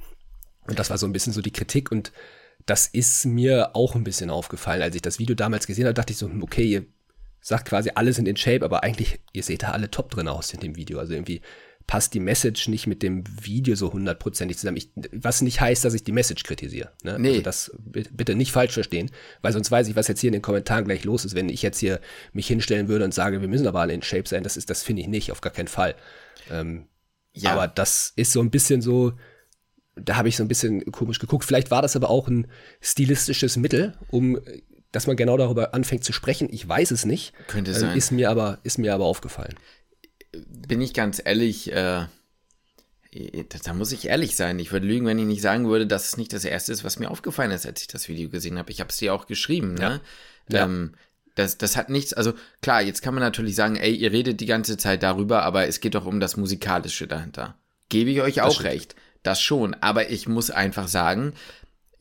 Und 0.67 0.80
das 0.80 0.89
war 0.89 0.98
so 0.98 1.06
ein 1.06 1.13
bisschen 1.13 1.34
so 1.34 1.41
die 1.41 1.52
Kritik 1.52 1.91
und 1.91 2.12
das 2.65 2.88
ist 2.88 3.26
mir 3.26 3.76
auch 3.76 3.96
ein 3.96 4.04
bisschen 4.04 4.30
aufgefallen. 4.30 4.82
Als 4.82 4.96
ich 4.96 5.02
das 5.02 5.20
Video 5.20 5.36
damals 5.36 5.67
gesehen 5.67 5.86
habe, 5.86 5.94
dachte 5.94 6.13
ich 6.13 6.20
so, 6.20 6.28
hm, 6.28 6.44
okay, 6.44 6.65
ihr 6.65 6.86
sagt 7.41 7.67
quasi, 7.67 7.91
alle 7.95 8.13
sind 8.13 8.27
in 8.27 8.38
Shape, 8.38 8.63
aber 8.63 8.84
eigentlich, 8.84 9.19
ihr 9.34 9.43
seht 9.43 9.63
da 9.63 9.71
alle 9.71 9.91
top 9.91 10.12
drin 10.12 10.27
aus 10.27 10.54
in 10.54 10.60
dem 10.60 10.75
Video. 10.75 10.99
Also 10.99 11.13
irgendwie 11.13 11.41
passt 11.88 12.13
die 12.13 12.19
Message 12.19 12.67
nicht 12.69 12.88
mit 12.88 13.04
dem 13.04 13.23
Video 13.43 13.75
so 13.75 13.91
hundertprozentig 13.91 14.58
zusammen. 14.58 14.77
Ich, 14.77 14.89
was 15.12 15.41
nicht 15.41 15.60
heißt, 15.60 15.84
dass 15.84 15.93
ich 15.93 16.04
die 16.04 16.12
Message 16.12 16.43
kritisiere. 16.43 16.91
Ne? 17.04 17.17
Nee. 17.19 17.30
Also 17.30 17.41
das 17.41 17.71
bitte 17.84 18.36
nicht 18.36 18.51
falsch 18.51 18.73
verstehen, 18.73 19.12
weil 19.41 19.51
sonst 19.51 19.71
weiß 19.71 19.88
ich, 19.88 19.95
was 19.95 20.08
jetzt 20.08 20.21
hier 20.21 20.30
in 20.30 20.34
den 20.34 20.41
Kommentaren 20.41 20.86
gleich 20.86 21.04
los 21.04 21.25
ist, 21.25 21.36
wenn 21.36 21.49
ich 21.49 21.62
jetzt 21.62 21.80
hier 21.80 21.99
mich 22.32 22.47
hinstellen 22.47 22.88
würde 22.88 23.04
und 23.04 23.13
sage, 23.13 23.41
wir 23.41 23.47
müssen 23.47 23.67
aber 23.67 23.82
alle 23.82 23.93
in 23.93 24.04
Shape 24.04 24.27
sein. 24.27 24.43
Das 24.43 24.56
ist, 24.56 24.69
das 24.69 24.84
finde 24.84 25.01
ich 25.01 25.08
nicht, 25.08 25.32
auf 25.32 25.41
gar 25.41 25.51
keinen 25.51 25.67
Fall. 25.67 25.95
Ähm, 26.49 26.86
ja. 27.34 27.51
Aber 27.54 27.67
das 27.67 28.13
ist 28.15 28.32
so 28.32 28.41
ein 28.41 28.51
bisschen 28.51 28.82
so, 28.82 29.13
da 29.95 30.15
habe 30.15 30.30
ich 30.30 30.38
so 30.38 30.43
ein 30.43 30.47
bisschen 30.47 30.89
komisch 30.91 31.19
geguckt. 31.19 31.45
Vielleicht 31.45 31.71
war 31.71 31.82
das 31.82 31.95
aber 31.95 32.10
auch 32.10 32.27
ein 32.27 32.47
stilistisches 32.80 33.58
Mittel, 33.58 33.97
um 34.10 34.39
dass 34.91 35.08
man 35.08 35.15
genau 35.15 35.38
darüber 35.38 35.73
anfängt 35.73 36.04
zu 36.04 36.13
sprechen. 36.13 36.49
Ich 36.51 36.67
weiß 36.67 36.91
es 36.91 37.06
nicht. 37.06 37.34
Könnte 37.47 37.71
ähm, 37.71 37.77
sein. 37.77 37.97
Ist 37.97 38.12
mir 38.12 38.30
aber, 38.30 38.60
ist 38.63 38.77
mir 38.77 38.93
aber 38.93 39.06
aufgefallen 39.06 39.56
bin 40.32 40.82
ich 40.82 40.93
ganz 40.93 41.21
ehrlich, 41.23 41.71
äh, 41.71 42.06
da 43.63 43.73
muss 43.73 43.91
ich 43.91 44.08
ehrlich 44.08 44.36
sein. 44.36 44.58
Ich 44.60 44.71
würde 44.71 44.88
lügen, 44.88 45.06
wenn 45.06 45.19
ich 45.19 45.25
nicht 45.25 45.41
sagen 45.41 45.67
würde, 45.67 45.86
dass 45.86 46.08
es 46.08 46.17
nicht 46.17 46.32
das 46.34 46.45
Erste 46.45 46.71
ist, 46.71 46.84
was 46.84 46.99
mir 46.99 47.12
aufgefallen 47.12 47.51
ist, 47.51 47.65
als 47.65 47.82
ich 47.82 47.88
das 47.88 48.08
Video 48.08 48.30
gesehen 48.30 48.58
habe. 48.58 48.71
Ich 48.71 48.80
habe 48.80 48.89
es 48.89 48.97
dir 48.97 49.13
auch 49.13 49.27
geschrieben. 49.27 49.73
Ne? 49.73 49.99
Ja. 50.49 50.63
Ähm, 50.63 50.93
das, 51.36 51.58
das 51.58 51.75
hat 51.75 51.89
nichts, 51.89 52.13
also 52.13 52.34
klar, 52.62 52.82
jetzt 52.82 53.01
kann 53.01 53.13
man 53.13 53.23
natürlich 53.23 53.56
sagen, 53.56 53.75
ey, 53.75 53.93
ihr 53.93 54.12
redet 54.12 54.41
die 54.41 54.45
ganze 54.45 54.77
Zeit 54.77 55.01
darüber, 55.04 55.43
aber 55.43 55.67
es 55.67 55.80
geht 55.80 55.95
doch 55.95 56.06
um 56.06 56.19
das 56.19 56.38
Musikalische 56.38 57.08
dahinter. 57.08 57.56
Gebe 57.89 58.10
ich 58.10 58.21
euch 58.21 58.41
auch 58.41 58.63
recht. 58.63 58.95
Das 59.23 59.41
schon. 59.41 59.73
Aber 59.75 60.10
ich 60.10 60.27
muss 60.27 60.49
einfach 60.49 60.88
sagen, 60.88 61.34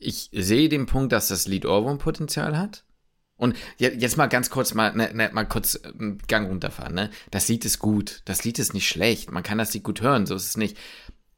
ich 0.01 0.29
sehe 0.33 0.69
den 0.69 0.85
Punkt, 0.85 1.11
dass 1.11 1.27
das 1.27 1.47
Lied 1.47 1.65
Ohrwurm-Potenzial 1.65 2.57
hat. 2.57 2.83
Und 3.37 3.55
jetzt 3.77 4.17
mal 4.17 4.27
ganz 4.27 4.51
kurz 4.51 4.75
mal, 4.75 4.95
ne, 4.95 5.11
ne, 5.13 5.31
mal 5.33 5.45
kurz 5.45 5.75
einen 5.75 6.19
Gang 6.27 6.47
runterfahren, 6.47 6.93
ne? 6.93 7.09
Das 7.31 7.47
Lied 7.47 7.65
ist 7.65 7.79
gut. 7.79 8.21
Das 8.25 8.43
Lied 8.43 8.59
ist 8.59 8.75
nicht 8.75 8.87
schlecht. 8.87 9.31
Man 9.31 9.41
kann 9.41 9.57
das 9.57 9.73
Lied 9.73 9.83
gut 9.83 10.01
hören, 10.01 10.27
so 10.27 10.35
ist 10.35 10.45
es 10.45 10.57
nicht. 10.57 10.77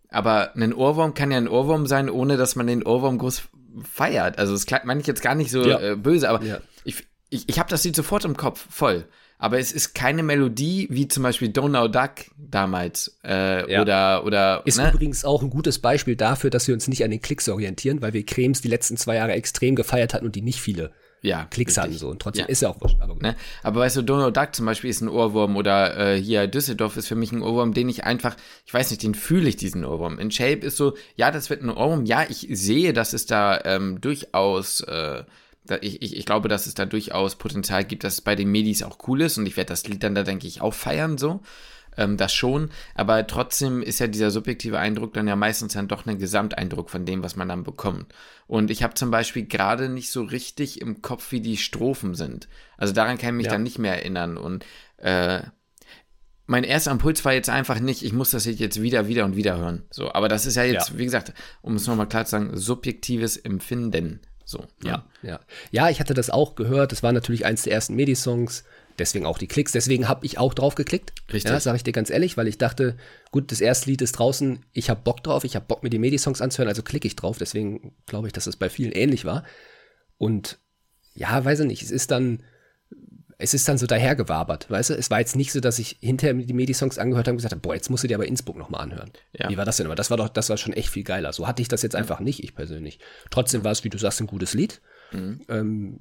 Aber 0.10 0.54
ein 0.56 0.74
Ohrwurm 0.74 1.14
kann 1.14 1.32
ja 1.32 1.38
ein 1.38 1.48
Ohrwurm 1.48 1.88
sein, 1.88 2.10
ohne 2.10 2.36
dass 2.36 2.58
man 2.58 2.68
den 2.68 2.84
Ohrwurm 2.84 3.18
groß 3.20 3.44
feiert. 3.90 4.38
Also 4.38 4.52
das 4.54 4.66
meine 4.84 5.00
ich 5.00 5.08
jetzt 5.08 5.22
gar 5.22 5.36
nicht 5.36 5.50
so 5.50 5.66
ja. 5.66 5.80
äh, 5.80 5.96
böse, 5.96 6.30
aber 6.30 6.44
ja. 6.44 6.60
ich, 6.84 7.08
ich, 7.30 7.48
ich 7.48 7.58
habe 7.58 7.70
das 7.70 7.84
Lied 7.86 7.96
sofort 7.96 8.26
im 8.26 8.36
Kopf, 8.36 8.68
voll. 8.70 9.08
Aber 9.44 9.60
es 9.60 9.74
ist 9.74 9.94
keine 9.94 10.24
Melodie 10.24 10.88
wie 10.90 11.10
zum 11.10 11.22
Beispiel 11.22 11.50
Donald 11.50 11.94
Duck 11.94 12.12
damals 12.38 13.20
äh, 13.26 13.70
ja. 13.70 13.82
oder 13.82 14.24
oder 14.24 14.62
ist 14.64 14.78
ne? 14.78 14.90
übrigens 14.94 15.26
auch 15.26 15.42
ein 15.42 15.50
gutes 15.50 15.80
Beispiel 15.80 16.16
dafür, 16.16 16.50
dass 16.50 16.70
wir 16.70 16.74
uns 16.74 16.88
nicht 16.88 17.04
an 17.04 17.12
den 17.12 17.20
Klicks 17.20 17.50
orientieren, 17.50 18.02
weil 18.02 18.14
wir 18.14 18.26
Cremes 18.26 18.62
die 18.62 18.70
letzten 18.70 18.96
zwei 18.96 19.16
Jahre 19.16 19.34
extrem 19.34 19.76
gefeiert 19.76 20.14
hatten 20.14 20.26
und 20.26 20.36
die 20.36 20.42
nicht 20.42 20.62
viele 20.62 20.92
ja, 21.22 21.44
Klicks 21.52 21.72
richtig. 21.72 21.84
hatten 21.84 21.98
so. 21.98 22.08
Und 22.08 22.22
trotzdem 22.22 22.46
ja. 22.46 22.48
ist 22.48 22.62
ja 22.62 22.70
auch 22.70 22.80
wurscht. 22.80 23.02
Aber, 23.02 23.16
ne? 23.16 23.36
aber 23.64 23.82
weißt 23.82 23.98
du, 23.98 24.02
Donald 24.04 24.38
Duck 24.38 24.56
zum 24.56 24.66
Beispiel 24.66 24.90
ist 24.90 25.02
ein 25.02 25.10
Ohrwurm 25.10 25.58
oder 25.58 25.98
äh, 25.98 26.22
hier 26.22 26.48
Düsseldorf 26.48 26.96
ist 26.96 27.10
für 27.10 27.16
mich 27.16 27.34
ein 27.34 27.42
Ohrwurm, 27.42 27.74
den 27.74 27.90
ich 27.90 28.06
einfach, 28.06 28.38
ich 28.66 28.74
weiß 28.74 28.92
nicht, 28.92 29.04
den 29.04 29.14
fühle 29.14 29.50
ich, 29.50 29.58
diesen 29.58 29.84
Ohrwurm. 29.84 30.20
In 30.20 30.32
Shape 30.32 30.66
ist 30.66 30.78
so, 30.78 30.96
ja, 31.18 31.32
das 31.32 31.50
wird 31.50 31.64
ein 31.64 31.70
Ohrwurm. 31.70 32.06
Ja, 32.06 32.26
ich 32.30 32.48
sehe, 32.50 32.94
dass 32.94 33.12
es 33.12 33.26
da 33.26 33.60
ähm, 33.66 34.00
durchaus, 34.00 34.80
äh, 34.80 35.24
ich, 35.82 36.02
ich, 36.02 36.18
ich 36.18 36.26
glaube, 36.26 36.50
dass 36.50 36.66
es 36.66 36.74
da 36.74 36.86
durchaus 36.86 37.36
Potenzial 37.36 37.84
gibt, 37.84 38.04
dass 38.04 38.16
es 38.16 38.22
bei 38.22 38.36
den 38.36 38.50
Medis 38.50 38.84
auch 38.84 38.98
cool 39.08 39.22
ist 39.22 39.38
und 39.38 39.46
ich 39.46 39.58
werde 39.58 39.70
das 39.70 39.88
Lied 39.88 40.04
dann 40.04 40.16
da, 40.16 40.24
denke 40.24 40.48
ich, 40.48 40.62
auch 40.62 40.74
feiern 40.74 41.18
so 41.18 41.42
ähm, 41.98 42.18
das 42.18 42.34
schon, 42.34 42.70
aber 42.96 43.26
trotzdem 43.28 43.82
ist 43.82 44.00
ja 44.00 44.08
dieser 44.08 44.32
subjektive 44.32 44.80
Eindruck 44.80 45.14
dann 45.14 45.28
ja 45.28 45.36
meistens 45.36 45.74
dann 45.74 45.88
doch 45.88 46.06
ein 46.06 46.18
Gesamteindruck 46.18 46.90
von 46.90 47.06
dem, 47.06 47.24
was 47.24 47.36
man 47.36 47.50
dann 47.50 47.64
bekommt. 47.64 48.14
Und 48.48 48.72
ich 48.72 48.84
habe 48.84 48.94
zum 48.94 49.12
Beispiel 49.12 49.46
gerade 49.46 49.90
nicht 49.90 50.12
so 50.12 50.24
richtig 50.24 50.82
im 50.82 51.02
Kopf, 51.02 51.32
wie 51.32 51.42
die 51.42 51.58
Strophen 51.58 52.16
sind. 52.16 52.48
Also 52.78 52.94
daran 52.94 53.18
kann 53.18 53.30
ich 53.30 53.38
mich 53.38 53.46
ja. 53.48 53.54
dann 53.54 53.64
nicht 53.64 53.80
mehr 53.80 53.96
erinnern. 53.96 54.38
Und 54.38 54.66
äh, 54.98 55.42
mein 56.46 56.64
erster 56.64 56.92
Impuls 56.92 57.24
war 57.26 57.34
jetzt 57.34 57.50
einfach 57.50 57.80
nicht, 57.80 58.04
ich 58.04 58.14
muss 58.14 58.32
das 58.32 58.46
jetzt 58.46 58.82
wieder, 58.82 59.08
wieder 59.08 59.26
und 59.26 59.36
wieder 59.36 59.58
hören. 59.58 59.84
So, 59.90 60.14
aber 60.14 60.28
das 60.28 60.46
ist 60.46 60.56
ja 60.56 60.64
jetzt, 60.64 60.90
ja. 60.90 60.98
wie 60.98 61.06
gesagt, 61.06 61.34
um 61.62 61.76
es 61.76 61.88
nochmal 61.88 62.08
klar 62.08 62.26
zu 62.26 62.32
sagen, 62.32 62.58
subjektives 62.58 63.38
Empfinden. 63.38 64.22
So. 64.46 64.60
Ne? 64.60 64.90
Ja, 64.90 65.06
ja. 65.22 65.40
Ja, 65.72 65.90
ich 65.90 66.00
hatte 66.00 66.14
das 66.14 66.30
auch 66.30 66.56
gehört. 66.56 66.92
Das 66.92 67.04
war 67.04 67.12
natürlich 67.12 67.46
eins 67.46 67.64
der 67.64 67.74
ersten 67.74 67.96
Medi-Songs. 67.96 68.64
Deswegen 69.00 69.26
auch 69.26 69.38
die 69.38 69.48
Klicks. 69.48 69.72
Deswegen 69.72 70.08
habe 70.08 70.26
ich 70.26 70.38
auch 70.38 70.54
drauf 70.54 70.76
geklickt. 70.76 71.14
Richtig. 71.32 71.52
Ja, 71.52 71.60
sage 71.60 71.78
ich 71.78 71.84
dir 71.84 71.94
ganz 71.94 72.10
ehrlich, 72.10 72.38
weil 72.38 72.48
ich 72.48 72.58
dachte, 72.58 72.96
gut, 73.32 73.52
das 73.52 73.60
erste 73.60 73.90
Lied 73.90 74.02
ist 74.02 74.14
draußen, 74.14 74.64
ich 74.72 74.90
habe 74.90 75.02
Bock 75.04 75.24
drauf, 75.24 75.44
ich 75.44 75.56
habe 75.56 75.66
Bock, 75.66 75.82
mir 75.82 75.90
die 75.90 76.00
Medi-Songs 76.00 76.42
anzuhören, 76.42 76.70
also 76.70 76.84
klicke 76.84 77.08
ich 77.08 77.16
drauf. 77.16 77.38
Deswegen 77.38 77.96
glaube 78.06 78.28
ich, 78.28 78.34
dass 78.34 78.46
es 78.46 78.56
bei 78.56 78.70
vielen 78.70 78.92
ähnlich 78.92 79.26
war. 79.26 79.44
Und 80.18 80.60
ja, 81.16 81.44
weiß 81.44 81.62
ich 81.62 81.68
nicht, 81.68 81.82
es 81.82 81.92
ist 81.92 82.12
dann, 82.12 82.44
es 83.38 83.54
ist 83.54 83.68
dann 83.68 83.78
so 83.78 83.88
dahergewabert, 83.88 84.70
weißt 84.70 84.92
du? 84.92 84.94
Es 84.96 85.10
war 85.10 85.20
jetzt 85.20 85.36
nicht 85.36 85.52
so, 85.52 85.60
dass 85.60 85.80
ich 85.80 85.98
hinterher 86.02 86.34
die 86.34 86.54
Medi-Songs 86.54 86.98
angehört 86.98 87.28
habe 87.28 87.34
und 87.34 87.38
gesagt 87.38 87.54
habe, 87.54 87.62
boah, 87.62 87.76
jetzt 87.76 87.90
musst 87.90 88.04
du 88.04 88.08
dir 88.08 88.16
aber 88.16 88.28
Innsbruck 88.28 88.58
nochmal 88.58 88.82
anhören. 88.82 89.12
Ja. 89.34 89.50
Wie 89.50 89.58
war 89.58 89.66
das 89.66 89.78
denn 89.78 89.86
immer? 89.86 89.96
Das 89.96 90.10
war 90.10 90.18
doch, 90.18 90.30
das 90.30 90.50
war 90.50 90.58
schon 90.58 90.74
echt 90.74 90.90
viel 90.90 91.04
geiler. 91.04 91.34
So 91.34 91.48
hatte 91.48 91.62
ich 91.62 91.68
das 91.68 91.82
jetzt 91.82 91.96
einfach 91.96 92.20
nicht, 92.20 92.44
ich 92.44 92.56
persönlich. 92.56 93.00
Trotzdem 93.32 93.64
war 93.64 93.72
es, 93.72 93.84
wie 93.84 93.90
du 93.90 93.98
sagst, 93.98 94.22
ein 94.22 94.28
gutes 94.28 94.54
Lied. 94.54 94.82
Mhm. 95.12 95.42
Ähm, 95.48 96.00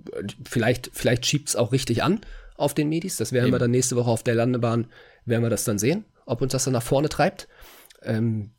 vielleicht 0.48 0.90
vielleicht 0.92 1.26
schiebt 1.26 1.48
es 1.48 1.56
auch 1.56 1.72
richtig 1.72 2.02
an, 2.02 2.20
auf 2.56 2.74
den 2.74 2.88
Medis. 2.88 3.16
Das 3.16 3.32
werden 3.32 3.46
Eben. 3.46 3.54
wir 3.54 3.58
dann 3.58 3.70
nächste 3.70 3.96
Woche 3.96 4.10
auf 4.10 4.22
der 4.22 4.34
Landebahn, 4.34 4.86
werden 5.24 5.42
wir 5.42 5.50
das 5.50 5.64
dann 5.64 5.78
sehen, 5.78 6.04
ob 6.26 6.42
uns 6.42 6.52
das 6.52 6.64
dann 6.64 6.72
nach 6.72 6.82
vorne 6.82 7.08
treibt. 7.08 7.48
Ähm, 8.02 8.50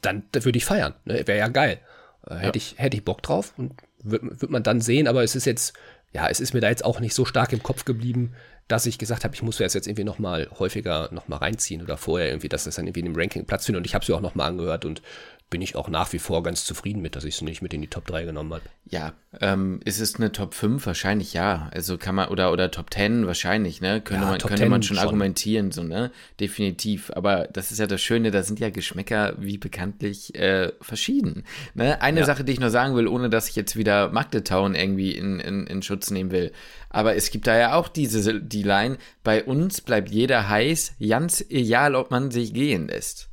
dann 0.00 0.24
würde 0.32 0.56
ich 0.56 0.64
feiern. 0.64 0.94
Ne? 1.04 1.26
Wäre 1.26 1.38
ja 1.38 1.48
geil. 1.48 1.78
Äh, 2.26 2.34
hätte, 2.34 2.44
ja. 2.44 2.52
Ich, 2.54 2.74
hätte 2.78 2.96
ich 2.96 3.04
Bock 3.04 3.22
drauf 3.22 3.54
und 3.56 3.74
wird, 4.02 4.22
wird 4.22 4.50
man 4.50 4.62
dann 4.62 4.80
sehen, 4.80 5.06
aber 5.06 5.22
es 5.22 5.34
ist 5.34 5.44
jetzt, 5.44 5.74
ja, 6.12 6.28
es 6.28 6.40
ist 6.40 6.52
mir 6.54 6.60
da 6.60 6.68
jetzt 6.68 6.84
auch 6.84 7.00
nicht 7.00 7.14
so 7.14 7.24
stark 7.24 7.52
im 7.52 7.62
Kopf 7.62 7.84
geblieben, 7.84 8.34
dass 8.68 8.86
ich 8.86 8.98
gesagt 8.98 9.24
habe, 9.24 9.34
ich 9.34 9.42
muss 9.42 9.58
das 9.58 9.74
jetzt 9.74 9.86
irgendwie 9.86 10.04
noch 10.04 10.18
mal 10.18 10.48
häufiger 10.58 11.08
noch 11.12 11.28
mal 11.28 11.36
reinziehen 11.36 11.82
oder 11.82 11.96
vorher 11.96 12.28
irgendwie, 12.28 12.48
dass 12.48 12.64
das 12.64 12.76
dann 12.76 12.86
irgendwie 12.86 13.00
in 13.00 13.06
dem 13.06 13.16
Ranking 13.16 13.44
Platz 13.44 13.66
findet. 13.66 13.80
Und 13.80 13.86
ich 13.86 13.94
habe 13.94 14.04
ja 14.04 14.14
auch 14.14 14.20
noch 14.20 14.34
mal 14.34 14.46
angehört 14.46 14.84
und 14.84 15.02
bin 15.52 15.60
ich 15.60 15.76
auch 15.76 15.88
nach 15.88 16.12
wie 16.14 16.18
vor 16.18 16.42
ganz 16.42 16.64
zufrieden 16.64 17.02
mit, 17.02 17.14
dass 17.14 17.24
ich 17.24 17.34
es 17.34 17.42
nicht 17.42 17.60
mit 17.60 17.74
in 17.74 17.82
die 17.82 17.88
Top 17.88 18.06
3 18.06 18.24
genommen 18.24 18.54
habe. 18.54 18.64
Ja, 18.88 19.12
ähm, 19.38 19.80
ist 19.84 20.00
es 20.00 20.16
eine 20.16 20.32
Top 20.32 20.54
5? 20.54 20.86
Wahrscheinlich 20.86 21.34
ja. 21.34 21.68
Also 21.72 21.98
kann 21.98 22.14
man, 22.14 22.30
oder, 22.30 22.50
oder 22.52 22.70
Top 22.70 22.92
10 22.92 23.26
wahrscheinlich, 23.26 23.82
ne? 23.82 24.00
Könnte, 24.00 24.24
ja, 24.24 24.30
man, 24.30 24.38
könnte 24.38 24.68
man 24.70 24.82
schon, 24.82 24.96
schon, 24.96 25.04
argumentieren, 25.04 25.70
so, 25.70 25.82
ne? 25.82 26.10
Definitiv. 26.40 27.12
Aber 27.14 27.48
das 27.52 27.70
ist 27.70 27.78
ja 27.78 27.86
das 27.86 28.00
Schöne, 28.00 28.30
da 28.30 28.42
sind 28.42 28.60
ja 28.60 28.70
Geschmäcker 28.70 29.34
wie 29.38 29.58
bekanntlich 29.58 30.34
äh, 30.34 30.72
verschieden. 30.80 31.44
Ne? 31.74 32.00
Eine 32.00 32.20
ja. 32.20 32.26
Sache, 32.26 32.44
die 32.44 32.52
ich 32.52 32.60
noch 32.60 32.70
sagen 32.70 32.96
will, 32.96 33.06
ohne 33.06 33.28
dass 33.28 33.50
ich 33.50 33.54
jetzt 33.54 33.76
wieder 33.76 34.10
Magdetown 34.10 34.74
irgendwie 34.74 35.12
in, 35.12 35.38
in, 35.38 35.66
in 35.66 35.82
Schutz 35.82 36.10
nehmen 36.10 36.30
will. 36.30 36.50
Aber 36.88 37.14
es 37.14 37.30
gibt 37.30 37.46
da 37.46 37.58
ja 37.58 37.74
auch 37.74 37.88
diese, 37.88 38.40
die 38.40 38.62
Line, 38.62 38.96
bei 39.22 39.44
uns 39.44 39.82
bleibt 39.82 40.08
jeder 40.10 40.48
heiß, 40.48 40.94
ganz 41.06 41.44
egal, 41.50 41.94
ob 41.94 42.10
man 42.10 42.30
sich 42.30 42.54
gehen 42.54 42.88
lässt. 42.88 43.28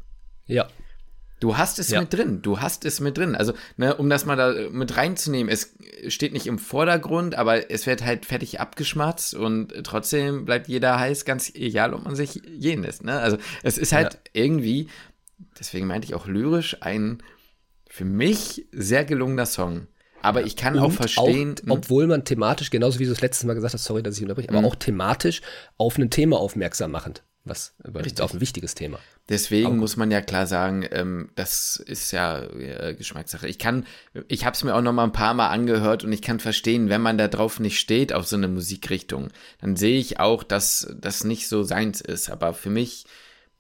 Ja. 0.47 0.67
Du 1.39 1.57
hast 1.57 1.79
es 1.79 1.89
ja. 1.89 2.01
mit 2.01 2.13
drin, 2.13 2.41
du 2.41 2.59
hast 2.59 2.83
es 2.83 2.99
mit 2.99 3.17
drin. 3.17 3.35
Also, 3.35 3.53
ne, 3.77 3.95
um 3.95 4.09
das 4.09 4.25
mal 4.25 4.35
da 4.35 4.69
mit 4.69 4.97
reinzunehmen, 4.97 5.51
es 5.51 5.73
steht 6.09 6.33
nicht 6.33 6.47
im 6.47 6.59
Vordergrund, 6.59 7.35
aber 7.35 7.71
es 7.71 7.85
wird 7.85 8.03
halt 8.03 8.25
fertig 8.25 8.59
abgeschmatzt 8.59 9.35
und 9.35 9.73
trotzdem 9.83 10.45
bleibt 10.45 10.67
jeder 10.67 10.99
heiß, 10.99 11.23
ganz 11.23 11.53
egal, 11.55 11.93
ob 11.93 12.03
man 12.03 12.15
sich 12.15 12.41
gehen 12.43 12.83
lässt. 12.83 13.03
Ne? 13.03 13.19
Also, 13.19 13.37
es 13.63 13.77
ist 13.77 13.93
halt 13.93 14.13
ja. 14.13 14.19
irgendwie, 14.33 14.89
deswegen 15.57 15.87
meinte 15.87 16.07
ich 16.07 16.13
auch 16.13 16.27
lyrisch, 16.27 16.77
ein 16.81 17.23
für 17.87 18.05
mich 18.05 18.67
sehr 18.71 19.05
gelungener 19.05 19.45
Song. 19.45 19.87
Aber 20.21 20.45
ich 20.45 20.57
kann 20.57 20.75
und 20.75 20.81
auch 20.81 20.91
verstehen. 20.91 21.55
Auch, 21.57 21.63
hm? 21.63 21.71
obwohl 21.71 22.05
man 22.05 22.25
thematisch, 22.25 22.71
genauso 22.71 22.99
wie 22.99 23.05
du 23.05 23.13
es 23.13 23.21
letztes 23.21 23.45
Mal 23.45 23.53
gesagt 23.53 23.73
hast, 23.73 23.85
sorry, 23.85 24.03
dass 24.03 24.17
ich 24.17 24.23
unterbreche, 24.23 24.49
aber 24.49 24.59
mhm. 24.59 24.65
auch 24.65 24.75
thematisch 24.75 25.41
auf 25.77 25.97
ein 25.97 26.09
Thema 26.09 26.37
aufmerksam 26.37 26.91
machend 26.91 27.23
was 27.45 27.73
Richtig. 27.83 28.21
auf 28.21 28.33
ein 28.33 28.41
wichtiges 28.41 28.75
Thema. 28.75 28.99
Deswegen 29.29 29.67
Aber 29.67 29.75
muss 29.75 29.95
man 29.97 30.11
ja 30.11 30.21
klar 30.21 30.47
sagen, 30.47 30.85
ähm, 30.91 31.29
das 31.35 31.75
ist 31.85 32.11
ja 32.11 32.41
äh, 32.43 32.95
Geschmackssache. 32.95 33.47
Ich 33.47 33.59
kann, 33.59 33.85
ich 34.27 34.45
habe 34.45 34.55
es 34.55 34.63
mir 34.63 34.75
auch 34.75 34.81
noch 34.81 34.93
mal 34.93 35.03
ein 35.03 35.11
paar 35.11 35.33
Mal 35.33 35.49
angehört 35.49 36.03
und 36.03 36.11
ich 36.11 36.21
kann 36.21 36.39
verstehen, 36.39 36.89
wenn 36.89 37.01
man 37.01 37.17
da 37.17 37.27
drauf 37.27 37.59
nicht 37.59 37.79
steht 37.79 38.13
auf 38.13 38.27
so 38.27 38.35
eine 38.35 38.47
Musikrichtung, 38.47 39.29
dann 39.61 39.75
sehe 39.75 39.99
ich 39.99 40.19
auch, 40.19 40.43
dass 40.43 40.93
das 40.99 41.23
nicht 41.23 41.47
so 41.47 41.63
seins 41.63 42.01
ist. 42.01 42.29
Aber 42.29 42.53
für 42.53 42.69
mich 42.69 43.05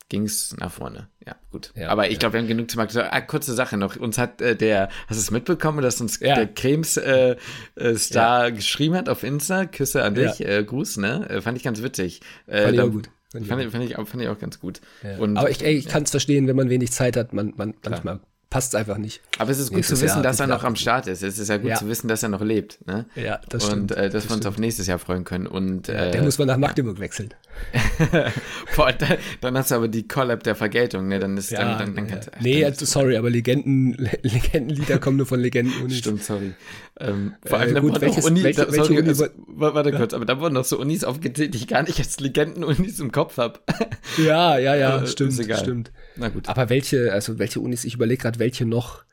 ging 0.09 0.23
es 0.23 0.57
nach 0.57 0.71
vorne. 0.71 1.07
Ja, 1.25 1.35
gut. 1.51 1.71
Ja, 1.75 1.89
Aber 1.89 2.07
ich 2.07 2.13
ja. 2.13 2.19
glaube, 2.19 2.33
wir 2.33 2.41
haben 2.41 2.47
genug 2.47 2.71
zu 2.71 2.77
machen. 2.77 2.99
Ah, 2.99 3.21
kurze 3.21 3.53
Sache 3.53 3.77
noch. 3.77 3.95
Uns 3.95 4.17
hat 4.17 4.41
äh, 4.41 4.55
der, 4.55 4.89
hast 5.07 5.17
du 5.17 5.21
es 5.21 5.31
mitbekommen, 5.31 5.81
dass 5.83 6.01
uns 6.01 6.19
ja. 6.19 6.33
der 6.33 6.47
Cremes-Star 6.47 7.35
äh, 7.77 8.47
äh, 8.47 8.51
geschrieben 8.51 8.95
hat 8.95 9.07
auf 9.07 9.23
Insta? 9.23 9.65
Küsse 9.65 10.03
an 10.03 10.15
dich, 10.15 10.43
äh, 10.43 10.63
Gruß, 10.63 10.97
ne? 10.97 11.29
Äh, 11.29 11.41
fand 11.41 11.57
ich 11.57 11.63
ganz 11.63 11.83
witzig. 11.83 12.21
Äh, 12.47 12.63
fand 12.63 12.73
ich 12.73 12.81
auch 12.81 12.89
gut. 12.89 13.09
Fand, 13.31 13.45
fand, 13.45 13.61
ich, 13.61 13.69
fand, 13.69 13.83
ich, 13.83 13.95
fand 13.95 14.23
ich 14.23 14.27
auch 14.27 14.39
ganz 14.39 14.59
gut. 14.59 14.81
Ja. 15.03 15.19
Aber 15.19 15.49
ich, 15.51 15.63
ich 15.63 15.87
kann 15.87 16.03
es 16.03 16.11
verstehen, 16.11 16.47
wenn 16.47 16.55
man 16.55 16.69
wenig 16.69 16.91
Zeit 16.91 17.15
hat, 17.15 17.31
man, 17.31 17.53
man 17.57 17.75
manchmal 17.83 18.19
passt 18.49 18.73
es 18.73 18.75
einfach 18.75 18.97
nicht. 18.97 19.21
Aber 19.37 19.51
es 19.51 19.59
ist 19.59 19.71
gut 19.71 19.85
zu 19.85 20.01
wissen, 20.01 20.15
Jahr 20.15 20.23
dass 20.23 20.39
er 20.39 20.47
noch 20.47 20.63
am 20.63 20.75
Start 20.75 21.07
ist. 21.07 21.21
Es 21.21 21.37
ist 21.37 21.49
ja 21.49 21.57
gut 21.57 21.69
ja. 21.69 21.75
zu 21.75 21.87
wissen, 21.87 22.07
dass 22.07 22.23
er 22.23 22.29
noch 22.29 22.41
lebt. 22.41 22.85
Ne? 22.87 23.05
Ja, 23.15 23.39
das 23.49 23.65
stimmt. 23.65 23.91
Und 23.91 23.97
äh, 23.97 24.09
dass 24.09 24.23
das 24.23 24.29
wir 24.29 24.35
uns 24.37 24.45
auf 24.45 24.57
nächstes 24.57 24.87
Jahr 24.87 24.99
freuen 24.99 25.23
können. 25.23 25.45
Und, 25.45 25.87
ja, 25.87 26.05
äh, 26.05 26.11
der 26.11 26.23
muss 26.23 26.39
man 26.39 26.47
nach 26.47 26.57
Magdeburg 26.57 26.99
wechseln. 26.99 27.33
Boah, 28.75 28.93
dann, 28.93 29.17
dann, 29.41 29.57
hast 29.57 29.71
du 29.71 29.75
aber 29.75 29.87
die 29.87 30.07
Collab 30.07 30.43
der 30.43 30.55
Vergeltung. 30.55 31.07
Ne? 31.07 31.19
Dann 31.19 31.37
ist, 31.37 31.51
ja, 31.51 31.59
dann, 31.59 31.77
dann, 31.77 31.95
dann 31.95 32.07
kannst, 32.07 32.31
Nee, 32.41 32.65
also, 32.65 32.85
sorry, 32.85 33.17
aber 33.17 33.29
Legenden, 33.29 34.09
Legendenlieder 34.21 34.97
kommen 34.99 35.17
nur 35.17 35.25
von 35.25 35.39
Legenden. 35.39 35.89
Stimmt, 35.89 36.23
sorry. 36.23 36.53
Ähm, 36.99 37.35
vor 37.45 37.59
allem, 37.59 37.75
äh, 37.75 37.81
gut, 37.81 38.01
welches, 38.01 38.25
Uni, 38.25 38.43
welche, 38.43 38.65
da, 38.65 38.71
sorry, 38.71 38.99
Unis, 38.99 39.21
also, 39.21 39.33
warte 39.47 39.91
kurz, 39.91 40.13
aber 40.13 40.25
da 40.25 40.39
wurden 40.39 40.53
noch 40.55 40.65
so 40.65 40.79
Unis 40.79 41.03
aufgezählt, 41.03 41.53
die 41.53 41.59
ich 41.59 41.67
gar 41.67 41.83
nicht 41.83 41.99
als 41.99 42.19
Legenden-Unis 42.19 42.99
im 42.99 43.11
Kopf 43.11 43.37
habe. 43.37 43.59
Ja, 44.17 44.57
ja, 44.57 44.75
ja, 44.75 45.05
stimmt, 45.05 45.33
stimmt. 45.33 45.91
Na 46.15 46.29
gut. 46.29 46.49
Aber 46.49 46.69
welche, 46.69 47.13
also 47.13 47.39
welche 47.39 47.59
Unis, 47.59 47.85
ich 47.85 47.93
überlege 47.93 48.23
gerade, 48.23 48.39
welche 48.39 48.65
noch 48.65 49.03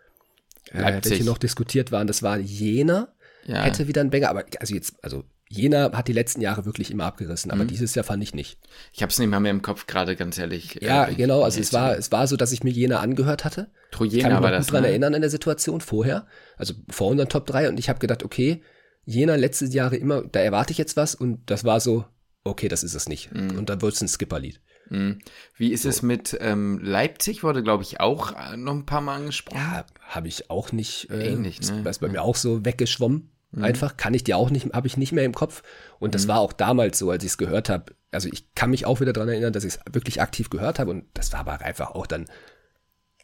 äh, 0.72 1.00
welche 1.02 1.24
noch 1.24 1.38
diskutiert 1.38 1.92
waren. 1.92 2.06
Das 2.06 2.22
war 2.22 2.38
Jena, 2.38 3.08
ja. 3.46 3.62
hätte 3.62 3.88
wieder 3.88 4.00
ein 4.00 4.10
Banger, 4.10 4.30
aber 4.30 4.44
also 4.60 4.74
jetzt, 4.74 4.94
also 5.02 5.24
Jena 5.48 5.92
hat 5.92 6.08
die 6.08 6.12
letzten 6.12 6.40
Jahre 6.40 6.64
wirklich 6.64 6.90
immer 6.90 7.04
abgerissen, 7.04 7.52
aber 7.52 7.64
mhm. 7.64 7.68
dieses 7.68 7.94
Jahr 7.94 8.04
fand 8.04 8.22
ich 8.22 8.34
nicht. 8.34 8.58
Ich 8.92 9.02
habe 9.02 9.10
es 9.10 9.18
nicht 9.18 9.28
mal 9.28 9.38
mehr 9.38 9.52
im 9.52 9.62
Kopf 9.62 9.86
gerade, 9.86 10.16
ganz 10.16 10.38
ehrlich. 10.38 10.78
Ja, 10.82 11.06
äh, 11.06 11.14
genau. 11.14 11.42
Also 11.42 11.60
es 11.60 11.72
war, 11.72 11.96
es 11.96 12.10
war 12.10 12.26
so, 12.26 12.36
dass 12.36 12.50
ich 12.50 12.64
mir 12.64 12.70
Jena 12.70 12.98
angehört 12.98 13.44
hatte. 13.44 13.70
Trojena 13.92 14.16
ich 14.16 14.22
kann 14.22 14.32
mich 14.32 14.42
war 14.42 14.50
das. 14.50 14.66
gut 14.66 14.74
dran 14.74 14.82
ne? 14.82 14.88
erinnern 14.88 15.14
in 15.14 15.20
der 15.20 15.30
Situation 15.30 15.80
vorher, 15.80 16.26
also 16.56 16.74
vor 16.88 17.08
unseren 17.08 17.28
Top 17.28 17.46
3 17.46 17.68
und 17.68 17.78
ich 17.78 17.88
habe 17.88 18.00
gedacht, 18.00 18.24
okay, 18.24 18.62
Jena 19.04 19.36
letzte 19.36 19.66
Jahre 19.66 19.96
immer, 19.96 20.22
da 20.22 20.40
erwarte 20.40 20.72
ich 20.72 20.78
jetzt 20.78 20.96
was 20.96 21.14
und 21.14 21.48
das 21.48 21.64
war 21.64 21.78
so, 21.78 22.04
okay, 22.42 22.66
das 22.66 22.82
ist 22.82 22.94
es 22.94 23.08
nicht. 23.08 23.32
Mhm. 23.32 23.56
Und 23.56 23.70
dann 23.70 23.80
wird 23.82 23.94
es 23.94 24.00
ein 24.00 24.08
Skipperlied. 24.08 24.60
Mhm. 24.88 25.20
Wie 25.56 25.72
ist 25.72 25.82
so. 25.82 25.88
es 25.88 26.02
mit 26.02 26.36
ähm, 26.40 26.80
Leipzig? 26.82 27.44
Wurde, 27.44 27.62
glaube 27.62 27.84
ich, 27.84 28.00
auch 28.00 28.32
äh, 28.32 28.56
noch 28.56 28.74
ein 28.74 28.86
paar 28.86 29.00
Mal 29.00 29.16
angesprochen. 29.16 29.58
Ja, 29.58 29.84
habe 30.08 30.28
ich 30.28 30.50
auch 30.50 30.72
nicht. 30.72 31.10
Äh, 31.10 31.32
Ähnlich, 31.32 31.60
ne? 31.60 31.82
Das 31.84 31.96
ist 31.96 32.00
bei 32.00 32.08
mir 32.08 32.22
auch 32.22 32.36
so 32.36 32.64
weggeschwommen. 32.64 33.30
Mhm. 33.56 33.64
Einfach 33.64 33.96
kann 33.96 34.14
ich 34.14 34.22
dir 34.22 34.36
auch 34.36 34.50
nicht, 34.50 34.72
habe 34.72 34.86
ich 34.86 34.96
nicht 34.96 35.12
mehr 35.12 35.24
im 35.24 35.34
Kopf. 35.34 35.62
Und 35.98 36.14
das 36.14 36.24
mhm. 36.24 36.28
war 36.28 36.40
auch 36.40 36.52
damals 36.52 36.98
so, 36.98 37.10
als 37.10 37.24
ich 37.24 37.30
es 37.30 37.38
gehört 37.38 37.68
habe. 37.68 37.94
Also 38.12 38.28
ich 38.30 38.54
kann 38.54 38.70
mich 38.70 38.86
auch 38.86 39.00
wieder 39.00 39.12
daran 39.12 39.30
erinnern, 39.30 39.52
dass 39.52 39.64
ich 39.64 39.74
es 39.74 39.80
wirklich 39.90 40.20
aktiv 40.20 40.50
gehört 40.50 40.78
habe. 40.78 40.90
Und 40.90 41.04
das 41.14 41.32
war 41.32 41.40
aber 41.40 41.60
einfach 41.62 41.90
auch 41.92 42.06
dann. 42.06 42.26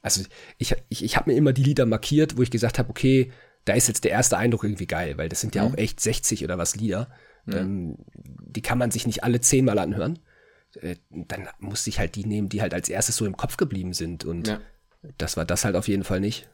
Also 0.01 0.23
ich, 0.59 0.75
ich, 0.89 1.05
ich 1.05 1.17
habe 1.17 1.31
mir 1.31 1.37
immer 1.37 1.53
die 1.53 1.63
Lieder 1.63 1.87
markiert, 1.87 2.37
wo 2.37 2.43
ich 2.43 2.51
gesagt 2.51 2.79
habe, 2.79 2.91
okay, 2.91 3.31
da 3.65 3.75
ist 3.75 3.87
jetzt 3.87 4.05
der 4.05 4.11
erste 4.11 4.37
Eindruck 4.37 4.65
irgendwie 4.65 4.87
geil, 4.87 5.17
weil 5.19 5.29
das 5.29 5.41
sind 5.41 5.55
ja 5.55 5.63
mhm. 5.63 5.73
auch 5.75 5.79
echt 5.79 6.01
60 6.01 6.43
oder 6.43 6.59
was 6.59 6.75
Lieder. 6.75 7.09
Ähm, 7.47 7.97
die 8.19 8.63
kann 8.63 8.79
man 8.79 8.91
sich 8.91 9.07
nicht 9.07 9.25
alle 9.25 9.41
zehnmal 9.41 9.79
anhören. 9.79 10.19
Äh, 10.81 10.97
dann 11.11 11.49
musste 11.59 11.91
ich 11.91 11.99
halt 11.99 12.15
die 12.15 12.25
nehmen, 12.25 12.49
die 12.49 12.63
halt 12.63 12.75
als 12.75 12.89
erstes 12.89 13.17
so 13.17 13.27
im 13.27 13.37
Kopf 13.37 13.57
geblieben 13.57 13.93
sind. 13.93 14.25
Und 14.25 14.49
ja. 14.49 14.61
das 15.19 15.37
war 15.37 15.45
das 15.45 15.65
halt 15.65 15.77
auf 15.77 15.89
jeden 15.89 16.05
Fall 16.05 16.21
nicht. 16.21 16.49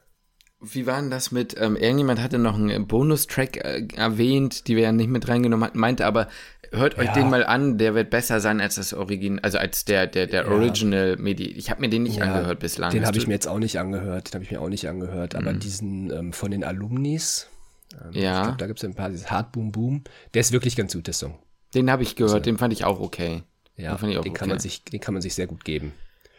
Wie 0.61 0.85
war 0.85 0.99
denn 0.99 1.09
das 1.09 1.31
mit, 1.31 1.55
ähm, 1.57 1.77
irgendjemand 1.77 2.21
hatte 2.21 2.37
noch 2.37 2.55
einen 2.55 2.85
Bonustrack 2.85 3.57
äh, 3.57 3.87
erwähnt, 3.95 4.67
die 4.67 4.75
wir 4.75 4.83
ja 4.83 4.91
nicht 4.91 5.09
mit 5.09 5.27
reingenommen 5.27 5.65
hatten, 5.65 5.79
meinte 5.79 6.05
aber, 6.05 6.27
hört 6.71 6.97
euch 6.97 7.07
ja. 7.07 7.13
den 7.13 7.29
mal 7.29 7.45
an, 7.45 7.77
der 7.77 7.95
wird 7.95 8.09
besser 8.09 8.41
sein 8.41 8.59
als 8.59 8.75
das 8.75 8.93
Origin, 8.93 9.39
also 9.39 9.57
als 9.57 9.85
der, 9.85 10.05
der, 10.07 10.27
der 10.27 10.43
ja. 10.43 10.51
Original 10.51 11.15
Medi. 11.17 11.45
Ich 11.51 11.69
habe 11.69 11.81
mir 11.81 11.89
den 11.89 12.03
nicht 12.03 12.17
ja, 12.17 12.25
angehört 12.25 12.59
bislang. 12.59 12.91
Den 12.91 13.05
habe 13.05 13.17
ich 13.17 13.27
mir 13.27 13.33
jetzt 13.33 13.47
auch 13.47 13.59
nicht 13.59 13.79
angehört, 13.79 14.29
den 14.29 14.33
habe 14.35 14.43
ich 14.43 14.51
mir 14.51 14.61
auch 14.61 14.69
nicht 14.69 14.87
angehört, 14.87 15.35
aber 15.35 15.53
mhm. 15.53 15.59
diesen 15.59 16.11
ähm, 16.11 16.33
von 16.33 16.51
den 16.51 16.65
Alumnis, 16.65 17.47
ähm, 17.93 18.11
ja. 18.11 18.39
ich 18.39 18.43
glaube, 18.43 18.57
da 18.57 18.67
gibt 18.67 18.79
es 18.79 18.85
ein 18.85 18.95
paar, 18.95 19.09
dieses 19.09 19.31
Hard 19.31 19.53
Boom 19.53 19.71
Boom, 19.71 20.03
der 20.33 20.41
ist 20.41 20.51
wirklich 20.51 20.75
ganz 20.75 20.93
gut, 20.93 21.07
der 21.07 21.13
Song. 21.13 21.39
Den 21.73 21.89
habe 21.89 22.03
ich 22.03 22.15
gehört, 22.15 22.33
also, 22.33 22.43
den 22.43 22.57
fand 22.57 22.73
ich 22.73 22.83
auch 22.83 22.99
okay. 22.99 23.43
Ja, 23.77 23.95
den, 23.95 24.21
den 24.21 24.33
kann 24.33 24.49
man 24.49 24.59
sich, 24.59 24.83
den 24.83 24.99
kann 24.99 25.13
man 25.13 25.21
sich 25.21 25.35
sehr 25.35 25.47
gut 25.47 25.63
geben. 25.63 25.93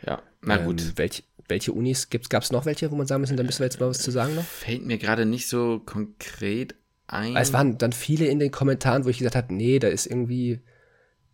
Ja, 0.07 0.21
na 0.43 0.57
gut. 0.59 0.81
Ähm, 0.81 0.93
welch, 0.97 1.25
welche 1.51 1.73
Unis 1.73 2.09
gab 2.09 2.43
es 2.43 2.53
noch 2.53 2.65
welche, 2.65 2.91
wo 2.91 2.97
man 2.97 3.07
sagen 3.07 3.21
müssen, 3.21 3.37
da 3.37 3.43
müssen 3.43 3.59
wir 3.61 3.67
jetzt 3.67 3.81
mal 3.81 3.89
was 3.89 4.01
zu 4.01 4.11
sagen 4.11 4.35
noch? 4.35 4.45
Fällt 4.45 4.87
mir 4.87 4.99
gerade 4.99 5.27
nicht 5.27 5.49
so 5.49 5.83
konkret 5.85 6.75
ein. 7.07 7.37
Es 7.37 7.53
waren 7.53 7.77
dann 7.77 7.93
viele 7.93 8.27
in 8.27 8.39
den 8.39 8.51
Kommentaren, 8.51 9.05
wo 9.05 9.09
ich 9.09 9.19
gesagt 9.19 9.37
habe, 9.37 9.53
nee, 9.53 9.79
da 9.79 9.89
ist 9.89 10.07
irgendwie, 10.07 10.61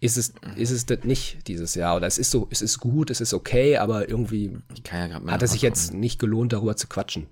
ist 0.00 0.16
es, 0.16 0.34
ist 0.56 0.70
es 0.70 0.86
das 0.86 1.04
nicht 1.04 1.46
dieses 1.48 1.74
Jahr. 1.74 1.96
Oder 1.96 2.06
es 2.06 2.18
ist 2.18 2.30
so, 2.30 2.48
es 2.50 2.62
ist 2.62 2.80
gut, 2.80 3.10
es 3.10 3.20
ist 3.20 3.34
okay, 3.34 3.76
aber 3.76 4.08
irgendwie 4.08 4.58
ja 4.92 5.08
hat 5.26 5.42
es 5.42 5.52
sich 5.52 5.62
jetzt 5.62 5.94
nicht 5.94 6.18
gelohnt, 6.18 6.52
darüber 6.52 6.76
zu 6.76 6.88
quatschen. 6.88 7.28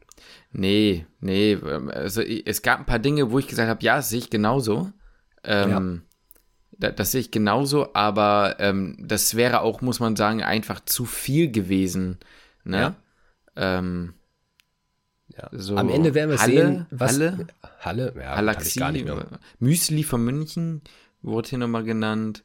Nee, 0.53 1.07
nee. 1.21 1.57
Also 1.89 2.23
es 2.23 2.63
gab 2.63 2.81
ein 2.81 2.87
paar 2.87 2.99
Dinge, 2.99 3.31
wo 3.31 3.39
ich 3.39 3.49
gesagt 3.49 3.69
habe, 3.69 3.85
ja, 3.85 3.97
das 3.97 4.11
sehe 4.11 4.21
ich 4.21 4.31
genauso. 4.31 4.93
Ähm, 5.43 6.03
das, 6.79 6.95
das 6.97 7.13
sehe 7.13 7.21
ich 7.21 7.31
genauso, 7.31 7.95
aber 7.95 8.57
ähm, 8.59 8.97
das 8.99 9.35
wäre 9.35 9.61
auch, 9.61 9.81
muss 9.81 10.01
man 10.01 10.17
sagen, 10.17 10.43
einfach 10.43 10.81
zu 10.85 11.05
viel 11.05 11.51
gewesen. 11.51 12.19
Ne? 12.65 12.77
Ja. 12.77 12.97
Ähm, 13.57 14.15
ja. 15.29 15.49
So 15.53 15.77
Am 15.77 15.89
Ende 15.89 16.15
werden 16.15 16.31
wir 16.31 16.39
Halle, 16.39 16.53
sehen, 16.53 16.87
was. 16.91 17.13
Halle, 17.13 17.47
Halle, 17.81 18.15
ja, 18.17 18.37
Halaxi, 18.37 18.79
gar 18.79 18.93
nicht 18.93 19.05
mehr. 19.05 19.27
Müsli 19.59 20.03
von 20.03 20.25
München 20.25 20.83
wurde 21.23 21.51
hier 21.51 21.59
nochmal 21.59 21.85
genannt. 21.85 22.45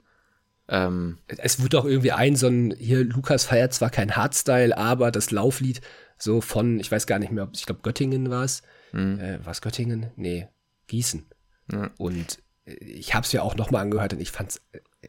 Ähm, 0.67 1.17
es 1.27 1.61
wird 1.61 1.75
auch 1.75 1.85
irgendwie 1.85 2.11
ein, 2.11 2.35
so 2.35 2.47
ein, 2.47 2.75
hier, 2.77 3.03
Lukas 3.03 3.45
feiert 3.45 3.73
zwar 3.73 3.89
kein 3.89 4.15
Hardstyle, 4.15 4.77
aber 4.77 5.11
das 5.11 5.31
Lauflied 5.31 5.81
so 6.17 6.41
von, 6.41 6.79
ich 6.79 6.91
weiß 6.91 7.07
gar 7.07 7.17
nicht 7.17 7.31
mehr, 7.31 7.45
ob 7.45 7.51
ich 7.55 7.65
glaube 7.65 7.81
Göttingen 7.81 8.29
war 8.29 8.43
es. 8.43 8.61
Mhm. 8.91 9.19
Äh, 9.19 9.45
was 9.45 9.61
Göttingen? 9.61 10.11
Nee, 10.15 10.47
Gießen. 10.87 11.25
Ja. 11.71 11.89
Und 11.97 12.39
ich 12.65 13.15
habe 13.15 13.25
es 13.25 13.31
ja 13.31 13.41
auch 13.41 13.55
nochmal 13.55 13.81
angehört 13.81 14.13
und 14.13 14.21
ich 14.21 14.31
fand's, 14.31 14.61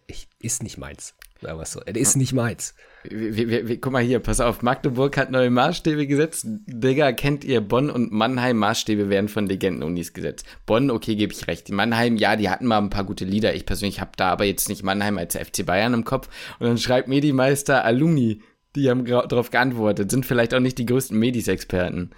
ich, 0.06 0.28
ist 0.38 0.62
nicht 0.62 0.78
meins. 0.78 1.14
Aber 1.44 1.64
so, 1.64 1.81
es 1.87 1.96
ist 1.96 2.16
nicht 2.16 2.33
meins. 2.33 2.74
Wir, 3.05 3.48
wir, 3.48 3.68
wir, 3.68 3.81
guck 3.81 3.92
mal 3.92 4.03
hier, 4.03 4.18
pass 4.18 4.40
auf, 4.40 4.62
Magdeburg 4.62 5.16
hat 5.16 5.31
neue 5.31 5.50
Maßstäbe 5.50 6.07
gesetzt. 6.07 6.46
Digga, 6.46 7.12
kennt 7.12 7.44
ihr 7.44 7.62
Bonn 7.62 7.88
und 7.88 8.12
Mannheim? 8.12 8.59
Maßstäbe 8.59 9.09
werden 9.09 9.29
von 9.29 9.46
Legendenunis 9.46 10.12
gesetzt. 10.12 10.44
Bonn, 10.66 10.90
okay, 10.90 11.16
gebe 11.16 11.33
ich 11.33 11.46
recht. 11.46 11.68
Die 11.68 11.72
Mannheim, 11.72 12.16
ja, 12.16 12.37
die 12.37 12.50
hatten 12.50 12.66
mal 12.66 12.79
ein 12.79 12.90
paar 12.90 13.05
gute 13.05 13.24
Lieder. 13.24 13.55
Ich 13.55 13.64
persönlich 13.64 14.00
habe 14.00 14.12
da 14.16 14.29
aber 14.31 14.44
jetzt 14.44 14.68
nicht 14.68 14.83
Mannheim 14.83 15.16
als 15.16 15.35
FC 15.35 15.64
Bayern 15.64 15.94
im 15.94 16.05
Kopf. 16.05 16.29
Und 16.59 16.66
dann 16.66 16.79
schreibt 16.79 17.09
Medimeister 17.09 17.85
Alumni, 17.85 18.42
die 18.76 18.90
haben 18.90 19.05
darauf 19.07 19.50
geantwortet, 19.50 20.11
sind 20.11 20.26
vielleicht 20.26 20.55
auch 20.55 20.61
nicht 20.61 20.79
die 20.79 20.87
größten 20.87 21.18
Medis-Experten. 21.18 22.11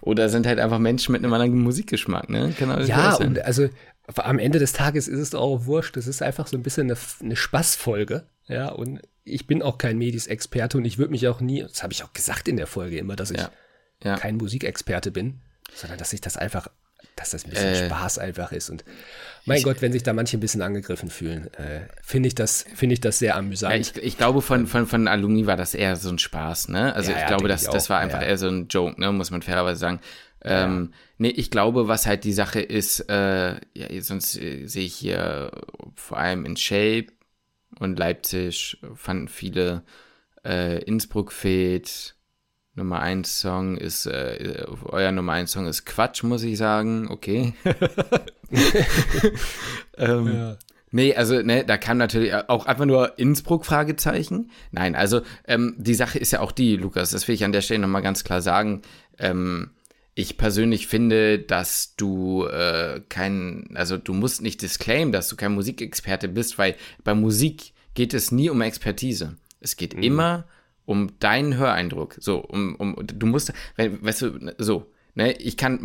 Oder 0.00 0.28
sind 0.28 0.46
halt 0.46 0.58
einfach 0.58 0.78
Menschen 0.78 1.12
mit 1.12 1.22
einem 1.22 1.32
anderen 1.32 1.62
Musikgeschmack, 1.62 2.28
ne? 2.30 2.52
Ja, 2.86 3.14
und 3.16 3.44
also 3.44 3.68
am 4.16 4.38
Ende 4.38 4.58
des 4.58 4.72
Tages 4.72 5.06
ist 5.06 5.20
es 5.20 5.34
auch 5.34 5.66
wurscht. 5.66 5.96
Das 5.96 6.06
ist 6.06 6.22
einfach 6.22 6.46
so 6.46 6.56
ein 6.56 6.62
bisschen 6.62 6.90
eine, 6.90 6.98
eine 7.20 7.36
Spaßfolge. 7.36 8.26
Ja, 8.48 8.70
und 8.70 9.00
ich 9.24 9.46
bin 9.46 9.62
auch 9.62 9.78
kein 9.78 9.98
Medis-Experte 9.98 10.78
und 10.78 10.84
ich 10.84 10.98
würde 10.98 11.12
mich 11.12 11.28
auch 11.28 11.40
nie, 11.40 11.62
das 11.62 11.82
habe 11.82 11.92
ich 11.92 12.02
auch 12.02 12.12
gesagt 12.12 12.48
in 12.48 12.56
der 12.56 12.66
Folge 12.66 12.98
immer, 12.98 13.14
dass 13.14 13.30
ich 13.30 13.38
ja, 13.38 13.50
ja. 14.02 14.16
kein 14.16 14.36
Musikexperte 14.36 15.10
bin, 15.10 15.40
sondern 15.74 15.98
dass 15.98 16.12
ich 16.12 16.22
das 16.22 16.36
einfach, 16.38 16.68
dass 17.14 17.30
das 17.30 17.44
ein 17.44 17.50
bisschen 17.50 17.68
äh, 17.68 17.86
Spaß 17.86 18.18
einfach 18.18 18.52
ist. 18.52 18.70
Und 18.70 18.84
mein 19.44 19.58
ich, 19.58 19.64
Gott, 19.64 19.82
wenn 19.82 19.92
sich 19.92 20.02
da 20.02 20.14
manche 20.14 20.38
ein 20.38 20.40
bisschen 20.40 20.62
angegriffen 20.62 21.10
fühlen, 21.10 21.52
äh, 21.54 21.80
finde 22.02 22.28
ich 22.28 22.34
das, 22.34 22.64
finde 22.74 22.94
ich 22.94 23.00
das 23.00 23.18
sehr 23.18 23.36
amüsant. 23.36 23.74
Ja, 23.74 23.80
ich, 23.80 23.96
ich, 24.02 24.16
glaube, 24.16 24.40
von, 24.40 24.66
von, 24.66 24.86
von 24.86 25.08
Alumni 25.08 25.46
war 25.46 25.56
das 25.56 25.74
eher 25.74 25.96
so 25.96 26.08
ein 26.08 26.18
Spaß, 26.18 26.68
ne? 26.68 26.94
Also 26.94 27.12
ich 27.12 27.26
glaube, 27.26 27.48
das, 27.48 27.64
das 27.64 27.90
war 27.90 27.98
einfach 27.98 28.22
eher 28.22 28.38
so 28.38 28.48
ein 28.48 28.68
Joke, 28.68 28.98
ne? 28.98 29.12
Muss 29.12 29.30
man 29.30 29.42
fairerweise 29.42 29.78
sagen. 29.78 30.00
Ähm, 30.40 30.92
nee, 31.18 31.30
ich 31.30 31.50
glaube, 31.50 31.88
was 31.88 32.06
halt 32.06 32.22
die 32.22 32.32
Sache 32.32 32.60
ist, 32.60 33.00
äh, 33.10 33.56
ja, 33.74 34.02
sonst 34.02 34.36
äh, 34.36 34.66
sehe 34.66 34.86
ich 34.86 34.94
hier 34.94 35.50
vor 35.96 36.16
allem 36.16 36.46
in 36.46 36.56
Shape 36.56 37.06
und 37.78 37.98
Leipzig 37.98 38.78
fanden 38.94 39.28
viele 39.28 39.82
äh, 40.44 40.82
Innsbruck 40.82 41.32
fehlt. 41.32 42.14
Nummer 42.74 43.00
1 43.00 43.40
Song 43.40 43.76
ist, 43.76 44.06
äh, 44.06 44.64
euer 44.84 45.12
Nummer 45.12 45.32
1 45.32 45.50
Song 45.50 45.66
ist 45.66 45.84
Quatsch, 45.84 46.22
muss 46.22 46.44
ich 46.44 46.56
sagen. 46.56 47.08
Okay. 47.10 47.54
ähm, 49.96 50.26
ja. 50.26 50.56
Nee, 50.90 51.14
also, 51.14 51.42
ne, 51.42 51.64
da 51.64 51.76
kam 51.76 51.98
natürlich 51.98 52.34
auch 52.34 52.64
einfach 52.64 52.86
nur 52.86 53.18
Innsbruck 53.18 53.66
Fragezeichen. 53.66 54.50
Nein, 54.70 54.94
also, 54.94 55.20
ähm, 55.46 55.74
die 55.76 55.94
Sache 55.94 56.18
ist 56.18 56.30
ja 56.30 56.40
auch 56.40 56.52
die, 56.52 56.76
Lukas, 56.76 57.10
das 57.10 57.28
will 57.28 57.34
ich 57.34 57.44
an 57.44 57.52
der 57.52 57.60
Stelle 57.60 57.80
nochmal 57.80 58.02
ganz 58.02 58.24
klar 58.24 58.40
sagen. 58.40 58.82
Ähm, 59.18 59.72
ich 60.18 60.36
persönlich 60.36 60.88
finde, 60.88 61.38
dass 61.38 61.94
du 61.94 62.44
äh, 62.44 63.00
kein, 63.08 63.68
also 63.74 63.96
du 63.96 64.12
musst 64.12 64.42
nicht 64.42 64.62
disclaimen, 64.62 65.12
dass 65.12 65.28
du 65.28 65.36
kein 65.36 65.54
Musikexperte 65.54 66.26
bist, 66.26 66.58
weil 66.58 66.74
bei 67.04 67.14
Musik 67.14 67.72
geht 67.94 68.12
es 68.14 68.32
nie 68.32 68.50
um 68.50 68.60
Expertise. 68.60 69.36
Es 69.60 69.76
geht 69.76 69.96
mhm. 69.96 70.02
immer 70.02 70.48
um 70.86 71.16
deinen 71.20 71.56
Höreindruck. 71.56 72.16
So, 72.18 72.40
um, 72.40 72.74
um, 72.74 72.96
du 72.96 73.26
musst, 73.26 73.52
weißt 73.76 74.22
du, 74.22 74.54
so, 74.58 74.90
Ne, 75.18 75.32
ich 75.32 75.56
kann, 75.56 75.80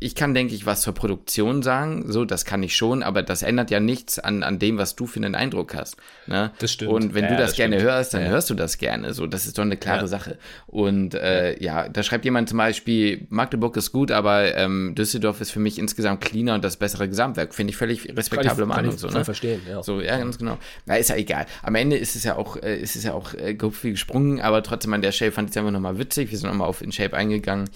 ich 0.00 0.14
kann, 0.14 0.32
denke 0.32 0.54
ich, 0.54 0.64
was 0.64 0.80
zur 0.80 0.94
Produktion 0.94 1.62
sagen, 1.62 2.10
so, 2.10 2.24
das 2.24 2.46
kann 2.46 2.62
ich 2.62 2.74
schon, 2.74 3.02
aber 3.02 3.22
das 3.22 3.42
ändert 3.42 3.70
ja 3.70 3.80
nichts 3.80 4.18
an, 4.18 4.42
an 4.42 4.58
dem, 4.58 4.78
was 4.78 4.96
du 4.96 5.06
für 5.06 5.18
einen 5.18 5.34
Eindruck 5.34 5.74
hast. 5.74 5.98
Ne? 6.26 6.52
Das 6.58 6.72
stimmt. 6.72 6.92
Und 6.92 7.12
wenn 7.12 7.24
ja, 7.24 7.32
du 7.32 7.36
das, 7.36 7.50
das 7.50 7.56
gerne 7.58 7.76
stimmt. 7.76 7.92
hörst, 7.92 8.14
dann 8.14 8.22
ja. 8.22 8.28
hörst 8.28 8.48
du 8.48 8.54
das 8.54 8.78
gerne. 8.78 9.12
So, 9.12 9.26
das 9.26 9.44
ist 9.44 9.58
doch 9.58 9.62
eine 9.62 9.76
klare 9.76 10.00
ja. 10.00 10.06
Sache. 10.06 10.38
Und 10.66 11.12
äh, 11.12 11.62
ja, 11.62 11.90
da 11.90 12.02
schreibt 12.02 12.24
jemand 12.24 12.48
zum 12.48 12.56
Beispiel, 12.56 13.26
Magdeburg 13.28 13.76
ist 13.76 13.92
gut, 13.92 14.10
aber 14.10 14.54
ähm, 14.54 14.94
Düsseldorf 14.94 15.42
ist 15.42 15.50
für 15.50 15.60
mich 15.60 15.78
insgesamt 15.78 16.22
cleaner 16.22 16.54
und 16.54 16.64
das 16.64 16.78
bessere 16.78 17.10
Gesamtwerk. 17.10 17.54
Finde 17.54 17.72
ich 17.72 17.76
völlig 17.76 18.16
respektable 18.16 18.60
kann 18.62 18.68
Meinung. 18.68 18.94
Ich, 18.94 19.02
kann 19.02 19.10
so, 19.10 19.18
ne? 19.18 19.22
verstehen, 19.22 19.60
ja. 19.68 19.82
So, 19.82 20.00
ja, 20.00 20.16
ganz 20.16 20.38
genau. 20.38 20.56
Na, 20.86 20.96
ist 20.96 21.10
ja 21.10 21.16
egal. 21.16 21.44
Am 21.62 21.74
Ende 21.74 21.98
ist 21.98 22.16
es 22.16 22.24
ja 22.24 22.36
auch, 22.36 22.56
äh, 22.56 22.80
ist 22.80 22.96
es 22.96 23.04
ja 23.04 23.12
auch 23.12 23.34
äh, 23.34 23.54
viel 23.70 23.90
gesprungen, 23.90 24.40
aber 24.40 24.62
trotzdem 24.62 24.94
an 24.94 25.02
der 25.02 25.12
Shape 25.12 25.32
fand 25.32 25.50
ich 25.50 25.52
es 25.52 25.58
einfach 25.58 25.72
nochmal 25.72 25.98
witzig. 25.98 26.30
Wir 26.30 26.38
sind 26.38 26.48
nochmal 26.48 26.68
auf 26.68 26.80
In 26.80 26.90
Shape 26.90 27.14
eingegangen 27.14 27.68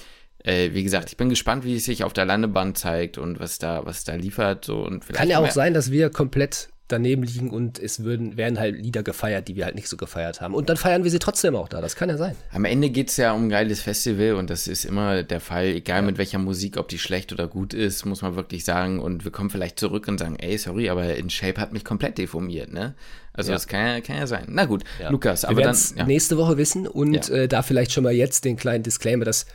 äh, 0.45 0.71
wie 0.73 0.83
gesagt, 0.83 1.11
ich 1.11 1.17
bin 1.17 1.29
gespannt, 1.29 1.65
wie 1.65 1.77
es 1.77 1.85
sich 1.85 2.05
auf 2.05 2.13
der 2.13 2.25
Landebahn 2.25 2.75
zeigt 2.75 3.19
und 3.19 3.41
was 3.41 3.59
da, 3.59 3.85
was 3.85 4.05
da 4.05 4.15
liefert. 4.15 4.65
So, 4.65 4.85
und 4.85 5.07
Kann 5.09 5.29
ja 5.29 5.39
auch 5.39 5.51
sein, 5.51 5.75
dass 5.75 5.91
wir 5.91 6.11
komplett 6.11 6.69
daneben 6.89 7.23
liegen 7.23 7.51
und 7.51 7.79
es 7.79 8.05
würden, 8.05 8.37
werden 8.37 8.59
halt 8.59 8.77
Lieder 8.77 9.03
gefeiert, 9.03 9.49
die 9.49 9.57
wir 9.57 9.65
halt 9.65 9.75
nicht 9.75 9.89
so 9.89 9.97
gefeiert 9.97 10.41
haben. 10.41 10.55
Und 10.55 10.69
dann 10.69 10.77
feiern 10.77 11.05
wir 11.05 11.11
sie 11.11 11.19
trotzdem 11.19 11.57
auch 11.57 11.69
da. 11.69 11.81
Das 11.81 11.97
kann 11.97 12.09
ja 12.09 12.19
sein. 12.19 12.37
Am 12.53 12.65
Ende 12.65 12.91
geht 12.91 13.09
es 13.09 13.17
ja 13.17 13.33
um 13.33 13.45
ein 13.45 13.49
geiles 13.49 13.81
Festival 13.81 14.35
und 14.35 14.51
das 14.51 14.67
ist 14.67 14.85
immer 14.85 15.23
der 15.23 15.41
Fall, 15.41 15.67
egal 15.67 16.03
mit 16.03 16.19
welcher 16.19 16.39
Musik, 16.39 16.77
ob 16.77 16.89
die 16.89 16.99
schlecht 16.99 17.33
oder 17.33 17.49
gut 17.49 17.73
ist, 17.73 18.05
muss 18.05 18.21
man 18.21 18.37
wirklich 18.37 18.65
sagen. 18.65 19.01
Und 19.01 19.25
wir 19.25 19.33
kommen 19.33 19.49
vielleicht 19.49 19.79
zurück 19.81 20.07
und 20.07 20.19
sagen, 20.19 20.37
ey, 20.37 20.59
sorry, 20.59 20.91
aber 20.91 21.17
In 21.17 21.31
Shape 21.31 21.61
hat 21.61 21.73
mich 21.73 21.85
komplett 21.85 22.19
deformiert, 22.19 22.73
ne? 22.73 22.95
Also 23.33 23.51
ja. 23.51 23.55
das 23.55 23.67
kann 23.67 23.87
ja, 23.87 24.01
kann 24.03 24.17
ja 24.17 24.27
sein. 24.27 24.45
Na 24.49 24.67
gut, 24.67 24.85
ja. 25.01 25.09
Lukas, 25.09 25.47
aber 25.47 25.59
wir 25.59 25.65
dann. 25.65 25.77
Ja. 25.97 26.05
nächste 26.05 26.37
Woche 26.37 26.59
wissen 26.59 26.87
und 26.87 27.31
äh, 27.31 27.49
da 27.49 27.63
vielleicht 27.63 27.93
schon 27.93 28.05
mal 28.05 28.13
jetzt 28.13 28.45
den 28.45 28.57
kleinen 28.57 28.83
Disclaimer, 28.83 29.25
dass 29.25 29.47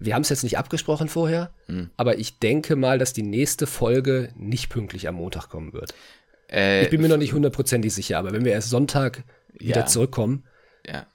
wir 0.00 0.14
haben 0.14 0.22
es 0.22 0.30
jetzt 0.30 0.42
nicht 0.42 0.58
abgesprochen 0.58 1.08
vorher, 1.08 1.52
mhm. 1.68 1.90
aber 1.96 2.18
ich 2.18 2.38
denke 2.38 2.74
mal, 2.74 2.98
dass 2.98 3.12
die 3.12 3.22
nächste 3.22 3.66
Folge 3.66 4.32
nicht 4.34 4.70
pünktlich 4.70 5.06
am 5.06 5.16
Montag 5.16 5.48
kommen 5.48 5.72
wird. 5.72 5.94
Äh, 6.50 6.82
ich 6.82 6.90
bin 6.90 7.00
mir 7.00 7.08
noch 7.08 7.18
nicht 7.18 7.32
hundertprozentig 7.32 7.94
sicher, 7.94 8.18
aber 8.18 8.32
wenn 8.32 8.44
wir 8.44 8.52
erst 8.52 8.70
Sonntag 8.70 9.24
wieder 9.52 9.80
ja. 9.80 9.86
zurückkommen, 9.86 10.44
ja. 10.86 11.06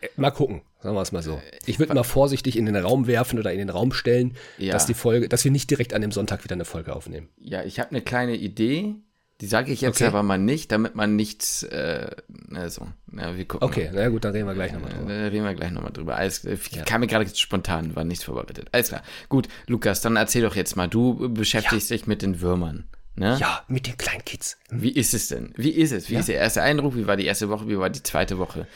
Äh, 0.00 0.08
mal 0.16 0.30
gucken, 0.30 0.62
sagen 0.80 0.96
wir 0.96 1.02
es 1.02 1.12
mal 1.12 1.22
so. 1.22 1.34
Äh, 1.34 1.58
ich 1.66 1.78
würde 1.78 1.94
mal 1.94 2.02
vorsichtig 2.02 2.56
in 2.56 2.66
den 2.66 2.76
Raum 2.76 3.06
werfen 3.06 3.38
oder 3.38 3.52
in 3.52 3.58
den 3.58 3.70
Raum 3.70 3.92
stellen, 3.92 4.36
ja. 4.58 4.72
dass 4.72 4.86
die 4.86 4.94
Folge, 4.94 5.28
dass 5.28 5.44
wir 5.44 5.50
nicht 5.50 5.70
direkt 5.70 5.94
an 5.94 6.00
dem 6.00 6.12
Sonntag 6.12 6.42
wieder 6.42 6.54
eine 6.54 6.64
Folge 6.64 6.96
aufnehmen. 6.96 7.28
Ja, 7.38 7.62
ich 7.62 7.78
habe 7.78 7.90
eine 7.90 8.00
kleine 8.00 8.36
Idee. 8.36 8.94
Die 9.40 9.46
sage 9.46 9.72
ich 9.72 9.80
jetzt 9.80 9.96
okay. 9.96 10.06
aber 10.06 10.22
mal 10.22 10.38
nicht, 10.38 10.70
damit 10.70 10.94
man 10.94 11.16
nichts, 11.16 11.62
äh, 11.62 12.10
also, 12.52 12.88
na, 13.10 13.36
wir 13.36 13.46
gucken. 13.46 13.66
Okay, 13.66 13.90
na 13.92 14.08
gut, 14.08 14.24
dann 14.24 14.32
reden 14.32 14.46
wir 14.46 14.54
gleich 14.54 14.72
nochmal 14.72 14.90
drüber. 14.90 15.08
Dann 15.08 15.28
reden 15.28 15.44
wir 15.44 15.54
gleich 15.54 15.70
nochmal 15.70 15.92
drüber. 15.92 16.16
Alles, 16.16 16.44
äh, 16.44 16.58
ja. 16.72 16.84
kam 16.84 17.00
mir 17.00 17.06
gerade 17.06 17.26
spontan, 17.34 17.96
war 17.96 18.04
nichts 18.04 18.24
vorbereitet. 18.24 18.68
Alles 18.72 18.88
klar. 18.88 19.02
Gut, 19.30 19.48
Lukas, 19.66 20.02
dann 20.02 20.16
erzähl 20.16 20.42
doch 20.42 20.56
jetzt 20.56 20.76
mal, 20.76 20.88
du 20.88 21.32
beschäftigst 21.32 21.88
ja. 21.88 21.96
dich 21.96 22.06
mit 22.06 22.20
den 22.20 22.42
Würmern. 22.42 22.84
Ne? 23.16 23.38
Ja, 23.40 23.64
mit 23.68 23.86
den 23.86 23.96
kleinen 23.96 24.24
Kids. 24.24 24.58
Wie 24.70 24.90
ist 24.92 25.14
es 25.14 25.28
denn? 25.28 25.52
Wie 25.56 25.70
ist 25.70 25.92
es? 25.92 26.10
Wie 26.10 26.14
ja. 26.14 26.20
ist 26.20 26.28
der 26.28 26.36
erste 26.36 26.62
Eindruck? 26.62 26.94
Wie 26.94 27.06
war 27.06 27.16
die 27.16 27.26
erste 27.26 27.48
Woche? 27.48 27.68
Wie 27.68 27.78
war 27.78 27.90
die 27.90 28.02
zweite 28.02 28.38
Woche? 28.38 28.66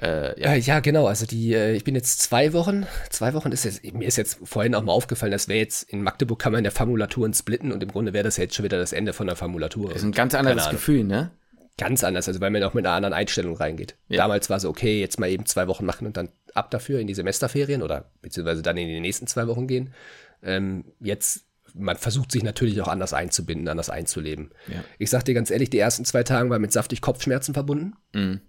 Äh, 0.00 0.40
ja. 0.40 0.52
Äh, 0.52 0.58
ja. 0.58 0.80
genau. 0.80 1.06
Also 1.06 1.26
die, 1.26 1.54
äh, 1.54 1.72
ich 1.72 1.84
bin 1.84 1.94
jetzt 1.94 2.22
zwei 2.22 2.52
Wochen. 2.52 2.86
Zwei 3.10 3.34
Wochen 3.34 3.52
ist 3.52 3.64
jetzt, 3.64 3.84
mir 3.92 4.06
ist 4.06 4.16
jetzt 4.16 4.38
vorhin 4.44 4.74
auch 4.74 4.82
mal 4.82 4.92
aufgefallen, 4.92 5.32
das 5.32 5.48
wäre 5.48 5.58
jetzt 5.58 5.82
in 5.82 6.02
Magdeburg 6.02 6.38
kann 6.38 6.52
man 6.52 6.64
ja 6.64 6.70
Formulaturen 6.70 7.34
splitten 7.34 7.72
und 7.72 7.82
im 7.82 7.90
Grunde 7.90 8.12
wäre 8.12 8.24
das 8.24 8.36
jetzt 8.36 8.54
schon 8.54 8.64
wieder 8.64 8.78
das 8.78 8.92
Ende 8.92 9.12
von 9.12 9.26
der 9.26 9.36
Formulatur. 9.36 9.88
Das 9.88 9.98
ist 9.98 10.04
ein 10.04 10.12
ganz 10.12 10.34
anderes 10.34 10.70
Gefühl, 10.70 11.04
ne? 11.04 11.30
Ganz 11.78 12.04
anders, 12.04 12.28
also 12.28 12.40
weil 12.40 12.50
man 12.50 12.62
auch 12.62 12.74
mit 12.74 12.84
einer 12.84 12.94
anderen 12.94 13.14
Einstellung 13.14 13.56
reingeht. 13.56 13.96
Ja. 14.08 14.18
Damals 14.18 14.50
war 14.50 14.58
es 14.58 14.66
okay, 14.66 15.00
jetzt 15.00 15.18
mal 15.18 15.30
eben 15.30 15.46
zwei 15.46 15.66
Wochen 15.66 15.86
machen 15.86 16.06
und 16.06 16.16
dann 16.16 16.28
ab 16.52 16.70
dafür 16.70 17.00
in 17.00 17.06
die 17.06 17.14
Semesterferien 17.14 17.82
oder 17.82 18.10
beziehungsweise 18.20 18.60
dann 18.60 18.76
in 18.76 18.88
die 18.88 19.00
nächsten 19.00 19.26
zwei 19.26 19.46
Wochen 19.46 19.66
gehen. 19.66 19.94
Ähm, 20.42 20.84
jetzt 21.00 21.44
man 21.72 21.96
versucht 21.96 22.32
sich 22.32 22.42
natürlich 22.42 22.80
auch 22.82 22.88
anders 22.88 23.12
einzubinden, 23.12 23.68
anders 23.68 23.90
einzuleben. 23.90 24.50
Ja. 24.66 24.82
Ich 24.98 25.08
sag 25.08 25.24
dir 25.24 25.34
ganz 25.34 25.52
ehrlich, 25.52 25.70
die 25.70 25.78
ersten 25.78 26.04
zwei 26.04 26.24
Tage 26.24 26.50
waren 26.50 26.60
mit 26.60 26.72
saftig 26.72 27.00
Kopfschmerzen 27.00 27.54
verbunden. 27.54 27.94
Mhm 28.12 28.40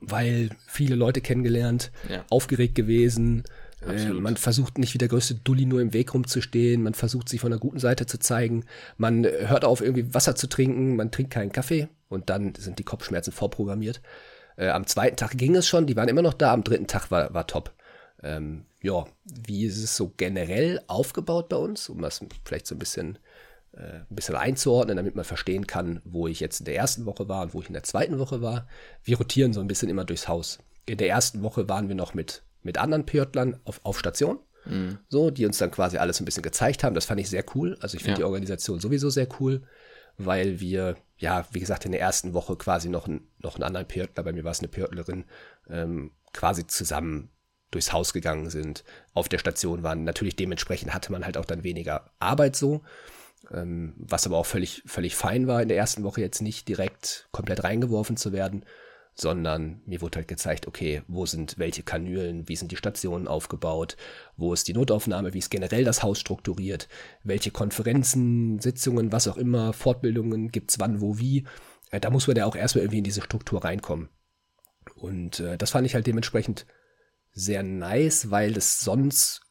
weil 0.00 0.50
viele 0.66 0.94
Leute 0.94 1.20
kennengelernt, 1.20 1.90
ja. 2.08 2.24
aufgeregt 2.30 2.74
gewesen. 2.74 3.44
Äh, 3.86 4.10
man 4.10 4.36
versucht 4.36 4.78
nicht 4.78 4.94
wie 4.94 4.98
der 4.98 5.08
größte 5.08 5.36
Dulli 5.36 5.66
nur 5.66 5.80
im 5.80 5.92
Weg 5.92 6.12
rumzustehen. 6.14 6.82
Man 6.82 6.94
versucht 6.94 7.28
sich 7.28 7.40
von 7.40 7.50
der 7.50 7.60
guten 7.60 7.78
Seite 7.78 8.06
zu 8.06 8.18
zeigen. 8.18 8.64
Man 8.96 9.24
hört 9.24 9.64
auf, 9.64 9.80
irgendwie 9.80 10.12
Wasser 10.14 10.34
zu 10.34 10.48
trinken. 10.48 10.96
Man 10.96 11.10
trinkt 11.10 11.32
keinen 11.32 11.52
Kaffee. 11.52 11.88
Und 12.08 12.30
dann 12.30 12.54
sind 12.56 12.78
die 12.78 12.84
Kopfschmerzen 12.84 13.32
vorprogrammiert. 13.32 14.00
Äh, 14.56 14.68
am 14.68 14.86
zweiten 14.86 15.16
Tag 15.16 15.36
ging 15.36 15.54
es 15.56 15.66
schon. 15.66 15.86
Die 15.86 15.96
waren 15.96 16.08
immer 16.08 16.22
noch 16.22 16.34
da. 16.34 16.52
Am 16.52 16.64
dritten 16.64 16.86
Tag 16.86 17.10
war, 17.10 17.32
war 17.34 17.46
top. 17.46 17.72
Ähm, 18.22 18.64
ja, 18.82 19.04
wie 19.24 19.66
ist 19.66 19.82
es 19.82 19.96
so 19.96 20.12
generell 20.16 20.80
aufgebaut 20.86 21.48
bei 21.48 21.56
uns? 21.56 21.88
Um 21.88 22.00
das 22.00 22.24
vielleicht 22.44 22.66
so 22.66 22.74
ein 22.74 22.78
bisschen 22.78 23.16
äh, 23.16 23.18
ein 23.76 24.06
bisschen 24.08 24.36
einzuordnen, 24.36 24.96
damit 24.96 25.16
man 25.16 25.24
verstehen 25.24 25.66
kann, 25.66 26.00
wo 26.04 26.26
ich 26.26 26.40
jetzt 26.40 26.60
in 26.60 26.64
der 26.64 26.76
ersten 26.76 27.04
Woche 27.04 27.28
war 27.28 27.42
und 27.42 27.54
wo 27.54 27.60
ich 27.60 27.66
in 27.66 27.74
der 27.74 27.82
zweiten 27.82 28.18
Woche 28.18 28.40
war. 28.40 28.66
Wir 29.04 29.18
rotieren 29.18 29.52
so 29.52 29.60
ein 29.60 29.68
bisschen 29.68 29.90
immer 29.90 30.04
durchs 30.04 30.28
Haus. 30.28 30.58
In 30.86 30.98
der 30.98 31.08
ersten 31.08 31.42
Woche 31.42 31.68
waren 31.68 31.88
wir 31.88 31.94
noch 31.94 32.14
mit, 32.14 32.42
mit 32.62 32.78
anderen 32.78 33.04
Pörtlern 33.04 33.60
auf, 33.64 33.80
auf 33.82 33.98
Station, 33.98 34.38
mhm. 34.64 34.98
so, 35.08 35.30
die 35.30 35.44
uns 35.44 35.58
dann 35.58 35.70
quasi 35.70 35.98
alles 35.98 36.20
ein 36.20 36.24
bisschen 36.24 36.42
gezeigt 36.42 36.84
haben. 36.84 36.94
Das 36.94 37.04
fand 37.04 37.20
ich 37.20 37.28
sehr 37.28 37.44
cool. 37.54 37.76
Also 37.80 37.96
ich 37.96 38.02
finde 38.02 38.20
ja. 38.20 38.26
die 38.26 38.32
Organisation 38.32 38.80
sowieso 38.80 39.10
sehr 39.10 39.28
cool, 39.40 39.62
weil 40.16 40.60
wir, 40.60 40.96
ja, 41.18 41.46
wie 41.50 41.60
gesagt, 41.60 41.84
in 41.84 41.92
der 41.92 42.00
ersten 42.00 42.32
Woche 42.32 42.56
quasi 42.56 42.88
noch, 42.88 43.06
ein, 43.06 43.28
noch 43.38 43.56
einen 43.56 43.64
anderen 43.64 43.88
Pörtler, 43.88 44.24
bei 44.24 44.32
mir 44.32 44.44
war 44.44 44.52
es 44.52 44.60
eine 44.60 44.68
Pörtlerin, 44.68 45.24
ähm, 45.68 46.12
quasi 46.32 46.66
zusammen 46.66 47.30
durchs 47.70 47.92
Haus 47.92 48.12
gegangen 48.12 48.48
sind, 48.48 48.84
auf 49.12 49.28
der 49.28 49.38
Station 49.38 49.82
waren. 49.82 50.04
Natürlich 50.04 50.36
dementsprechend 50.36 50.94
hatte 50.94 51.12
man 51.12 51.26
halt 51.26 51.36
auch 51.36 51.44
dann 51.44 51.62
weniger 51.64 52.10
Arbeit 52.20 52.56
so. 52.56 52.82
Ähm, 53.52 53.94
was 53.98 54.26
aber 54.26 54.38
auch 54.38 54.46
völlig, 54.46 54.82
völlig 54.86 55.14
fein 55.14 55.46
war 55.46 55.62
in 55.62 55.68
der 55.68 55.76
ersten 55.76 56.02
Woche 56.02 56.20
jetzt 56.20 56.42
nicht 56.42 56.68
direkt 56.68 57.28
komplett 57.30 57.64
reingeworfen 57.64 58.16
zu 58.16 58.32
werden, 58.32 58.64
sondern 59.14 59.80
mir 59.86 60.02
wurde 60.02 60.16
halt 60.16 60.28
gezeigt, 60.28 60.66
okay, 60.66 61.02
wo 61.08 61.24
sind 61.24 61.58
welche 61.58 61.82
Kanülen, 61.82 62.48
wie 62.48 62.56
sind 62.56 62.70
die 62.70 62.76
Stationen 62.76 63.28
aufgebaut, 63.28 63.96
wo 64.36 64.52
ist 64.52 64.68
die 64.68 64.74
Notaufnahme, 64.74 65.32
wie 65.32 65.38
ist 65.38 65.50
generell 65.50 65.84
das 65.84 66.02
Haus 66.02 66.18
strukturiert, 66.18 66.88
welche 67.24 67.50
Konferenzen, 67.50 68.58
Sitzungen, 68.60 69.12
was 69.12 69.26
auch 69.26 69.38
immer, 69.38 69.72
Fortbildungen 69.72 70.50
gibt's 70.50 70.78
wann, 70.78 71.00
wo, 71.00 71.18
wie. 71.18 71.46
Äh, 71.90 72.00
da 72.00 72.10
muss 72.10 72.26
man 72.26 72.36
ja 72.36 72.44
auch 72.44 72.56
erstmal 72.56 72.82
irgendwie 72.82 72.98
in 72.98 73.04
diese 73.04 73.22
Struktur 73.22 73.64
reinkommen. 73.64 74.10
Und 74.94 75.40
äh, 75.40 75.56
das 75.56 75.70
fand 75.70 75.86
ich 75.86 75.94
halt 75.94 76.06
dementsprechend 76.06 76.66
sehr 77.32 77.62
nice, 77.62 78.30
weil 78.30 78.56
es 78.56 78.80
sonst, 78.80 79.42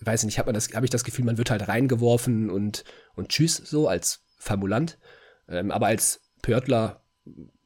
weiß 0.00 0.22
ich 0.22 0.26
nicht, 0.26 0.38
habe 0.38 0.52
hab 0.52 0.84
ich 0.84 0.90
das 0.90 1.04
Gefühl, 1.04 1.24
man 1.24 1.38
wird 1.38 1.50
halt 1.50 1.68
reingeworfen 1.68 2.50
und, 2.50 2.84
und 3.14 3.28
tschüss, 3.28 3.56
so 3.56 3.88
als 3.88 4.24
Formulant. 4.38 4.98
Ähm, 5.48 5.70
aber 5.70 5.86
als 5.86 6.20
Pörtler 6.42 7.02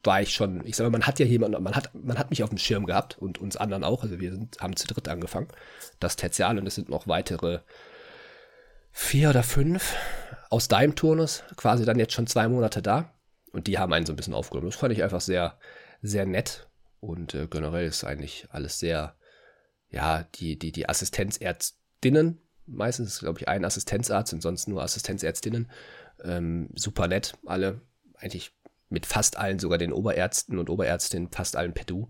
war 0.03 0.21
ich 0.21 0.33
schon, 0.33 0.65
ich 0.65 0.75
sag 0.75 0.85
mal, 0.85 0.91
man 0.91 1.07
hat 1.07 1.19
ja 1.19 1.25
jemanden, 1.25 1.61
man 1.61 1.75
hat, 1.75 1.93
man 1.93 2.17
hat 2.17 2.29
mich 2.29 2.43
auf 2.43 2.49
dem 2.49 2.57
Schirm 2.57 2.85
gehabt 2.85 3.17
und 3.17 3.39
uns 3.39 3.57
anderen 3.57 3.83
auch. 3.83 4.03
Also 4.03 4.19
wir 4.19 4.31
sind, 4.31 4.59
haben 4.59 4.75
zu 4.75 4.87
dritt 4.87 5.07
angefangen. 5.07 5.49
Das 5.99 6.15
Tertial 6.15 6.57
und 6.57 6.67
es 6.67 6.75
sind 6.75 6.89
noch 6.89 7.07
weitere 7.07 7.59
vier 8.91 9.29
oder 9.29 9.43
fünf 9.43 9.95
aus 10.49 10.67
deinem 10.67 10.95
Turnus, 10.95 11.43
quasi 11.57 11.85
dann 11.85 11.99
jetzt 11.99 12.13
schon 12.13 12.27
zwei 12.27 12.47
Monate 12.47 12.81
da. 12.81 13.13
Und 13.51 13.67
die 13.67 13.77
haben 13.77 13.93
einen 13.93 14.05
so 14.05 14.13
ein 14.13 14.15
bisschen 14.15 14.33
aufgenommen. 14.33 14.69
Das 14.69 14.79
fand 14.79 14.93
ich 14.93 15.03
einfach 15.03 15.21
sehr, 15.21 15.57
sehr 16.01 16.25
nett. 16.25 16.69
Und 16.99 17.33
äh, 17.33 17.47
generell 17.47 17.85
ist 17.85 18.03
eigentlich 18.03 18.47
alles 18.51 18.79
sehr, 18.79 19.15
ja, 19.89 20.23
die, 20.35 20.57
die, 20.57 20.71
die 20.71 20.87
Assistenzärztinnen, 21.99 22.39
meistens 22.65 23.19
glaube 23.19 23.39
ich 23.39 23.47
ein 23.47 23.65
Assistenzarzt 23.65 24.33
und 24.33 24.41
sonst 24.41 24.67
nur 24.67 24.81
Assistenzärztinnen, 24.81 25.69
ähm, 26.23 26.69
super 26.75 27.07
nett, 27.07 27.33
alle, 27.45 27.81
eigentlich 28.15 28.53
mit 28.89 29.05
fast 29.05 29.37
allen, 29.37 29.59
sogar 29.59 29.77
den 29.77 29.93
Oberärzten 29.93 30.57
und 30.57 30.69
Oberärztinnen, 30.69 31.29
fast 31.29 31.55
allen 31.55 31.73
per 31.73 31.85
Du. 31.85 32.09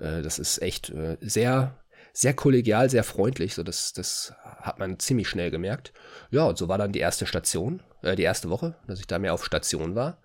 Äh, 0.00 0.22
das 0.22 0.38
ist 0.38 0.60
echt 0.60 0.90
äh, 0.90 1.16
sehr, 1.20 1.78
sehr 2.12 2.34
kollegial, 2.34 2.90
sehr 2.90 3.04
freundlich, 3.04 3.54
so 3.54 3.62
das, 3.62 3.92
das 3.92 4.34
hat 4.42 4.78
man 4.78 4.98
ziemlich 4.98 5.28
schnell 5.28 5.50
gemerkt. 5.50 5.92
Ja, 6.30 6.44
und 6.44 6.58
so 6.58 6.68
war 6.68 6.78
dann 6.78 6.92
die 6.92 7.00
erste 7.00 7.26
Station, 7.26 7.82
äh, 8.02 8.16
die 8.16 8.24
erste 8.24 8.50
Woche, 8.50 8.76
dass 8.86 8.98
ich 8.98 9.06
da 9.06 9.18
mehr 9.18 9.34
auf 9.34 9.44
Station 9.44 9.94
war. 9.94 10.20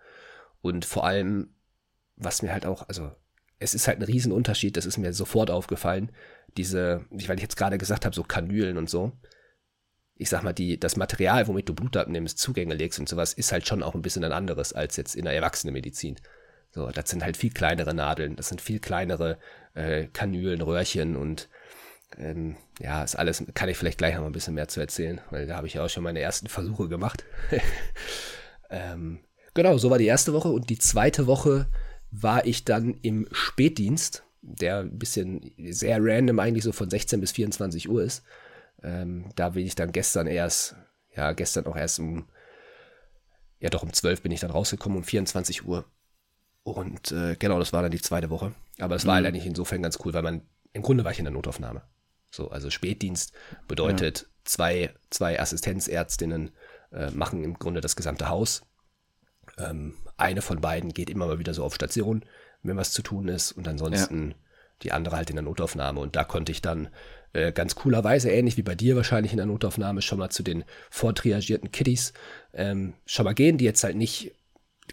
Und 0.61 0.85
vor 0.85 1.05
allem, 1.05 1.53
was 2.15 2.41
mir 2.41 2.51
halt 2.51 2.65
auch, 2.65 2.89
also 2.89 3.11
es 3.59 3.73
ist 3.73 3.87
halt 3.87 3.99
ein 3.99 4.03
Riesenunterschied, 4.03 4.75
das 4.75 4.85
ist 4.85 4.97
mir 4.97 5.13
sofort 5.13 5.51
aufgefallen. 5.51 6.11
Diese, 6.55 7.05
weil 7.09 7.35
ich 7.35 7.43
jetzt 7.43 7.57
gerade 7.57 7.77
gesagt 7.77 8.05
habe, 8.05 8.15
so 8.15 8.23
Kanülen 8.23 8.77
und 8.77 8.89
so. 8.89 9.11
Ich 10.15 10.29
sag 10.29 10.43
mal, 10.43 10.53
die, 10.53 10.79
das 10.79 10.95
Material, 10.95 11.47
womit 11.47 11.69
du 11.69 11.75
Blut 11.75 11.95
abnimmst, 11.95 12.39
Zugänge 12.39 12.73
legst 12.73 12.99
und 12.99 13.07
sowas, 13.07 13.33
ist 13.33 13.51
halt 13.51 13.67
schon 13.67 13.83
auch 13.83 13.93
ein 13.93 14.01
bisschen 14.01 14.23
ein 14.23 14.31
anderes 14.31 14.73
als 14.73 14.95
jetzt 14.97 15.15
in 15.15 15.25
der 15.25 15.35
Erwachsenenmedizin. 15.35 16.19
So, 16.71 16.89
das 16.89 17.09
sind 17.09 17.23
halt 17.23 17.37
viel 17.37 17.51
kleinere 17.51 17.93
Nadeln, 17.93 18.35
das 18.35 18.49
sind 18.49 18.61
viel 18.61 18.79
kleinere 18.79 19.37
äh, 19.73 20.07
Kanülen, 20.07 20.61
Röhrchen 20.61 21.15
und 21.15 21.49
ähm, 22.17 22.55
ja, 22.79 23.03
ist 23.03 23.15
alles, 23.15 23.43
kann 23.53 23.69
ich 23.69 23.77
vielleicht 23.77 23.97
gleich 23.97 24.13
noch 24.15 24.21
mal 24.21 24.27
ein 24.27 24.33
bisschen 24.33 24.53
mehr 24.53 24.67
zu 24.67 24.79
erzählen, 24.79 25.21
weil 25.29 25.47
da 25.47 25.57
habe 25.57 25.67
ich 25.67 25.73
ja 25.73 25.83
auch 25.83 25.89
schon 25.89 26.03
meine 26.03 26.19
ersten 26.19 26.47
Versuche 26.47 26.87
gemacht. 26.87 27.25
ähm, 28.69 29.19
genau, 29.53 29.77
so 29.77 29.89
war 29.89 29.97
die 29.97 30.05
erste 30.05 30.33
Woche 30.33 30.49
und 30.49 30.69
die 30.69 30.79
zweite 30.79 31.27
Woche 31.27 31.67
war 32.11 32.45
ich 32.45 32.63
dann 32.63 32.95
im 33.01 33.27
Spätdienst, 33.31 34.23
der 34.41 34.79
ein 34.79 34.97
bisschen 34.97 35.51
sehr 35.71 35.97
random 35.99 36.39
eigentlich 36.39 36.63
so 36.63 36.71
von 36.71 36.89
16 36.89 37.19
bis 37.19 37.31
24 37.31 37.89
Uhr 37.89 38.03
ist. 38.03 38.23
Ähm, 38.83 39.31
da 39.35 39.49
bin 39.49 39.65
ich 39.65 39.75
dann 39.75 39.91
gestern 39.91 40.27
erst, 40.27 40.75
ja, 41.15 41.33
gestern 41.33 41.65
auch 41.65 41.75
erst 41.75 41.99
um, 41.99 42.27
ja 43.59 43.69
doch 43.69 43.83
um 43.83 43.91
12 43.91 44.21
bin 44.21 44.31
ich 44.31 44.39
dann 44.39 44.51
rausgekommen, 44.51 44.97
um 44.97 45.03
24 45.03 45.65
Uhr. 45.65 45.85
Und 46.63 47.11
äh, 47.11 47.35
genau, 47.39 47.59
das 47.59 47.73
war 47.73 47.81
dann 47.81 47.91
die 47.91 48.01
zweite 48.01 48.29
Woche. 48.29 48.53
Aber 48.79 48.95
es 48.95 49.05
war 49.05 49.13
mhm. 49.13 49.15
halt 49.15 49.27
eigentlich 49.27 49.45
insofern 49.45 49.81
ganz 49.81 49.97
cool, 50.03 50.13
weil 50.13 50.23
man, 50.23 50.41
im 50.73 50.81
Grunde 50.81 51.03
war 51.03 51.11
ich 51.11 51.19
in 51.19 51.25
der 51.25 51.33
Notaufnahme. 51.33 51.81
So, 52.29 52.49
also 52.49 52.69
Spätdienst 52.69 53.33
bedeutet, 53.67 54.21
ja. 54.21 54.27
zwei, 54.43 54.93
zwei 55.09 55.39
Assistenzärztinnen 55.39 56.51
äh, 56.91 57.09
machen 57.11 57.43
im 57.43 57.57
Grunde 57.57 57.81
das 57.81 57.95
gesamte 57.95 58.29
Haus. 58.29 58.63
Ähm, 59.57 59.95
eine 60.17 60.41
von 60.41 60.61
beiden 60.61 60.93
geht 60.93 61.09
immer 61.09 61.27
mal 61.27 61.39
wieder 61.39 61.53
so 61.53 61.63
auf 61.63 61.73
Station, 61.73 62.25
wenn 62.63 62.77
was 62.77 62.91
zu 62.91 63.01
tun 63.01 63.27
ist, 63.27 63.51
und 63.51 63.67
ansonsten 63.67 64.29
ja. 64.29 64.35
die 64.83 64.91
andere 64.91 65.15
halt 65.15 65.29
in 65.29 65.35
der 65.35 65.43
Notaufnahme. 65.43 65.99
Und 65.99 66.15
da 66.15 66.23
konnte 66.23 66.51
ich 66.51 66.61
dann 66.61 66.89
äh, 67.33 67.51
ganz 67.51 67.75
coolerweise, 67.75 68.31
ähnlich 68.31 68.57
wie 68.57 68.63
bei 68.63 68.75
dir 68.75 68.95
wahrscheinlich 68.95 69.31
in 69.31 69.37
der 69.37 69.45
Notaufnahme, 69.45 70.01
schon 70.01 70.19
mal 70.19 70.29
zu 70.29 70.43
den 70.43 70.63
vortriagierten 70.89 71.71
Kiddies 71.71 72.13
ähm, 72.53 72.93
schon 73.05 73.25
mal 73.25 73.33
gehen, 73.33 73.57
die 73.57 73.65
jetzt 73.65 73.83
halt 73.83 73.95
nicht 73.95 74.33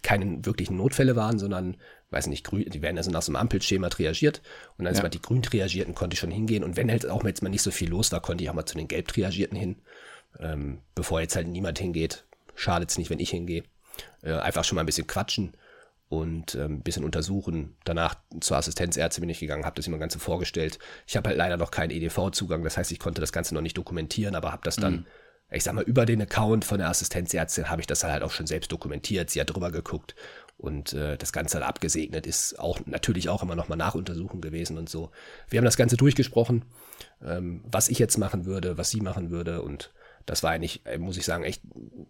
keine 0.03 0.44
wirklichen 0.44 0.77
Notfälle 0.77 1.16
waren, 1.16 1.38
sondern, 1.38 1.77
weiß 2.11 2.27
nicht, 2.27 2.44
grün, 2.44 2.68
die 2.68 2.83
werden 2.83 2.98
also 2.98 3.11
nach 3.11 3.22
so 3.22 3.31
einem 3.31 3.37
Ampelschema 3.37 3.88
triagiert 3.88 4.42
und 4.77 4.85
dann 4.85 4.94
ja. 4.94 5.09
die 5.09 5.22
grün 5.22 5.42
triagierten 5.42 5.94
konnte 5.94 6.14
ich 6.14 6.20
schon 6.20 6.33
hingehen 6.33 6.64
und 6.64 6.77
wenn 6.77 6.90
halt 6.90 7.09
auch 7.09 7.24
jetzt 7.24 7.42
mal 7.42 7.48
nicht 7.48 7.62
so 7.62 7.70
viel 7.70 7.90
los 7.90 8.11
war, 8.11 8.20
konnte 8.20 8.42
ich 8.42 8.50
auch 8.50 8.55
mal 8.55 8.66
zu 8.66 8.77
den 8.77 8.88
gelb 8.88 9.09
triagierten 9.09 9.57
hin, 9.57 9.77
ähm, 10.40 10.81
bevor 10.94 11.20
jetzt 11.20 11.37
halt 11.37 11.46
niemand 11.46 11.79
hingeht. 11.79 12.24
Schadet 12.57 12.90
es 12.90 12.98
nicht, 12.98 13.11
wenn 13.11 13.20
ich 13.20 13.31
hingehe. 13.31 13.64
Äh, 14.22 14.33
einfach 14.33 14.64
schon 14.64 14.77
mal 14.77 14.83
ein 14.83 14.87
bisschen 14.87 15.07
quatschen 15.07 15.57
und 16.18 16.55
äh, 16.55 16.64
ein 16.64 16.83
bisschen 16.83 17.05
untersuchen. 17.05 17.77
Danach 17.85 18.16
zur 18.40 18.57
Assistenzärztin 18.57 19.22
bin 19.22 19.31
ich 19.31 19.40
gegangen, 19.40 19.64
habe 19.64 19.77
das 19.77 19.87
immer 19.87 19.98
Ganze 19.98 20.18
vorgestellt. 20.18 20.79
Ich 21.07 21.16
habe 21.16 21.29
halt 21.29 21.38
leider 21.38 21.57
noch 21.57 21.70
keinen 21.70 21.90
EDV-Zugang, 21.90 22.62
das 22.64 22.77
heißt, 22.77 22.92
ich 22.92 22.98
konnte 22.98 23.20
das 23.20 23.33
Ganze 23.33 23.55
noch 23.55 23.62
nicht 23.62 23.77
dokumentieren, 23.77 24.35
aber 24.35 24.53
habe 24.53 24.62
das 24.64 24.77
dann, 24.77 24.92
mhm. 24.92 25.07
ich 25.50 25.64
sag 25.64 25.74
mal, 25.74 25.85
über 25.85 26.07
den 26.07 26.22
Account 26.22 26.64
von 26.64 26.79
der 26.79 26.88
Assistenzärztin 26.88 27.70
habe 27.70 27.81
ich 27.81 27.87
das 27.87 28.05
halt 28.05 28.22
auch 28.22 28.31
schon 28.31 28.46
selbst 28.46 28.72
dokumentiert. 28.72 29.31
Sie 29.31 29.40
hat 29.40 29.55
drüber 29.55 29.70
geguckt 29.70 30.14
und 30.57 30.92
äh, 30.92 31.16
das 31.16 31.33
Ganze 31.33 31.59
halt 31.59 31.66
abgesegnet. 31.66 32.27
Ist 32.27 32.59
auch 32.59 32.81
natürlich 32.87 33.29
auch 33.29 33.42
immer 33.42 33.57
nochmal 33.57 33.79
Nachuntersuchung 33.79 34.40
gewesen 34.40 34.79
und 34.79 34.88
so. 34.88 35.11
Wir 35.48 35.59
haben 35.59 35.64
das 35.64 35.77
Ganze 35.77 35.96
durchgesprochen, 35.96 36.64
ähm, 37.22 37.62
was 37.70 37.88
ich 37.88 37.98
jetzt 37.98 38.18
machen 38.18 38.46
würde, 38.46 38.79
was 38.79 38.90
sie 38.90 39.00
machen 39.00 39.31
würde 39.31 39.62
und 39.62 39.92
das 40.26 40.42
war 40.42 40.50
eigentlich, 40.50 40.80
äh, 40.84 40.98
muss 40.98 41.16
ich 41.16 41.24
sagen, 41.24 41.44
echt 41.44 41.62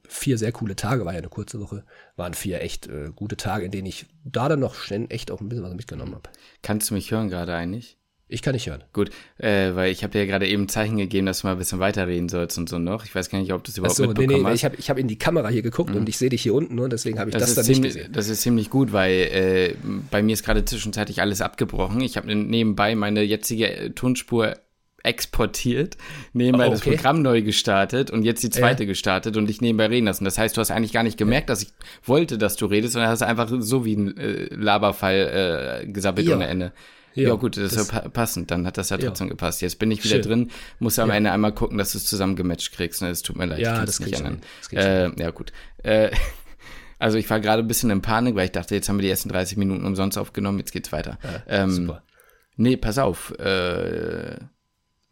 vier 0.07 0.39
sehr 0.39 0.53
coole 0.53 0.77
Tage, 0.77 1.05
war 1.05 1.13
ja 1.13 1.19
eine 1.19 1.29
kurze 1.29 1.61
Woche, 1.61 1.85
waren 2.17 2.35
vier 2.35 2.61
echt 2.61 2.87
äh, 2.87 3.11
gute 3.15 3.37
Tage, 3.37 3.65
in 3.65 3.71
denen 3.71 3.87
ich 3.87 4.07
da 4.25 4.49
dann 4.49 4.61
noch 4.61 4.75
schnell 4.75 5.07
echt 5.09 5.31
auch 5.31 5.41
ein 5.41 5.49
bisschen 5.49 5.65
was 5.65 5.75
mitgenommen 5.75 6.15
habe. 6.15 6.31
Kannst 6.63 6.91
du 6.91 6.95
mich 6.95 7.11
hören 7.11 7.29
gerade 7.29 7.55
eigentlich? 7.55 7.99
Ich 8.27 8.41
kann 8.41 8.55
nicht 8.55 8.67
hören. 8.67 8.83
Gut, 8.95 9.11
äh, 9.37 9.75
weil 9.75 9.93
ich 9.93 10.03
habe 10.03 10.13
dir 10.13 10.21
ja 10.21 10.25
gerade 10.25 10.49
eben 10.49 10.63
ein 10.63 10.69
Zeichen 10.69 10.97
gegeben, 10.97 11.27
dass 11.27 11.43
du 11.43 11.47
mal 11.47 11.53
ein 11.53 11.59
bisschen 11.59 11.79
weiterreden 11.79 12.31
sollst 12.31 12.57
und 12.57 12.71
so 12.71 12.79
noch. 12.79 13.05
Ich 13.05 13.15
weiß 13.15 13.29
gar 13.29 13.39
nicht, 13.39 13.53
ob 13.53 13.63
du 13.63 13.71
es 13.71 13.77
überhaupt 13.77 13.97
so, 13.97 14.07
mitbekommen 14.07 14.37
nee, 14.37 14.43
nee, 14.43 14.49
hast. 14.49 14.55
Ich 14.55 14.65
habe 14.65 14.77
ich 14.77 14.91
hab 14.91 14.99
in 14.99 15.09
die 15.09 15.19
Kamera 15.19 15.49
hier 15.49 15.61
geguckt 15.61 15.91
mhm. 15.91 15.99
und 15.99 16.09
ich 16.09 16.17
sehe 16.17 16.31
dich 16.31 16.43
hier 16.43 16.55
unten 16.55 16.79
und 16.79 16.91
deswegen 16.91 17.19
habe 17.19 17.29
ich 17.29 17.35
das, 17.35 17.55
das 17.55 17.55
dann 17.55 17.65
ziemlich, 17.67 17.83
nicht 17.83 17.95
gesehen. 17.97 18.13
Das 18.13 18.29
ist 18.29 18.41
ziemlich 18.41 18.71
gut, 18.71 18.93
weil 18.93 19.13
äh, 19.13 19.75
bei 20.11 20.23
mir 20.23 20.33
ist 20.33 20.43
gerade 20.43 20.65
zwischenzeitlich 20.65 21.21
alles 21.21 21.43
abgebrochen. 21.43 22.01
Ich 22.01 22.17
habe 22.17 22.35
nebenbei 22.35 22.95
meine 22.95 23.23
jetzige 23.23 23.69
äh, 23.69 23.91
Tonspur 23.91 24.57
exportiert, 25.05 25.97
nebenbei 26.33 26.65
oh, 26.65 26.73
okay. 26.73 26.91
das 26.91 26.97
Programm 26.97 27.23
neu 27.23 27.43
gestartet 27.43 28.11
und 28.11 28.25
jetzt 28.25 28.43
die 28.43 28.51
zweite 28.51 28.85
ja. 28.85 28.89
gestartet 28.89 29.37
und 29.37 29.47
dich 29.47 29.61
nebenbei 29.61 29.87
reden 29.87 30.07
lassen. 30.07 30.25
Das 30.25 30.39
heißt, 30.39 30.57
du 30.57 30.61
hast 30.61 30.71
eigentlich 30.71 30.93
gar 30.93 31.03
nicht 31.03 31.19
gemerkt, 31.19 31.51
dass 31.51 31.63
ich 31.63 31.69
wollte, 32.05 32.39
dass 32.39 32.57
du 32.57 32.67
redest, 32.67 32.95
sondern 32.95 33.11
hast 33.11 33.23
einfach 33.23 33.51
so 33.59 33.85
wie 33.85 33.95
ein 33.95 34.17
äh, 34.17 34.47
Laberfall 34.55 35.83
äh, 35.85 35.87
gesabbelt 35.87 36.27
ja. 36.27 36.35
ohne 36.35 36.47
Ende. 36.47 36.73
Ja, 37.15 37.29
ja 37.29 37.35
gut, 37.35 37.57
das, 37.57 37.75
das 37.75 37.83
ist 37.83 37.93
ja 37.93 38.09
passend, 38.09 38.51
dann 38.51 38.67
hat 38.67 38.77
das 38.77 38.91
ja 38.91 38.97
trotzdem 38.97 39.29
ja. 39.29 39.33
gepasst. 39.33 39.63
Jetzt 39.63 39.79
bin 39.79 39.91
ich 39.91 40.03
wieder 40.03 40.17
Schön. 40.17 40.23
drin, 40.23 40.51
muss 40.81 40.99
am 40.99 41.11
Ende 41.11 41.31
einmal 41.31 41.53
gucken, 41.53 41.79
dass 41.79 41.93
du 41.93 41.99
es 41.99 42.07
zusammen 42.07 42.35
gematcht 42.35 42.73
kriegst. 42.73 43.03
Ne? 43.03 43.11
Das 43.11 43.23
tut 43.23 43.37
mir 43.37 43.47
leid, 43.47 43.61
ja, 43.61 43.79
ich 43.79 43.85
das 43.85 44.01
nicht 44.01 44.19
ändern. 44.19 44.41
Äh, 44.73 45.11
ja, 45.21 45.31
gut. 45.31 45.53
Äh, 45.83 46.11
also 46.99 47.19
ich 47.19 47.29
war 47.31 47.39
gerade 47.41 47.63
ein 47.63 47.69
bisschen 47.69 47.91
in 47.91 48.03
Panik, 48.03 48.35
weil 48.35 48.47
ich 48.47 48.53
dachte, 48.53 48.75
jetzt 48.75 48.89
haben 48.89 48.97
wir 48.97 49.03
die 49.03 49.11
ersten 49.11 49.29
30 49.29 49.59
Minuten 49.59 49.85
umsonst 49.85 50.19
aufgenommen, 50.19 50.59
jetzt 50.59 50.73
geht's 50.73 50.91
weiter. 50.91 51.19
ähm, 51.47 51.71
super. 51.71 52.03
Nee, 52.57 52.77
pass 52.77 52.99
auf. 52.99 53.33
Äh, 53.39 54.37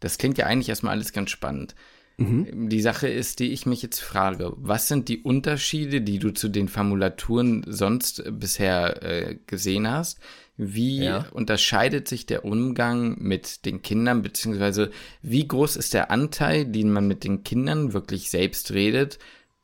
das 0.03 0.17
klingt 0.17 0.37
ja 0.37 0.45
eigentlich 0.45 0.69
erstmal 0.69 0.93
alles 0.93 1.13
ganz 1.13 1.29
spannend. 1.29 1.75
Mhm. 2.17 2.69
Die 2.69 2.81
Sache 2.81 3.07
ist, 3.07 3.39
die 3.39 3.51
ich 3.51 3.65
mich 3.65 3.81
jetzt 3.81 3.99
frage, 3.99 4.53
was 4.57 4.87
sind 4.87 5.07
die 5.09 5.21
Unterschiede, 5.21 6.01
die 6.01 6.19
du 6.19 6.31
zu 6.31 6.49
den 6.49 6.67
Formulaturen 6.67 7.65
sonst 7.67 8.23
bisher 8.29 9.01
äh, 9.01 9.37
gesehen 9.47 9.89
hast? 9.89 10.19
Wie 10.55 11.05
ja. 11.05 11.25
unterscheidet 11.31 12.07
sich 12.07 12.27
der 12.27 12.45
Umgang 12.45 13.17
mit 13.19 13.65
den 13.65 13.81
Kindern, 13.81 14.21
beziehungsweise 14.21 14.91
wie 15.23 15.47
groß 15.47 15.77
ist 15.77 15.95
der 15.95 16.11
Anteil, 16.11 16.65
den 16.65 16.91
man 16.91 17.07
mit 17.07 17.23
den 17.23 17.43
Kindern 17.43 17.93
wirklich 17.93 18.29
selbst 18.29 18.71
redet, 18.71 19.17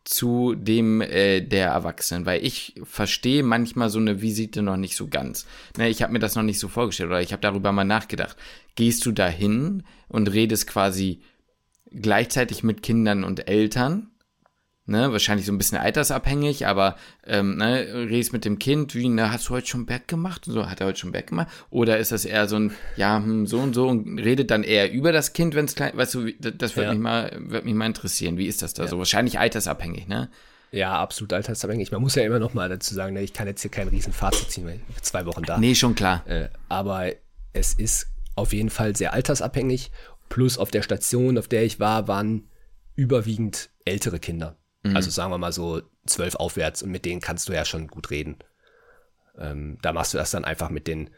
zu 0.09 0.55
dem 0.55 1.01
äh, 1.01 1.41
der 1.41 1.67
Erwachsenen, 1.67 2.25
weil 2.25 2.43
ich 2.43 2.73
verstehe 2.83 3.43
manchmal 3.43 3.89
so 3.89 3.99
eine 3.99 4.23
Visite 4.23 4.63
noch 4.63 4.77
nicht 4.77 4.95
so 4.95 5.07
ganz. 5.07 5.45
Ne, 5.77 5.87
ich 5.87 6.01
habe 6.01 6.13
mir 6.13 6.19
das 6.19 6.33
noch 6.33 6.41
nicht 6.41 6.57
so 6.57 6.67
vorgestellt 6.67 7.11
oder 7.11 7.21
ich 7.21 7.31
habe 7.31 7.43
darüber 7.43 7.71
mal 7.71 7.83
nachgedacht. 7.83 8.35
Gehst 8.79 9.05
du 9.05 9.11
dahin 9.11 9.83
und 10.07 10.31
redest 10.31 10.67
quasi 10.67 11.19
gleichzeitig 11.91 12.63
mit 12.63 12.81
Kindern 12.81 13.25
und 13.25 13.49
Eltern 13.49 14.11
ne, 14.89 15.11
wahrscheinlich 15.11 15.45
so 15.45 15.51
ein 15.51 15.57
bisschen 15.57 15.77
altersabhängig, 15.77 16.65
aber 16.65 16.95
ähm, 17.25 17.57
ne, 17.57 17.87
redest 18.09 18.33
mit 18.33 18.43
dem 18.43 18.57
Kind, 18.57 18.95
wie, 18.95 19.07
ne, 19.07 19.31
hast 19.31 19.47
du 19.47 19.51
heute 19.51 19.67
schon 19.67 19.85
Bett 19.85 20.07
gemacht? 20.07 20.47
Und 20.47 20.53
so, 20.53 20.69
hat 20.69 20.81
er 20.81 20.87
heute 20.87 20.99
schon 20.99 21.11
Bett 21.11 21.27
gemacht? 21.27 21.47
Oder 21.69 21.99
ist 21.99 22.11
das 22.11 22.25
eher 22.25 22.47
so 22.47 22.57
ein, 22.57 22.71
ja, 22.95 23.17
hm, 23.17 23.47
so 23.47 23.59
und 23.59 23.73
so 23.73 23.87
und 23.87 24.19
redet 24.19 24.51
dann 24.51 24.63
eher 24.63 24.91
über 24.91 25.11
das 25.11 25.33
Kind, 25.33 25.55
wenn 25.55 25.65
es 25.65 25.75
klein, 25.75 25.95
weißt 25.95 26.15
du, 26.15 26.31
das 26.33 26.75
würde 26.75 26.87
ja. 26.87 26.93
mich 26.93 27.01
mal, 27.01 27.39
mich 27.39 27.73
mal 27.73 27.85
interessieren. 27.85 28.37
Wie 28.37 28.47
ist 28.47 28.61
das 28.61 28.73
da 28.73 28.83
ja. 28.83 28.89
so? 28.89 28.97
Wahrscheinlich 28.97 29.39
altersabhängig, 29.39 30.07
ne? 30.07 30.29
Ja, 30.71 30.99
absolut 30.99 31.33
altersabhängig. 31.33 31.91
Man 31.91 32.01
muss 32.01 32.15
ja 32.15 32.23
immer 32.23 32.39
noch 32.39 32.53
mal 32.53 32.69
dazu 32.69 32.93
sagen, 32.93 33.13
ne, 33.13 33.21
ich 33.21 33.33
kann 33.33 33.47
jetzt 33.47 33.61
hier 33.61 33.71
kein 33.71 33.87
Riesenfazit 33.87 34.51
ziehen, 34.51 34.65
weil 34.65 34.79
ich 34.89 35.01
zwei 35.01 35.25
Wochen 35.25 35.43
da. 35.43 35.57
Nee, 35.57 35.75
schon 35.75 35.95
klar. 35.95 36.25
Äh, 36.27 36.49
aber 36.67 37.11
es 37.53 37.73
ist 37.73 38.07
auf 38.39 38.53
jeden 38.53 38.69
Fall 38.69 38.95
sehr 38.95 39.13
altersabhängig. 39.13 39.91
Plus 40.29 40.57
auf 40.57 40.71
der 40.71 40.81
Station, 40.81 41.37
auf 41.37 41.47
der 41.47 41.63
ich 41.63 41.79
war, 41.79 42.07
waren 42.07 42.49
überwiegend 42.95 43.69
ältere 43.85 44.19
Kinder. 44.19 44.57
Mhm. 44.83 44.95
Also 44.95 45.09
sagen 45.09 45.31
wir 45.31 45.37
mal 45.37 45.53
so 45.53 45.81
zwölf 46.05 46.35
aufwärts 46.35 46.83
und 46.83 46.91
mit 46.91 47.05
denen 47.05 47.21
kannst 47.21 47.49
du 47.49 47.53
ja 47.53 47.65
schon 47.65 47.87
gut 47.87 48.09
reden. 48.09 48.37
Ähm, 49.37 49.77
da 49.81 49.93
machst 49.93 50.13
du 50.13 50.17
das 50.17 50.31
dann 50.31 50.45
einfach 50.45 50.69
mit 50.69 50.87
den 50.87 51.09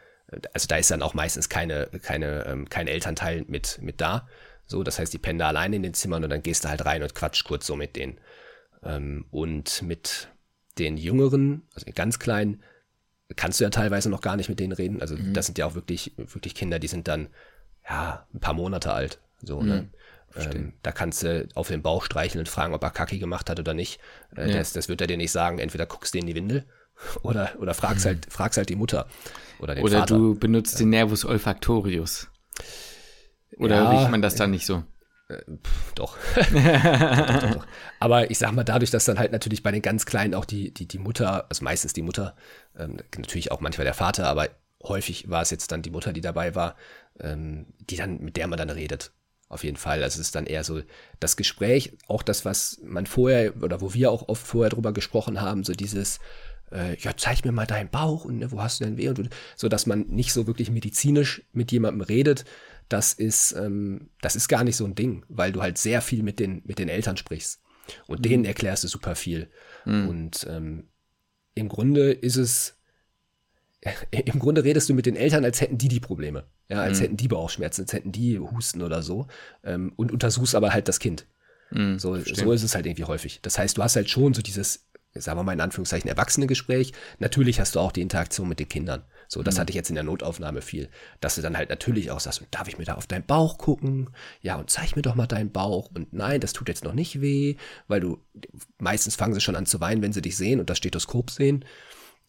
also 0.54 0.68
da 0.68 0.78
ist 0.78 0.92
dann 0.92 1.02
auch 1.02 1.14
meistens 1.14 1.50
keine, 1.50 1.88
keine, 2.02 2.46
ähm, 2.46 2.70
kein 2.70 2.88
Elternteil 2.88 3.46
mit, 3.48 3.80
mit 3.82 4.02
da. 4.02 4.28
So, 4.66 4.84
das 4.84 5.00
heißt, 5.00 5.14
die 5.14 5.18
pennen 5.18 5.40
da 5.40 5.50
alleine 5.50 5.76
in 5.76 5.84
den 5.84 5.94
Zimmern 5.94 6.24
und 6.24 6.30
dann 6.30 6.44
gehst 6.44 6.64
du 6.64 6.70
halt 6.70 6.86
rein 6.86 7.04
und 7.04 7.16
quatsch 7.16 7.44
kurz 7.44 7.68
so 7.68 7.76
mit 7.76 7.96
denen. 7.96 8.20
Ähm, 8.84 9.26
und 9.32 9.82
mit 9.82 10.30
den 10.78 10.98
Jüngeren, 10.98 11.64
also 11.74 11.86
den 11.86 11.94
ganz 11.94 12.20
kleinen, 12.20 12.64
kannst 13.36 13.60
du 13.60 13.64
ja 13.64 13.70
teilweise 13.70 14.10
noch 14.10 14.22
gar 14.22 14.36
nicht 14.36 14.50
mit 14.50 14.60
denen 14.60 14.74
reden. 14.74 15.02
Also 15.02 15.16
mhm. 15.16 15.34
das 15.34 15.46
sind 15.46 15.58
ja 15.58 15.66
auch 15.66 15.76
wirklich, 15.76 16.14
wirklich 16.18 16.56
Kinder, 16.56 16.80
die 16.80 16.88
sind 16.88 17.08
dann 17.08 17.28
ja 17.88 18.26
ein 18.34 18.40
paar 18.40 18.54
Monate 18.54 18.94
alt. 18.94 19.20
So, 19.42 19.62
ne? 19.62 19.64
mhm. 19.64 19.72
ne? 19.72 19.90
Ähm, 20.36 20.74
da 20.82 20.92
kannst 20.92 21.24
du 21.24 21.48
auf 21.56 21.68
den 21.68 21.82
Bauch 21.82 22.06
streicheln 22.06 22.40
und 22.40 22.48
fragen, 22.48 22.74
ob 22.74 22.84
er 22.84 22.92
Kacki 22.92 23.20
gemacht 23.20 23.50
hat 23.50 23.60
oder 23.60 23.74
nicht. 23.74 24.00
Äh, 24.36 24.50
ja. 24.50 24.58
das, 24.58 24.74
das 24.74 24.88
wird 24.88 25.02
er 25.02 25.08
dir 25.08 25.18
nicht 25.18 25.32
sagen. 25.32 25.60
Entweder 25.60 25.86
guckst 25.86 26.14
du 26.14 26.20
in 26.20 26.28
die 26.28 26.36
Windel 26.36 26.66
oder, 27.24 27.52
oder 27.60 27.74
fragst, 27.74 28.06
mhm. 28.06 28.10
halt, 28.10 28.28
fragst 28.30 28.58
halt 28.58 28.70
die 28.70 28.76
Mutter 28.76 29.08
oder 29.60 29.76
den 29.76 29.84
oder 29.84 30.00
Vater. 30.00 30.16
du 30.16 30.36
benutzt 30.36 30.80
den 30.80 30.90
Nervus 30.90 31.26
olfactorius. 31.26 32.30
Oder 33.58 33.76
ja, 33.76 33.90
riecht 33.90 34.10
man 34.10 34.22
das 34.22 34.36
dann 34.36 34.52
nicht 34.52 34.66
so? 34.66 34.84
Äh, 35.32 35.44
pff, 35.64 35.94
doch. 35.94 36.18
doch, 36.36 37.40
doch, 37.42 37.54
doch. 37.54 37.68
Aber 38.00 38.30
ich 38.32 38.38
sag 38.38 38.52
mal, 38.54 38.64
dadurch, 38.64 38.92
dass 38.92 39.06
dann 39.06 39.20
halt 39.20 39.32
natürlich 39.32 39.64
bei 39.64 39.72
den 39.72 39.82
ganz 39.82 40.06
Kleinen 40.06 40.34
auch 40.34 40.46
die, 40.46 40.74
die, 40.74 40.88
die 40.88 41.00
Mutter, 41.00 41.46
also 41.50 41.64
meistens 41.64 41.94
die 41.94 42.02
Mutter, 42.02 42.36
ähm, 42.78 42.98
natürlich 43.18 43.52
auch 43.52 43.62
manchmal 43.62 43.86
der 43.86 43.94
Vater, 43.94 44.28
aber 44.28 44.50
häufig 44.84 45.30
war 45.30 45.42
es 45.42 45.52
jetzt 45.52 45.72
dann 45.72 45.82
die 45.82 45.92
Mutter, 45.92 46.14
die 46.14 46.22
dabei 46.22 46.56
war, 46.56 46.76
ähm, 47.20 47.68
die 47.80 47.98
dann, 47.98 48.20
mit 48.20 48.38
der 48.38 48.48
man 48.48 48.58
dann 48.58 48.70
redet. 48.70 49.12
Auf 49.48 49.66
jeden 49.66 49.78
Fall. 49.78 50.02
Also 50.02 50.16
es 50.16 50.28
ist 50.28 50.36
dann 50.36 50.46
eher 50.46 50.64
so 50.64 50.82
das 51.20 51.36
Gespräch, 51.36 51.98
auch 52.08 52.24
das, 52.24 52.46
was 52.46 52.80
man 52.84 53.06
vorher 53.06 53.62
oder 53.62 53.82
wo 53.82 53.94
wir 53.94 54.10
auch 54.10 54.30
oft 54.30 54.48
vorher 54.48 54.70
drüber 54.70 54.94
gesprochen 54.94 55.42
haben, 55.42 55.66
so 55.66 55.74
dieses, 55.74 56.20
äh, 56.72 56.96
ja, 56.98 57.12
zeig 57.18 57.44
mir 57.44 57.52
mal 57.52 57.68
deinen 57.68 57.90
Bauch 57.90 58.24
und 58.24 58.40
ne, 58.40 58.52
wo 58.52 58.62
hast 58.62 58.80
du 58.80 58.86
denn 58.86 58.98
weh 58.98 59.10
und, 59.10 59.20
und 59.20 59.30
so, 59.58 59.68
dass 59.68 59.86
man 59.86 60.08
nicht 60.08 60.32
so 60.32 60.48
wirklich 60.48 60.72
medizinisch 60.72 61.44
mit 61.52 61.72
jemandem 61.72 62.02
redet, 62.02 62.46
das 62.92 63.14
ist, 63.14 63.54
ähm, 63.54 64.10
das 64.22 64.36
ist 64.36 64.48
gar 64.48 64.64
nicht 64.64 64.76
so 64.76 64.86
ein 64.86 64.96
Ding, 64.96 65.26
weil 65.30 65.52
du 65.52 65.62
halt 65.62 65.78
sehr 65.78 66.02
viel 66.02 66.24
mit 66.24 66.40
den, 66.40 66.62
mit 66.66 66.80
den 66.80 66.90
Eltern 66.90 67.18
sprichst. 67.18 67.62
Und 68.08 68.20
mhm. 68.20 68.24
denen 68.24 68.46
erklärst 68.46 68.84
du 68.84 68.88
super 68.88 69.16
viel. 69.16 69.50
Mhm. 69.86 70.08
Und 70.10 70.48
ähm, 70.50 70.88
im 71.56 71.70
Grunde 71.70 72.12
ist 72.12 72.36
es, 72.36 72.78
im 74.12 74.40
Grunde 74.40 74.64
redest 74.64 74.90
du 74.90 74.94
mit 74.94 75.06
den 75.06 75.16
Eltern, 75.16 75.46
als 75.46 75.62
hätten 75.62 75.78
die 75.78 75.88
die 75.88 76.00
Probleme. 76.00 76.46
Ja, 76.70 76.82
als 76.82 77.00
mhm. 77.00 77.04
hätten 77.04 77.18
die 77.18 77.28
Bauchschmerzen, 77.28 77.82
als 77.82 77.94
hätten 77.94 78.12
die 78.12 78.40
Husten 78.40 78.82
oder 78.82 79.02
so. 79.02 79.28
Ähm, 79.64 79.94
und 79.96 80.12
untersuchst 80.12 80.56
aber 80.56 80.74
halt 80.74 80.88
das 80.88 81.00
Kind. 81.00 81.26
Mhm, 81.72 82.00
so, 82.00 82.18
so 82.18 82.52
ist 82.52 82.64
es 82.64 82.76
halt 82.76 82.86
irgendwie 82.86 83.06
häufig. 83.06 83.40
Das 83.42 83.58
heißt, 83.58 83.78
du 83.78 83.84
hast 83.84 83.96
halt 83.96 84.10
schon 84.10 84.34
so 84.34 84.42
dieses 84.42 84.86
sagen 85.14 85.38
wir 85.38 85.44
mal 85.44 85.54
in 85.54 85.62
Anführungszeichen, 85.62 86.10
Erwachsene-Gespräch. 86.10 86.94
Natürlich 87.20 87.60
hast 87.60 87.76
du 87.76 87.80
auch 87.80 87.92
die 87.92 88.02
Interaktion 88.02 88.48
mit 88.48 88.60
den 88.60 88.70
Kindern. 88.70 89.04
So, 89.34 89.42
das 89.44 89.56
mhm. 89.56 89.60
hatte 89.62 89.70
ich 89.70 89.76
jetzt 89.78 89.88
in 89.88 89.96
der 89.96 90.04
Notaufnahme 90.04 90.62
viel. 90.62 90.90
Dass 91.22 91.36
du 91.36 91.42
dann 91.42 91.56
halt 91.56 91.70
natürlich 91.70 92.12
auch 92.12 92.20
sagst, 92.20 92.44
darf 92.52 92.68
ich 92.68 92.78
mir 92.78 92.84
da 92.84 92.96
auf 92.96 93.08
deinen 93.08 93.26
Bauch 93.26 93.58
gucken? 93.58 94.10
Ja, 94.42 94.58
und 94.58 94.70
zeig 94.70 94.98
mir 94.98 95.04
doch 95.04 95.16
mal 95.16 95.26
deinen 95.26 95.54
Bauch. 95.54 95.90
Und 95.94 96.12
nein, 96.12 96.42
das 96.42 96.52
tut 96.52 96.68
jetzt 96.68 96.84
noch 96.84 96.92
nicht 96.92 97.22
weh, 97.22 97.56
weil 97.88 98.02
du, 98.02 98.20
meistens 98.78 99.16
fangen 99.16 99.34
sie 99.34 99.40
schon 99.40 99.56
an 99.56 99.66
zu 99.66 99.80
weinen, 99.80 100.02
wenn 100.02 100.12
sie 100.12 100.22
dich 100.22 100.36
sehen 100.36 100.60
und 100.60 100.70
das 100.70 100.80
Stethoskop 100.80 101.32
sehen. 101.32 101.64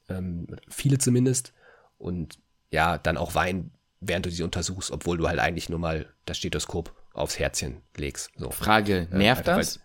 Ähm, 0.08 0.46
viele 0.68 0.98
zumindest. 0.98 1.52
Und 1.98 2.38
ja, 2.70 2.98
dann 2.98 3.16
auch 3.16 3.34
weinen, 3.34 3.72
während 4.00 4.26
du 4.26 4.30
sie 4.30 4.44
untersuchst, 4.44 4.92
obwohl 4.92 5.18
du 5.18 5.26
halt 5.26 5.40
eigentlich 5.40 5.68
nur 5.68 5.80
mal 5.80 6.06
das 6.24 6.38
Stethoskop 6.38 6.94
aufs 7.14 7.36
Herzchen 7.36 7.82
legst. 7.96 8.30
So. 8.36 8.52
Frage, 8.52 9.08
äh, 9.10 9.16
nervt 9.16 9.48
äh, 9.48 9.56
das? 9.56 9.80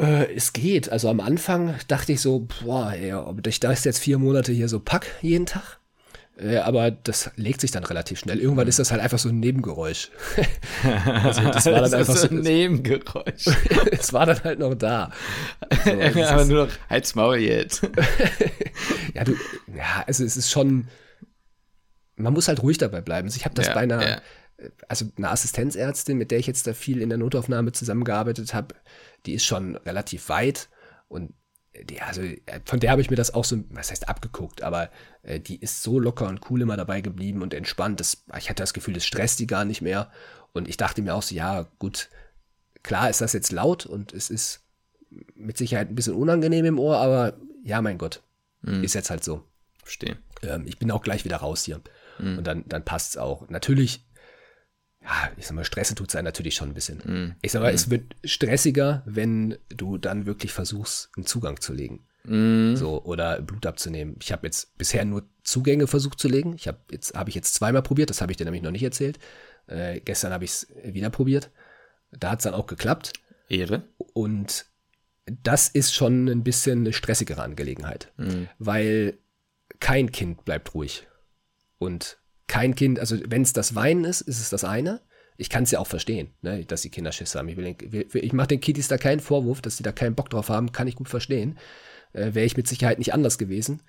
Äh, 0.00 0.32
es 0.34 0.52
geht. 0.52 0.90
Also 0.90 1.08
am 1.08 1.20
Anfang 1.20 1.74
dachte 1.88 2.12
ich 2.12 2.20
so, 2.20 2.46
boah, 2.62 2.92
ey, 2.92 3.12
ob 3.14 3.46
ich 3.46 3.60
das 3.60 3.84
jetzt 3.84 3.98
vier 3.98 4.18
Monate 4.18 4.52
hier 4.52 4.68
so 4.68 4.80
pack 4.80 5.06
jeden 5.22 5.46
Tag. 5.46 5.78
Äh, 6.40 6.58
aber 6.58 6.92
das 6.92 7.30
legt 7.34 7.60
sich 7.60 7.72
dann 7.72 7.82
relativ 7.82 8.20
schnell. 8.20 8.38
Irgendwann 8.38 8.68
ist 8.68 8.78
das 8.78 8.92
halt 8.92 9.00
einfach 9.00 9.18
so 9.18 9.28
ein 9.28 9.40
Nebengeräusch. 9.40 10.10
also 11.24 11.42
das 11.50 11.66
war 11.66 11.72
dann 11.72 11.82
das 11.82 11.94
einfach 11.94 12.16
so 12.16 12.28
ein 12.28 12.40
Nebengeräusch. 12.40 13.46
es 13.90 14.12
war 14.12 14.26
dann 14.26 14.42
halt 14.44 14.58
noch 14.60 14.74
da. 14.74 15.10
So, 15.84 15.92
also 15.92 16.22
aber 16.22 16.44
nur 16.44 16.66
noch 16.66 16.72
halt's 16.90 17.14
Maul 17.14 17.38
jetzt. 17.38 17.82
ja, 19.14 19.24
du, 19.24 19.32
ja, 19.74 20.04
also 20.06 20.24
es 20.24 20.36
ist 20.36 20.50
schon, 20.50 20.88
man 22.16 22.32
muss 22.32 22.48
halt 22.48 22.62
ruhig 22.62 22.78
dabei 22.78 23.00
bleiben. 23.00 23.26
Also 23.26 23.36
ich 23.36 23.44
habe 23.44 23.54
das 23.54 23.68
ja, 23.68 23.74
bei 23.74 23.80
einer, 23.80 24.06
ja. 24.06 24.20
Also 24.88 25.06
einer 25.16 25.30
Assistenzärztin, 25.30 26.18
mit 26.18 26.30
der 26.30 26.38
ich 26.38 26.46
jetzt 26.46 26.66
da 26.66 26.74
viel 26.74 27.00
in 27.00 27.08
der 27.08 27.18
Notaufnahme 27.18 27.72
zusammengearbeitet 27.72 28.54
habe, 28.54 28.74
die 29.26 29.34
ist 29.34 29.44
schon 29.44 29.76
relativ 29.76 30.28
weit 30.28 30.68
und 31.08 31.32
die, 31.84 32.00
also 32.00 32.22
von 32.64 32.80
der 32.80 32.90
habe 32.90 33.00
ich 33.00 33.10
mir 33.10 33.16
das 33.16 33.34
auch 33.34 33.44
so, 33.44 33.62
was 33.70 33.90
heißt 33.90 34.08
abgeguckt, 34.08 34.62
aber 34.62 34.90
äh, 35.22 35.40
die 35.40 35.60
ist 35.60 35.82
so 35.82 35.98
locker 35.98 36.26
und 36.26 36.50
cool 36.50 36.62
immer 36.62 36.76
dabei 36.76 37.00
geblieben 37.00 37.42
und 37.42 37.54
entspannt. 37.54 38.00
Das, 38.00 38.24
ich 38.36 38.48
hatte 38.48 38.62
das 38.62 38.74
Gefühl, 38.74 38.94
das 38.94 39.06
stresst 39.06 39.38
die 39.38 39.46
gar 39.46 39.64
nicht 39.64 39.82
mehr. 39.82 40.10
Und 40.52 40.68
ich 40.68 40.76
dachte 40.76 41.02
mir 41.02 41.14
auch 41.14 41.22
so, 41.22 41.34
ja, 41.34 41.68
gut, 41.78 42.08
klar 42.82 43.10
ist 43.10 43.20
das 43.20 43.32
jetzt 43.32 43.52
laut 43.52 43.86
und 43.86 44.12
es 44.12 44.30
ist 44.30 44.64
mit 45.34 45.56
Sicherheit 45.56 45.88
ein 45.90 45.94
bisschen 45.94 46.14
unangenehm 46.14 46.64
im 46.64 46.78
Ohr, 46.78 46.96
aber 46.96 47.38
ja, 47.62 47.80
mein 47.80 47.98
Gott, 47.98 48.22
mhm. 48.62 48.82
ist 48.82 48.94
jetzt 48.94 49.10
halt 49.10 49.24
so. 49.24 49.44
Verstehe. 49.82 50.18
Ähm, 50.42 50.64
ich 50.66 50.78
bin 50.78 50.90
auch 50.90 51.02
gleich 51.02 51.24
wieder 51.24 51.36
raus 51.36 51.64
hier. 51.64 51.80
Mhm. 52.18 52.38
Und 52.38 52.46
dann, 52.46 52.64
dann 52.66 52.84
passt 52.84 53.10
es 53.10 53.16
auch. 53.16 53.48
Natürlich 53.48 54.04
ich 55.36 55.46
sag 55.46 55.54
mal, 55.54 55.64
stressen 55.64 55.96
tut 55.96 56.08
es 56.08 56.16
einen 56.16 56.24
natürlich 56.24 56.54
schon 56.54 56.70
ein 56.70 56.74
bisschen. 56.74 56.98
Mm. 56.98 57.36
Ich 57.42 57.52
sag 57.52 57.62
mal, 57.62 57.72
mm. 57.72 57.74
es 57.74 57.90
wird 57.90 58.16
stressiger, 58.24 59.02
wenn 59.06 59.56
du 59.68 59.98
dann 59.98 60.26
wirklich 60.26 60.52
versuchst, 60.52 61.10
einen 61.16 61.26
Zugang 61.26 61.60
zu 61.60 61.72
legen. 61.72 62.06
Mm. 62.24 62.76
So, 62.76 63.02
oder 63.04 63.40
Blut 63.40 63.64
abzunehmen. 63.66 64.16
Ich 64.20 64.32
habe 64.32 64.46
jetzt 64.46 64.76
bisher 64.76 65.04
nur 65.04 65.24
Zugänge 65.42 65.86
versucht 65.86 66.20
zu 66.20 66.28
legen. 66.28 66.54
Ich 66.56 66.68
habe 66.68 66.78
jetzt, 66.90 67.14
habe 67.14 67.30
ich 67.30 67.36
jetzt 67.36 67.54
zweimal 67.54 67.82
probiert, 67.82 68.10
das 68.10 68.20
habe 68.20 68.32
ich 68.32 68.36
dir 68.36 68.44
nämlich 68.44 68.62
noch 68.62 68.70
nicht 68.70 68.82
erzählt. 68.82 69.18
Äh, 69.66 70.00
gestern 70.00 70.32
habe 70.32 70.44
ich 70.44 70.50
es 70.50 70.66
wieder 70.84 71.10
probiert. 71.10 71.50
Da 72.10 72.30
hat 72.30 72.40
es 72.40 72.44
dann 72.44 72.54
auch 72.54 72.66
geklappt. 72.66 73.12
Ehre. 73.48 73.84
Und 74.12 74.66
das 75.26 75.68
ist 75.68 75.94
schon 75.94 76.28
ein 76.28 76.44
bisschen 76.44 76.80
eine 76.80 76.92
stressigere 76.92 77.42
Angelegenheit, 77.42 78.12
mm. 78.16 78.44
weil 78.58 79.18
kein 79.80 80.10
Kind 80.12 80.44
bleibt 80.44 80.74
ruhig. 80.74 81.06
Und 81.78 82.17
kein 82.48 82.74
Kind, 82.74 82.98
also 82.98 83.16
wenn 83.28 83.42
es 83.42 83.52
das 83.52 83.74
Weinen 83.74 84.04
ist, 84.04 84.22
ist 84.22 84.40
es 84.40 84.50
das 84.50 84.64
eine. 84.64 85.00
Ich 85.36 85.50
kann 85.50 85.62
es 85.62 85.70
ja 85.70 85.78
auch 85.78 85.86
verstehen, 85.86 86.30
ne, 86.42 86.64
dass 86.64 86.82
die 86.82 86.90
Kinder 86.90 87.12
Schiss 87.12 87.36
haben. 87.36 87.48
Ich, 87.48 88.14
ich 88.14 88.32
mache 88.32 88.48
den 88.48 88.60
Kitties 88.60 88.88
da 88.88 88.98
keinen 88.98 89.20
Vorwurf, 89.20 89.60
dass 89.60 89.76
sie 89.76 89.84
da 89.84 89.92
keinen 89.92 90.16
Bock 90.16 90.30
drauf 90.30 90.48
haben, 90.48 90.72
kann 90.72 90.88
ich 90.88 90.96
gut 90.96 91.08
verstehen. 91.08 91.58
Äh, 92.12 92.34
Wäre 92.34 92.46
ich 92.46 92.56
mit 92.56 92.66
Sicherheit 92.66 92.98
nicht 92.98 93.14
anders 93.14 93.38
gewesen. 93.38 93.82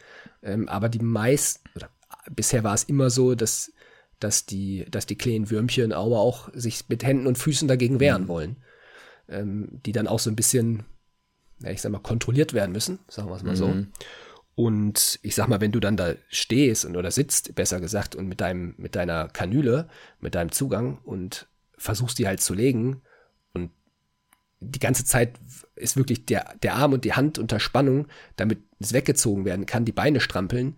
Ähm, 0.44 0.70
aber 0.70 0.90
die 0.90 1.00
meisten, 1.00 1.68
oder 1.76 1.90
bisher 2.30 2.64
war 2.64 2.76
es 2.76 2.84
immer 2.84 3.10
so, 3.10 3.34
dass, 3.34 3.72
dass, 4.20 4.46
die, 4.46 4.86
dass 4.92 5.08
die 5.08 5.18
kleinen 5.18 5.50
Würmchen 5.50 5.92
aber 5.92 6.20
auch 6.20 6.50
sich 6.54 6.88
mit 6.90 7.04
Händen 7.04 7.26
und 7.26 7.38
Füßen 7.38 7.68
dagegen 7.68 8.00
wehren 8.00 8.24
mhm. 8.24 8.28
wollen. 8.28 8.58
Ähm, 9.28 9.80
die 9.86 9.92
dann 9.92 10.08
auch 10.08 10.20
so 10.20 10.30
ein 10.30 10.36
bisschen, 10.36 10.84
ja, 11.62 11.72
ich 11.72 11.82
sag 11.82 11.92
mal, 11.92 12.00
kontrolliert 12.00 12.54
werden 12.54 12.72
müssen, 12.72 13.00
sagen 13.08 13.30
wir 13.30 13.36
es 13.36 13.44
mal 13.44 13.52
mhm. 13.52 13.56
so. 13.56 13.74
Und 14.60 15.20
ich 15.22 15.36
sag 15.36 15.48
mal, 15.48 15.62
wenn 15.62 15.72
du 15.72 15.80
dann 15.80 15.96
da 15.96 16.16
stehst 16.28 16.84
und, 16.84 16.98
oder 16.98 17.12
sitzt, 17.12 17.56
besser 17.56 17.80
gesagt, 17.80 18.14
und 18.14 18.28
mit 18.28 18.42
deinem, 18.42 18.74
mit 18.78 18.94
deiner 18.94 19.30
Kanüle, 19.30 19.88
mit 20.20 20.36
deinem 20.36 20.52
Zugang 20.52 20.98
und 21.06 21.48
versuchst 21.78 22.20
die 22.20 22.28
halt 22.28 22.42
zu 22.42 22.54
legen 22.54 23.02
und 23.54 23.72
die 24.60 24.80
ganze 24.80 25.06
Zeit 25.06 25.40
ist 25.78 25.96
wirklich 25.96 26.26
der, 26.26 26.56
der 26.62 26.76
Arm 26.76 26.92
und 26.92 27.06
die 27.06 27.14
Hand 27.14 27.40
unter 27.40 27.62
Spannung, 27.62 28.10
damit 28.36 28.60
es 28.82 28.92
weggezogen 28.92 29.46
werden 29.46 29.66
kann, 29.66 29.86
die 29.86 29.94
Beine 29.94 30.20
strampeln, 30.20 30.78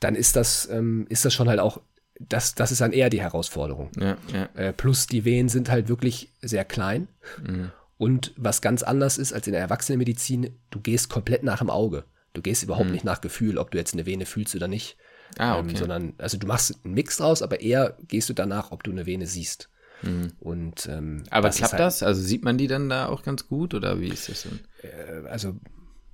dann 0.00 0.16
ist 0.16 0.36
das, 0.36 0.68
ähm, 0.70 1.06
ist 1.08 1.24
das 1.24 1.32
schon 1.32 1.48
halt 1.48 1.60
auch, 1.60 1.80
das, 2.20 2.54
das 2.54 2.72
ist 2.72 2.82
dann 2.82 2.92
eher 2.92 3.08
die 3.08 3.22
Herausforderung. 3.22 3.90
Ja, 3.98 4.18
ja. 4.34 4.50
Äh, 4.54 4.74
plus 4.74 5.06
die 5.06 5.24
Wehen 5.24 5.48
sind 5.48 5.70
halt 5.70 5.88
wirklich 5.88 6.30
sehr 6.42 6.66
klein. 6.66 7.08
Mhm. 7.42 7.72
Und 7.96 8.34
was 8.36 8.60
ganz 8.60 8.82
anders 8.82 9.16
ist 9.16 9.32
als 9.32 9.46
in 9.46 9.54
der 9.54 9.62
Erwachsenenmedizin, 9.62 10.58
du 10.68 10.80
gehst 10.80 11.08
komplett 11.08 11.42
nach 11.42 11.60
dem 11.60 11.70
Auge. 11.70 12.04
Du 12.34 12.42
gehst 12.42 12.62
überhaupt 12.62 12.86
hm. 12.86 12.92
nicht 12.92 13.04
nach 13.04 13.20
Gefühl, 13.20 13.58
ob 13.58 13.70
du 13.70 13.78
jetzt 13.78 13.94
eine 13.94 14.06
Vene 14.06 14.26
fühlst 14.26 14.54
oder 14.54 14.68
nicht. 14.68 14.96
Ah, 15.38 15.58
ähm, 15.58 15.64
okay. 15.64 15.70
Ähm, 15.70 15.76
sondern, 15.76 16.14
also 16.18 16.36
du 16.36 16.46
machst 16.46 16.78
einen 16.84 16.94
Mix 16.94 17.16
draus, 17.16 17.42
aber 17.42 17.60
eher 17.60 17.96
gehst 18.08 18.28
du 18.28 18.34
danach, 18.34 18.72
ob 18.72 18.82
du 18.82 18.90
eine 18.90 19.06
Vene 19.06 19.26
siehst. 19.26 19.70
Mhm. 20.02 20.32
Und, 20.40 20.86
ähm, 20.86 21.22
aber 21.30 21.48
das 21.48 21.56
klappt 21.56 21.72
halt, 21.72 21.80
das? 21.80 22.02
Also 22.02 22.20
sieht 22.20 22.44
man 22.44 22.58
die 22.58 22.66
dann 22.66 22.88
da 22.88 23.06
auch 23.06 23.22
ganz 23.22 23.46
gut 23.46 23.72
oder 23.72 24.00
wie 24.00 24.08
ist 24.08 24.28
das 24.28 24.42
denn? 24.42 24.60
Äh, 24.82 25.28
also 25.28 25.56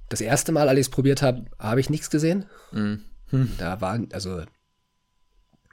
das 0.09 0.21
erste 0.21 0.53
Mal, 0.53 0.69
als 0.69 0.79
ich 0.79 0.87
es 0.87 0.91
probiert 0.91 1.23
habe, 1.23 1.47
habe 1.59 1.81
ich 1.81 1.91
nichts 1.91 2.11
gesehen. 2.11 2.47
Mhm. 2.73 3.03
Hm. 3.31 3.53
Da 3.59 3.81
war, 3.81 3.99
also, 4.13 4.43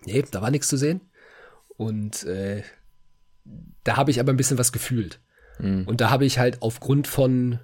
nee, 0.06 0.24
da 0.32 0.42
war 0.42 0.52
nichts 0.52 0.68
zu 0.68 0.78
sehen. 0.78 1.02
Und 1.76 2.24
äh, 2.24 2.64
da 3.84 3.98
habe 3.98 4.12
ich 4.12 4.20
aber 4.20 4.32
ein 4.32 4.38
bisschen 4.38 4.58
was 4.58 4.72
gefühlt. 4.72 5.20
Mhm. 5.60 5.84
Und 5.88 6.02
da 6.02 6.10
habe 6.10 6.26
ich 6.26 6.40
halt 6.40 6.62
aufgrund 6.62 7.08
von 7.08 7.60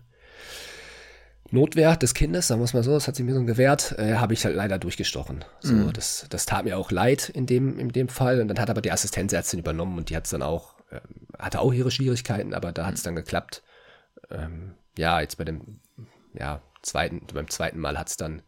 Notwehr 1.53 1.95
des 1.95 2.13
Kindes, 2.13 2.47
sagen 2.47 2.61
wir 2.61 2.65
es 2.65 2.73
mal 2.73 2.83
so, 2.83 2.93
das 2.93 3.07
hat 3.07 3.15
sich 3.15 3.25
mir 3.25 3.33
so 3.33 3.43
gewehrt, 3.43 3.95
äh, 3.97 4.15
habe 4.15 4.33
ich 4.33 4.43
halt 4.43 4.55
leider 4.55 4.79
durchgestochen. 4.79 5.45
So, 5.59 5.73
mhm. 5.73 5.93
das, 5.93 6.25
das 6.29 6.45
tat 6.45 6.65
mir 6.65 6.77
auch 6.77 6.91
leid 6.91 7.29
in 7.29 7.45
dem, 7.45 7.77
in 7.79 7.89
dem 7.89 8.09
Fall. 8.09 8.41
Und 8.41 8.47
dann 8.47 8.59
hat 8.59 8.69
aber 8.69 8.81
die 8.81 8.91
Assistenzärztin 8.91 9.59
übernommen 9.59 9.97
und 9.97 10.09
die 10.09 10.15
hat 10.15 10.25
es 10.25 10.31
dann 10.31 10.41
auch, 10.41 10.75
äh, 10.89 10.99
hatte 11.37 11.59
auch 11.59 11.71
ihre 11.71 11.91
Schwierigkeiten, 11.91 12.53
aber 12.53 12.71
da 12.71 12.85
hat 12.85 12.95
es 12.95 13.03
mhm. 13.03 13.05
dann 13.05 13.15
geklappt. 13.17 13.63
Ähm, 14.31 14.73
ja, 14.97 15.21
jetzt 15.21 15.37
bei 15.37 15.43
dem, 15.43 15.79
ja, 16.33 16.61
zweiten, 16.81 17.21
beim 17.33 17.49
zweiten 17.49 17.79
Mal 17.79 17.97
hat 17.97 18.09
es 18.09 18.17
dann 18.17 18.41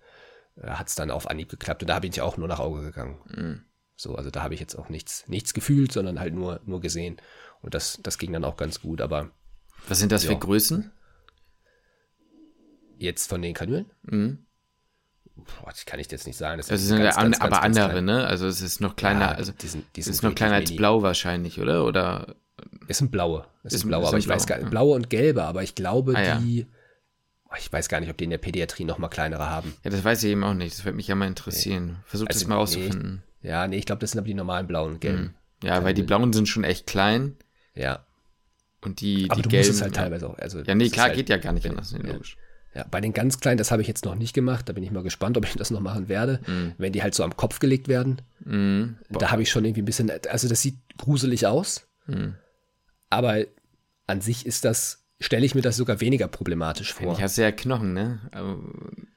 äh, 0.61 0.67
hat 0.67 0.87
es 0.87 0.95
dann 0.95 1.11
auf 1.11 1.29
Anhieb 1.29 1.49
geklappt 1.49 1.83
und 1.83 1.89
da 1.89 1.99
bin 1.99 2.11
ich 2.11 2.21
auch 2.21 2.37
nur 2.37 2.47
nach 2.47 2.59
Auge 2.59 2.81
gegangen. 2.81 3.17
Mhm. 3.27 3.61
So, 3.95 4.15
also 4.15 4.29
da 4.29 4.43
habe 4.43 4.53
ich 4.53 4.59
jetzt 4.59 4.75
auch 4.75 4.89
nichts, 4.89 5.27
nichts 5.27 5.53
gefühlt, 5.53 5.91
sondern 5.91 6.19
halt 6.19 6.33
nur, 6.33 6.59
nur 6.65 6.81
gesehen. 6.81 7.17
Und 7.61 7.73
das, 7.73 7.99
das 8.03 8.17
ging 8.17 8.33
dann 8.33 8.43
auch 8.43 8.57
ganz 8.57 8.81
gut, 8.81 9.01
aber 9.01 9.31
Was 9.87 9.99
sind 9.99 10.11
das 10.11 10.23
Ja. 10.23 10.31
für 10.31 10.37
Größen? 10.37 10.91
Jetzt 12.97 13.29
von 13.29 13.41
den 13.41 13.53
Kanülen? 13.53 13.85
Mhm. 14.03 14.39
Boah, 15.35 15.69
das 15.69 15.85
kann 15.85 15.99
ich 15.99 16.09
jetzt 16.11 16.25
nicht 16.27 16.37
sagen. 16.37 16.57
Das 16.57 16.71
Also 16.71 16.85
sind 16.87 17.01
ganz, 17.01 17.15
ja 17.15 17.21
an, 17.21 17.31
ganz, 17.31 17.41
aber 17.41 17.61
ganz 17.61 17.77
andere, 17.77 18.01
ne? 18.01 18.25
Also 18.25 18.47
es 18.47 18.61
ist 18.61 18.79
noch 18.81 18.95
kleiner, 18.95 19.21
Ja, 19.21 19.31
also 19.33 19.51
die 19.51 19.67
sind, 19.67 19.85
die 19.95 19.99
es 19.99 20.05
sind 20.05 20.15
ist 20.15 20.23
noch 20.23 20.33
kleiner 20.33 20.55
als 20.55 20.69
mini. 20.69 20.77
blau 20.77 21.01
wahrscheinlich, 21.01 21.59
oder? 21.59 21.85
Oder 21.85 22.35
Es 22.87 22.99
sind 22.99 23.11
blaue. 23.11 23.45
Es 23.63 23.73
Ist- 23.73 23.81
sind 23.81 23.89
blaue, 23.89 24.07
aber 24.07 24.17
ich 24.17 24.27
weiß 24.27 24.45
blau, 24.45 24.49
gar 24.55 24.57
nicht. 24.59 24.63
ja. 24.65 24.69
Blaue 24.69 24.95
und 24.95 25.09
gelbe, 25.09 25.43
aber 25.43 25.61
ich 25.63 25.75
glaube, 25.75 26.13
Ah, 26.15 26.23
ja. 26.23 26.37
die. 26.39 26.67
Oh, 27.49 27.55
Ich 27.59 27.71
weiß 27.71 27.89
gar 27.89 27.99
nicht, 27.99 28.09
ob 28.09 28.17
die 28.17 28.23
in 28.23 28.29
der 28.29 28.37
Pädiatrie 28.37 28.85
noch 28.85 28.97
mal 28.97 29.09
kleinere 29.09 29.49
haben. 29.49 29.73
ja, 29.83 29.91
das 29.91 30.03
weiß 30.03 30.23
ich 30.23 30.31
eben 30.31 30.43
auch 30.43 30.53
nicht. 30.53 30.77
Das 30.77 30.85
würde 30.85 30.95
mich 30.95 31.07
ja 31.07 31.15
mal 31.15 31.27
interessieren. 31.27 31.97
Versucht 32.05 32.29
Also, 32.29 32.39
das 32.39 32.47
mal 32.47 32.55
nee. 32.55 32.59
rauszufinden. 32.61 33.23
Ja, 33.41 33.67
nee, 33.67 33.77
ich 33.77 33.85
glaube, 33.85 33.99
das 33.99 34.11
sind 34.11 34.19
aber 34.19 34.27
die 34.27 34.33
normalen 34.33 34.67
blauen 34.67 34.93
und 34.93 35.01
gelben. 35.01 35.35
Mhm. 35.61 35.67
Ja, 35.67 35.83
weil 35.83 35.93
die 35.93 36.03
blauen 36.03 36.31
sind 36.33 36.47
schon 36.47 36.63
echt 36.63 36.87
klein 36.87 37.35
Ja. 37.75 38.05
und 38.81 39.01
die, 39.01 39.25
Aber 39.29 39.35
die 39.35 39.41
du 39.43 39.49
gelben. 39.49 39.67
musst 39.67 39.77
es 39.79 39.81
halt 39.83 39.95
ja. 39.95 40.03
teilweise 40.03 40.29
auch. 40.29 40.37
Also, 40.37 40.61
Ja, 40.61 40.75
nee, 40.75 40.89
klar, 40.89 41.07
halt, 41.07 41.15
geht 41.17 41.29
ja 41.29 41.37
gar 41.37 41.51
nicht 41.53 41.67
anders, 41.69 41.91
nee, 41.91 42.05
ja. 42.07 42.13
logisch. 42.13 42.37
Ja, 42.75 42.85
bei 42.91 42.99
den 42.99 43.13
ganz 43.13 43.39
kleinen, 43.39 43.57
das 43.57 43.71
habe 43.71 43.81
ich 43.81 43.87
jetzt 43.87 44.03
noch 44.05 44.15
nicht 44.15 44.33
gemacht. 44.33 44.67
Da 44.67 44.73
bin 44.73 44.83
ich 44.83 44.91
mal 44.91 45.01
gespannt, 45.01 45.37
ob 45.37 45.45
ich 45.45 45.53
das 45.55 45.71
noch 45.71 45.79
machen 45.79 46.09
werde. 46.09 46.41
Wenn 46.77 46.91
die 46.91 47.01
halt 47.01 47.15
so 47.15 47.23
am 47.23 47.35
Kopf 47.37 47.59
gelegt 47.59 47.87
werden, 47.87 48.21
Mhm. 48.43 48.97
da 49.09 49.31
habe 49.31 49.41
ich 49.41 49.49
schon 49.49 49.63
irgendwie 49.65 49.81
ein 49.81 49.85
bisschen. 49.85 50.11
Also, 50.29 50.49
das 50.49 50.61
sieht 50.61 50.75
gruselig 50.97 51.47
aus. 51.47 51.87
Mhm. 52.07 52.35
Aber 53.09 53.45
an 54.07 54.21
sich 54.21 54.45
ist 54.45 54.65
das. 54.65 55.01
Stelle 55.21 55.45
ich 55.45 55.55
mir 55.55 55.61
das 55.61 55.77
sogar 55.77 56.01
weniger 56.01 56.27
problematisch 56.27 56.93
vor. 56.93 57.13
Ich 57.13 57.21
hast 57.23 57.37
ja 57.37 57.49
Knochen, 57.53 57.93
ne? 57.93 58.19
Aber, 58.33 58.59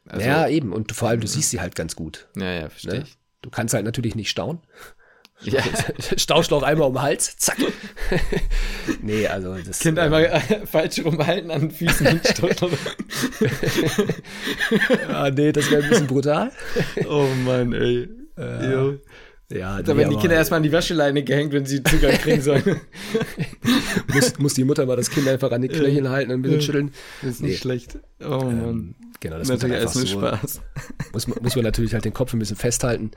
Also, 0.07 0.25
ja, 0.25 0.47
eben. 0.47 0.73
Und 0.73 0.93
vor 0.93 1.09
allem, 1.09 1.21
du 1.21 1.27
siehst 1.27 1.51
sie 1.51 1.61
halt 1.61 1.75
ganz 1.75 1.97
gut. 1.97 2.29
ja, 2.37 2.53
ja, 2.53 2.69
verstehe 2.69 2.95
Ne? 3.01 3.03
ich. 3.03 3.19
Du 3.43 3.51
kannst 3.51 3.75
halt 3.75 3.85
natürlich 3.85 4.15
nicht 4.15 4.31
stauen. 4.31 4.61
Ja. 5.43 5.63
Stauschlauch 6.17 6.63
einmal 6.63 6.89
um 6.89 6.95
den 6.95 7.03
Hals, 7.03 7.37
zack. 7.37 7.57
nee, 9.03 9.27
also 9.27 9.55
das. 9.55 9.79
Kind 9.79 9.99
äh, 9.99 10.03
einmal 10.03 10.25
äh, 10.25 10.67
falsch 10.67 11.05
rumhalten 11.05 11.51
an 11.51 11.61
den 11.61 11.71
Füßen. 11.71 12.21
Ah, 15.09 15.31
nee, 15.31 15.53
das 15.53 15.71
wäre 15.71 15.83
ein 15.83 15.89
bisschen 15.89 16.07
brutal. 16.07 16.51
oh 17.09 17.27
Mann, 17.45 17.73
ey. 17.73 18.09
Äh, 18.37 18.73
Jo. 18.73 18.99
Ja, 19.51 19.81
Da 19.83 19.97
werden 19.97 20.11
die 20.11 20.17
Kinder 20.17 20.37
erstmal 20.37 20.59
an 20.59 20.63
die 20.63 20.73
Wascheleine 20.73 21.23
gehängt, 21.25 21.53
wenn 21.53 21.65
sie 21.67 21.83
Zugang 21.83 22.13
kriegen 22.19 22.43
sollen. 22.43 22.81
muss, 24.13 24.39
muss 24.39 24.55
die 24.55 24.65
Mutter 24.65 24.87
mal 24.87 24.97
das 24.97 25.11
Kind 25.11 25.27
einfach 25.29 25.51
an 25.53 25.63
die 25.63 25.69
Knöcheln 25.69 26.09
halten 26.09 26.31
und 26.33 26.39
ein 26.41 26.43
bisschen 26.43 26.61
schütteln. 26.63 26.91
Das 27.23 27.31
ist 27.33 27.41
Nee. 27.41 27.49
nicht 27.49 27.61
schlecht. 27.61 27.99
Oh 28.21 28.29
Mann. 28.45 28.69
Ähm, 28.69 28.95
genau, 29.21 29.39
das 29.39 29.49
Natürlich 29.49 29.77
einfach 29.77 29.95
alles 29.97 30.13
nur 30.13 30.21
so, 30.21 30.27
Spaß. 30.27 30.61
muss, 31.13 31.29
man, 31.29 31.39
muss 31.43 31.57
man 31.57 31.65
natürlich 31.65 31.95
halt 31.95 32.05
den 32.05 32.13
Kopf 32.13 32.33
ein 32.33 32.39
bisschen 32.39 32.57
festhalten. 32.57 33.11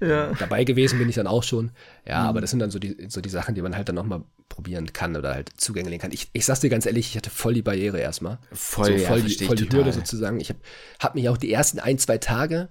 Ja. 0.00 0.32
Dabei 0.38 0.64
gewesen 0.64 0.98
bin 0.98 1.08
ich 1.08 1.14
dann 1.14 1.26
auch 1.26 1.42
schon. 1.42 1.70
Ja, 2.06 2.22
Mhm. 2.22 2.28
aber 2.28 2.40
das 2.40 2.50
sind 2.50 2.58
dann 2.60 2.70
so 2.70 2.78
die, 2.78 3.06
so 3.08 3.20
die 3.20 3.28
Sachen, 3.28 3.54
die 3.54 3.62
man 3.62 3.76
halt 3.76 3.88
dann 3.88 3.94
nochmal 3.96 4.22
probieren 4.48 4.92
kann 4.92 5.16
oder 5.16 5.34
halt 5.34 5.50
Zugänge 5.56 5.90
legen 5.90 6.02
kann. 6.02 6.12
Ich, 6.12 6.28
ich 6.32 6.44
sag's 6.44 6.60
dir 6.60 6.70
ganz 6.70 6.86
ehrlich, 6.86 7.08
ich 7.10 7.16
hatte 7.16 7.30
voll 7.30 7.54
die 7.54 7.62
Barriere 7.62 7.98
erstmal. 8.00 8.38
Voll, 8.52 8.86
so 8.86 8.92
ja, 8.92 9.08
voll, 9.08 9.16
die, 9.18 9.22
versteh 9.22 9.44
ich 9.44 9.48
voll 9.48 9.56
die. 9.56 9.70
Hürde 9.70 9.92
sozusagen. 9.92 10.40
Ich 10.40 10.48
habe 10.50 10.58
hab 11.00 11.14
mich 11.14 11.28
auch 11.28 11.36
die 11.36 11.52
ersten 11.52 11.78
ein, 11.78 11.98
zwei 11.98 12.18
Tage, 12.18 12.68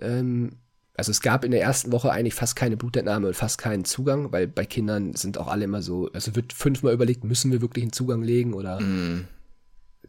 ähm, 0.00 0.56
also 0.96 1.10
es 1.10 1.20
gab 1.20 1.44
in 1.44 1.50
der 1.50 1.60
ersten 1.60 1.92
Woche 1.92 2.10
eigentlich 2.12 2.34
fast 2.34 2.56
keine 2.56 2.76
Blutentnahme 2.76 3.26
und 3.28 3.34
fast 3.34 3.58
keinen 3.58 3.84
Zugang, 3.84 4.30
weil 4.32 4.46
bei 4.46 4.64
Kindern 4.64 5.14
sind 5.14 5.38
auch 5.38 5.48
alle 5.48 5.64
immer 5.64 5.82
so, 5.82 6.10
also 6.12 6.36
wird 6.36 6.52
fünfmal 6.52 6.92
überlegt, 6.94 7.24
müssen 7.24 7.50
wir 7.52 7.60
wirklich 7.60 7.82
einen 7.82 7.92
Zugang 7.92 8.22
legen 8.22 8.54
oder 8.54 8.80
Mhm. 8.80 9.26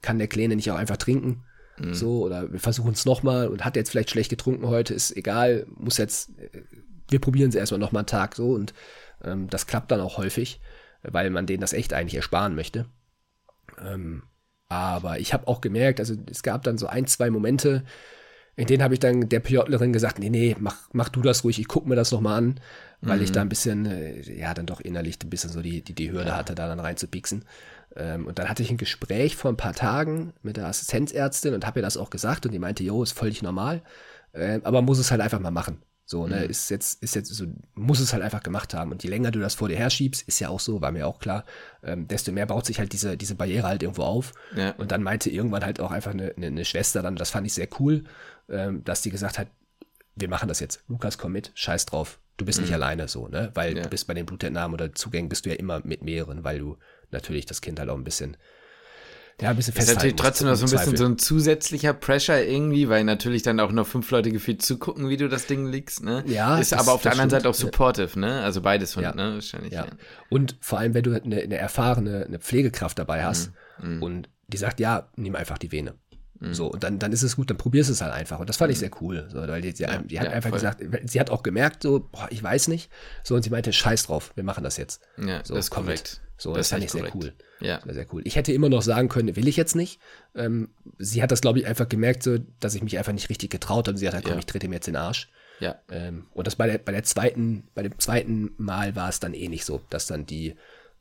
kann 0.01 0.19
der 0.19 0.27
Kleine 0.27 0.55
nicht 0.55 0.69
auch 0.71 0.77
einfach 0.77 0.97
trinken? 0.97 1.43
So, 1.93 2.23
oder 2.23 2.51
wir 2.53 2.59
versuchen 2.59 2.93
es 2.93 3.03
nochmal 3.05 3.47
und 3.49 3.65
hat 3.65 3.75
jetzt 3.75 3.89
vielleicht 3.89 4.09
schlecht 4.11 4.29
getrunken 4.29 4.67
heute, 4.67 4.93
ist 4.93 5.15
egal, 5.17 5.65
muss 5.75 5.97
jetzt, 5.97 6.29
äh, 6.39 6.61
wir 7.09 7.19
probieren 7.19 7.49
es 7.49 7.55
erstmal 7.55 7.79
nochmal 7.79 8.01
einen 8.01 8.07
Tag 8.07 8.36
so 8.36 8.53
und 8.53 8.73
ähm, 9.23 9.49
das 9.49 9.67
klappt 9.67 9.91
dann 9.91 9.99
auch 9.99 10.17
häufig, 10.17 10.61
weil 11.03 11.29
man 11.31 11.47
denen 11.47 11.61
das 11.61 11.73
echt 11.73 11.91
eigentlich 11.93 12.15
ersparen 12.15 12.55
möchte. 12.55 12.86
Ähm, 13.83 14.23
aber 14.67 15.19
ich 15.19 15.33
habe 15.33 15.47
auch 15.47 15.59
gemerkt, 15.61 15.99
also 15.99 16.15
es 16.29 16.43
gab 16.43 16.63
dann 16.63 16.77
so 16.77 16.88
ein, 16.88 17.07
zwei 17.07 17.29
Momente, 17.29 17.83
in 18.56 18.68
denen 18.68 18.84
habe 18.84 18.93
ich 18.93 18.99
dann 18.99 19.28
der 19.28 19.39
PJlerin 19.41 19.91
gesagt, 19.91 20.20
nee, 20.20 20.30
nee, 20.30 20.56
mach, 20.60 20.78
mach 20.93 21.10
du 21.10 21.22
das 21.22 21.43
ruhig, 21.43 21.60
ich 21.60 21.68
gucke 21.68 21.89
mir 21.89 21.95
das 21.95 22.12
nochmal 22.12 22.38
an, 22.38 22.60
weil 23.01 23.22
ich 23.22 23.32
da 23.32 23.41
ein 23.41 23.49
bisschen, 23.49 23.86
äh, 23.86 24.22
ja, 24.22 24.53
dann 24.53 24.66
doch 24.66 24.80
innerlich 24.82 25.18
ein 25.24 25.30
bisschen 25.30 25.51
so 25.51 25.62
die, 25.62 25.82
die, 25.82 25.93
die 25.93 26.12
Hürde 26.12 26.36
hatte, 26.36 26.56
da 26.56 26.68
dann 26.68 26.80
reinzupieksen. 26.80 27.43
Ähm, 27.95 28.26
und 28.26 28.39
dann 28.39 28.49
hatte 28.49 28.64
ich 28.64 28.72
ein 28.72 28.78
Gespräch 28.78 29.36
vor 29.36 29.51
ein 29.51 29.58
paar 29.58 29.74
Tagen 29.74 30.34
mit 30.41 30.58
der 30.58 30.68
Assistenzärztin 30.68 31.53
und 31.53 31.66
habe 31.66 31.80
ihr 31.80 31.84
das 31.84 31.97
auch 31.97 32.10
gesagt 32.10 32.45
und 32.45 32.51
die 32.51 32.60
meinte, 32.60 32.84
jo, 32.84 33.03
ist 33.03 33.18
völlig 33.18 33.41
normal, 33.41 33.82
äh, 34.34 34.60
aber 34.64 34.82
muss 34.82 34.99
es 34.99 35.12
halt 35.12 35.22
einfach 35.22 35.39
mal 35.39 35.51
machen. 35.51 35.82
So, 36.08 36.28
ne, 36.28 36.43
ist 36.43 36.70
jetzt, 36.70 37.01
ist 37.01 37.16
jetzt 37.16 37.34
so, 37.34 37.45
muss 37.74 37.99
es 37.99 38.14
halt 38.14 38.22
einfach 38.22 38.43
gemacht 38.43 38.76
haben. 38.76 38.91
Und 38.91 39.03
je 39.03 39.10
länger 39.10 39.32
du 39.32 39.39
das 39.39 39.56
vor 39.56 39.70
dir 39.70 39.78
herschiebst, 39.78 40.22
ist 40.28 40.39
ja 40.39 40.49
auch 40.49 40.60
so, 40.60 40.80
war 40.80 40.91
mir 40.91 41.08
auch 41.08 41.18
klar, 41.18 41.45
ähm, 41.82 42.08
desto 42.08 42.32
mehr 42.32 42.45
baut 42.45 42.68
sich 42.68 42.78
halt 42.78 42.93
diese, 42.93 43.18
diese 43.18 43.34
Barriere 43.34 43.68
halt 43.68 43.82
irgendwo 43.82 44.03
auf. 44.03 44.34
Ja. 44.56 44.76
Und 44.78 44.91
dann 44.91 45.01
meinte 45.01 45.32
irgendwann 45.32 45.66
halt 45.66 45.80
auch 45.80 45.89
einfach 45.89 46.12
eine, 46.12 46.32
eine, 46.38 46.47
eine 46.47 46.64
Schwester 46.64 47.01
dann, 47.01 47.16
das 47.16 47.32
fand 47.32 47.47
ich 47.47 47.56
sehr 47.56 47.68
cool, 47.80 48.03
ähm, 48.49 48.83
dass 48.83 49.01
die 49.01 49.09
gesagt 49.09 49.37
hat, 49.39 49.47
wir 50.15 50.29
machen 50.29 50.47
das 50.47 50.59
jetzt. 50.59 50.83
Lukas, 50.87 51.17
komm 51.17 51.33
mit, 51.33 51.51
scheiß 51.55 51.85
drauf. 51.87 52.19
Du 52.37 52.45
bist 52.45 52.59
nicht 52.61 52.73
alleine 52.73 53.07
so, 53.07 53.27
ne? 53.27 53.51
Weil 53.53 53.71
Mhm. 53.71 53.77
Ja. 53.77 53.83
du 53.83 53.89
bist 53.89 54.07
bei 54.07 54.13
den 54.13 54.25
Blutentnahmen 54.25 54.73
oder 54.73 54.93
Zugängen 54.93 55.29
bist 55.29 55.45
du 55.45 55.49
ja 55.49 55.55
immer 55.55 55.81
mit 55.83 56.01
mehreren, 56.03 56.43
weil 56.43 56.59
du 56.59 56.77
natürlich 57.11 57.45
das 57.45 57.61
Kind 57.61 57.79
halt 57.79 57.89
auch 57.89 57.95
ein 57.97 58.03
bisschen, 58.03 58.35
ja, 59.41 59.49
ein 59.49 59.55
bisschen 59.55 59.73
Das 59.73 59.83
ist 59.83 59.89
festhalten 59.89 59.95
natürlich 59.95 60.15
trotzdem 60.15 60.47
noch 60.47 60.55
so 60.55 60.65
ein 60.65 60.67
im 60.67 60.71
bisschen 60.71 60.83
Zweifel. 60.95 60.97
so 60.97 61.05
ein 61.05 61.17
zusätzlicher 61.17 61.93
Pressure 61.93 62.41
irgendwie, 62.43 62.87
weil 62.89 63.03
natürlich 63.05 63.41
dann 63.43 63.59
auch 63.59 63.71
noch 63.71 63.87
fünf 63.87 64.09
Leute 64.11 64.31
gefühlt 64.31 64.61
zugucken, 64.61 65.07
wie 65.09 65.17
du 65.17 65.27
das 65.29 65.47
Ding 65.47 65.65
legst, 65.65 66.03
ne? 66.03 66.23
Ja, 66.27 66.57
Ist 66.59 66.71
das- 66.73 66.79
aber 66.79 66.93
auf 66.93 67.01
der 67.01 67.11
anderen 67.13 67.29
Seite 67.29 67.49
auch 67.49 67.53
stimmt. 67.55 67.73
supportive, 67.73 68.19
ne? 68.19 68.41
Also 68.43 68.61
beides 68.61 68.93
von, 68.93 69.03
Ja. 69.03 69.13
ne? 69.15 69.35
Wahrscheinlich. 69.35 69.73
Ja. 69.73 69.85
Ja. 69.85 69.91
Und 70.29 70.57
vor 70.61 70.79
allem, 70.79 70.93
wenn 70.93 71.03
du 71.03 71.13
eine, 71.21 71.41
eine 71.41 71.55
erfahrene 71.57 72.25
eine 72.25 72.39
Pflegekraft 72.39 72.99
dabei 72.99 73.23
hast 73.25 73.51
Mhm. 73.81 74.01
und 74.03 74.29
die 74.47 74.57
sagt, 74.57 74.79
ja, 74.79 75.09
nimm 75.15 75.35
einfach 75.35 75.57
die 75.57 75.71
Vene. 75.71 75.95
So, 76.53 76.67
und 76.67 76.83
dann, 76.83 76.99
dann 76.99 77.11
ist 77.11 77.23
es 77.23 77.35
gut, 77.35 77.49
dann 77.49 77.57
probierst 77.57 77.89
du 77.89 77.93
es 77.93 78.01
halt 78.01 78.13
einfach. 78.13 78.39
Und 78.39 78.49
das 78.49 78.57
fand 78.57 78.71
ich 78.71 78.79
sehr 78.79 78.91
cool. 79.01 79.27
So, 79.31 79.39
weil 79.39 79.61
die, 79.61 79.73
die, 79.73 79.77
die 79.83 79.87
hat 79.87 80.03
Mhm. 80.03 80.09
ja, 80.09 80.21
einfach 80.23 80.49
voll. 80.49 80.59
gesagt, 80.59 80.83
sie 81.09 81.19
hat 81.19 81.29
auch 81.29 81.43
gemerkt, 81.43 81.83
so, 81.83 82.07
boah, 82.11 82.27
ich 82.29 82.41
weiß 82.43 82.67
nicht. 82.67 82.91
So, 83.23 83.35
und 83.35 83.41
sie 83.43 83.49
meinte, 83.49 83.73
scheiß 83.73 84.03
drauf, 84.07 84.31
wir 84.35 84.43
machen 84.43 84.63
das 84.63 84.77
jetzt. 84.77 85.01
Ja, 85.17 85.43
so, 85.43 85.55
das 85.55 85.65
ist 85.65 85.71
mit. 85.75 85.83
korrekt. 85.85 86.21
So, 86.37 86.49
Das 86.51 86.57
das, 86.59 86.69
fand 86.69 86.83
ich 86.83 86.91
sehr 86.91 87.01
korrekt. 87.09 87.15
cool. 87.15 87.33
Ja. 87.61 87.79
War 87.85 87.93
sehr 87.93 88.05
cool. 88.13 88.21
Ich 88.25 88.35
hätte 88.35 88.51
immer 88.51 88.67
noch 88.69 88.81
sagen 88.81 89.07
können, 89.07 89.35
will 89.35 89.47
ich 89.47 89.55
jetzt 89.55 89.75
nicht. 89.75 89.99
Ähm, 90.35 90.69
sie 90.99 91.23
hat 91.23 91.31
das, 91.31 91.39
glaube 91.41 91.59
ich, 91.59 91.65
einfach 91.67 91.87
gemerkt, 91.87 92.23
so, 92.23 92.37
dass 92.59 92.75
ich 92.75 92.83
mich 92.83 92.97
einfach 92.97 93.13
nicht 93.13 93.29
richtig 93.29 93.49
getraut 93.49 93.87
habe. 93.87 93.91
Und 93.91 93.97
sie 93.97 94.05
hat 94.07 94.11
gesagt, 94.11 94.25
komm, 94.25 94.33
Ja. 94.33 94.39
ich 94.39 94.45
trete 94.45 94.65
ihm 94.65 94.73
jetzt 94.73 94.87
in 94.87 94.93
den 94.95 95.01
Arsch. 95.01 95.29
Ja. 95.61 95.75
Ähm, 95.89 96.25
und 96.33 96.45
das 96.47 96.57
bei 96.57 96.67
der, 96.67 96.77
bei 96.79 96.91
der 96.91 97.03
zweiten, 97.03 97.63
bei 97.73 97.81
dem 97.83 97.97
zweiten 97.97 98.51
Mal 98.57 98.95
war 98.97 99.07
es 99.07 99.21
dann 99.21 99.33
eh 99.33 99.47
nicht 99.47 99.63
so, 99.63 99.81
dass 99.89 100.05
dann 100.07 100.25
die, 100.25 100.55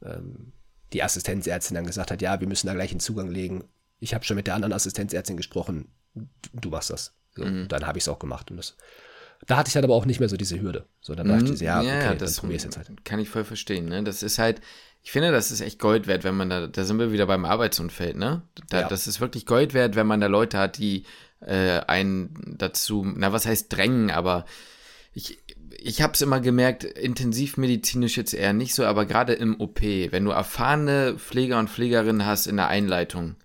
ähm, 0.05 0.53
die 0.93 1.03
Assistenzärztin 1.03 1.75
dann 1.75 1.87
gesagt 1.87 2.13
hat, 2.13 2.23
ja, 2.23 2.39
wir 2.41 2.47
müssen 2.47 2.69
da 2.69 2.75
gleich 2.75 2.93
einen 2.93 3.01
Zugang 3.01 3.29
legen. 3.29 3.65
Ich 4.05 4.15
habe 4.15 4.25
schon 4.25 4.37
mit 4.37 4.47
der 4.47 4.55
anderen 4.55 4.73
Assistenzärztin 4.73 5.37
gesprochen, 5.37 5.89
du, 6.53 6.69
machst 6.69 6.91
das. 6.91 7.15
So, 7.35 7.45
Mhm. 7.45 7.69
Dann 7.69 7.87
habe 7.87 7.99
ich 7.99 8.05
es 8.05 8.09
auch 8.09 8.19
gemacht. 8.19 8.51
Und 8.51 8.59
das, 8.59 8.77
da 9.47 9.57
hatte 9.57 9.69
ich 9.69 9.75
dann 9.75 9.83
aber 9.85 9.95
auch 9.95 10.05
nicht 10.07 10.21
mehr 10.21 10.29
so 10.29 10.37
diese 10.37 10.61
Hürde. 10.61 10.87
So, 11.01 11.15
dann 11.15 11.27
dachte 11.27 11.55
ich, 11.55 11.61
ja, 11.61 11.81
okay, 11.81 12.17
das 12.19 12.39
probier 12.39 12.57
es 12.57 12.65
jetzt 12.65 12.77
halt. 12.77 13.05
kann 13.05 13.19
ich 13.19 13.29
voll 13.29 13.45
verstehen. 13.45 13.87
Ne? 13.87 14.05
Das 14.05 14.23
ist 14.23 14.39
halt, 14.39 14.61
ich 15.03 15.11
finde, 15.11 15.33
das 15.33 15.51
ist 15.51 15.63
echt 15.63 15.79
Gold 15.79 16.07
wert, 16.07 16.23
wenn 16.23 16.37
man 16.37 16.51
da, 16.51 16.67
da 16.67 16.85
sind 16.85 16.99
wir 16.99 17.13
wieder 17.13 17.27
beim 17.27 17.45
Arbeitsumfeld, 17.45 18.17
ne? 18.17 18.43
Da, 18.69 18.83
Ja. 18.83 18.89
Das 18.89 19.07
ist 19.07 19.21
wirklich 19.21 19.47
Gold 19.47 19.75
wert, 19.75 19.97
wenn 19.97 20.07
man 20.07 20.21
da 20.21 20.29
Leute 20.29 20.59
hat, 20.59 20.79
die 20.79 21.05
äh, 21.41 21.81
einen 21.81 22.57
dazu, 22.59 23.05
na 23.05 23.33
was 23.33 23.47
heißt 23.47 23.73
drängen, 23.73 24.11
aber 24.11 24.45
ich, 25.13 25.39
ich 25.79 26.03
habe 26.03 26.13
es 26.13 26.21
immer 26.21 26.41
gemerkt, 26.41 26.85
intensivmedizinisch 26.85 28.17
jetzt 28.17 28.35
eher 28.35 28.53
nicht 28.53 28.75
so, 28.75 28.85
aber 28.85 29.07
gerade 29.07 29.33
im 29.35 29.61
OP, 29.61 29.83
wenn 29.83 30.25
du 30.25 30.31
erfahrene 30.31 31.17
Pfleger 31.19 31.59
und 31.59 31.71
Pflegerinnen 31.71 32.25
hast 32.27 32.47
in 32.47 32.57
der 32.57 32.69
Einleitung, 32.69 33.37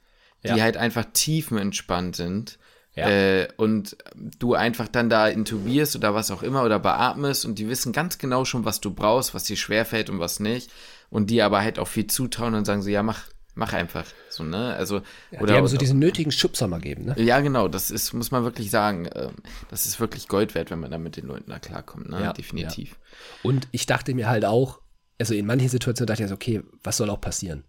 die 0.43 0.49
Ja. 0.49 0.61
halt 0.61 0.77
einfach 0.77 1.05
tiefenentspannt 1.13 2.15
sind, 2.15 2.57
Ja. 2.95 3.09
äh, 3.09 3.47
und 3.57 3.97
du 4.15 4.55
einfach 4.55 4.87
dann 4.87 5.09
da 5.09 5.27
intubierst 5.27 5.95
oder 5.95 6.13
was 6.15 6.31
auch 6.31 6.43
immer 6.43 6.63
oder 6.63 6.79
beatmest 6.79 7.45
und 7.45 7.59
die 7.59 7.69
wissen 7.69 7.91
ganz 7.93 8.17
genau 8.17 8.45
schon, 8.45 8.65
was 8.65 8.81
du 8.81 8.91
brauchst, 8.91 9.33
was 9.33 9.43
dir 9.43 9.55
schwerfällt 9.57 10.09
und 10.09 10.19
was 10.19 10.39
nicht 10.39 10.69
und 11.09 11.29
die 11.29 11.41
aber 11.41 11.61
halt 11.61 11.79
auch 11.79 11.87
viel 11.87 12.07
zutrauen 12.07 12.55
und 12.55 12.65
sagen 12.65 12.81
so, 12.81 12.89
ja, 12.89 13.03
mach, 13.03 13.21
mach 13.55 13.73
einfach, 13.73 14.05
so, 14.29 14.43
ne, 14.43 14.73
also, 14.75 15.01
Ja, 15.31 15.39
oder, 15.41 15.53
die 15.53 15.57
haben 15.59 15.67
so 15.67 15.77
diesen 15.77 15.99
nötigen 15.99 16.31
Schubser 16.31 16.67
mal 16.67 16.79
geben, 16.79 17.05
ne? 17.05 17.15
ja, 17.21 17.39
genau, 17.41 17.67
das 17.67 17.91
ist, 17.91 18.13
muss 18.13 18.31
man 18.31 18.43
wirklich 18.43 18.69
sagen, 18.71 19.07
ähm, 19.15 19.35
das 19.69 19.85
ist 19.85 19.99
wirklich 19.99 20.27
Gold 20.27 20.55
wert, 20.55 20.71
wenn 20.71 20.79
man 20.79 20.91
da 20.91 20.97
mit 20.97 21.15
den 21.17 21.25
Leuten 21.25 21.49
da 21.51 21.59
klarkommt, 21.59 22.09
ne, 22.09 22.21
Ja, 22.21 22.33
definitiv. 22.33 22.97
Und 23.43 23.67
ich 23.71 23.85
dachte 23.85 24.13
mir 24.13 24.27
halt 24.29 24.45
auch, 24.45 24.79
also 25.19 25.33
in 25.33 25.45
manchen 25.45 25.69
Situationen 25.69 26.07
dachte 26.07 26.23
ich 26.23 26.29
so, 26.29 26.35
okay, 26.35 26.61
was 26.83 26.97
soll 26.97 27.09
auch 27.09 27.21
passieren? 27.21 27.63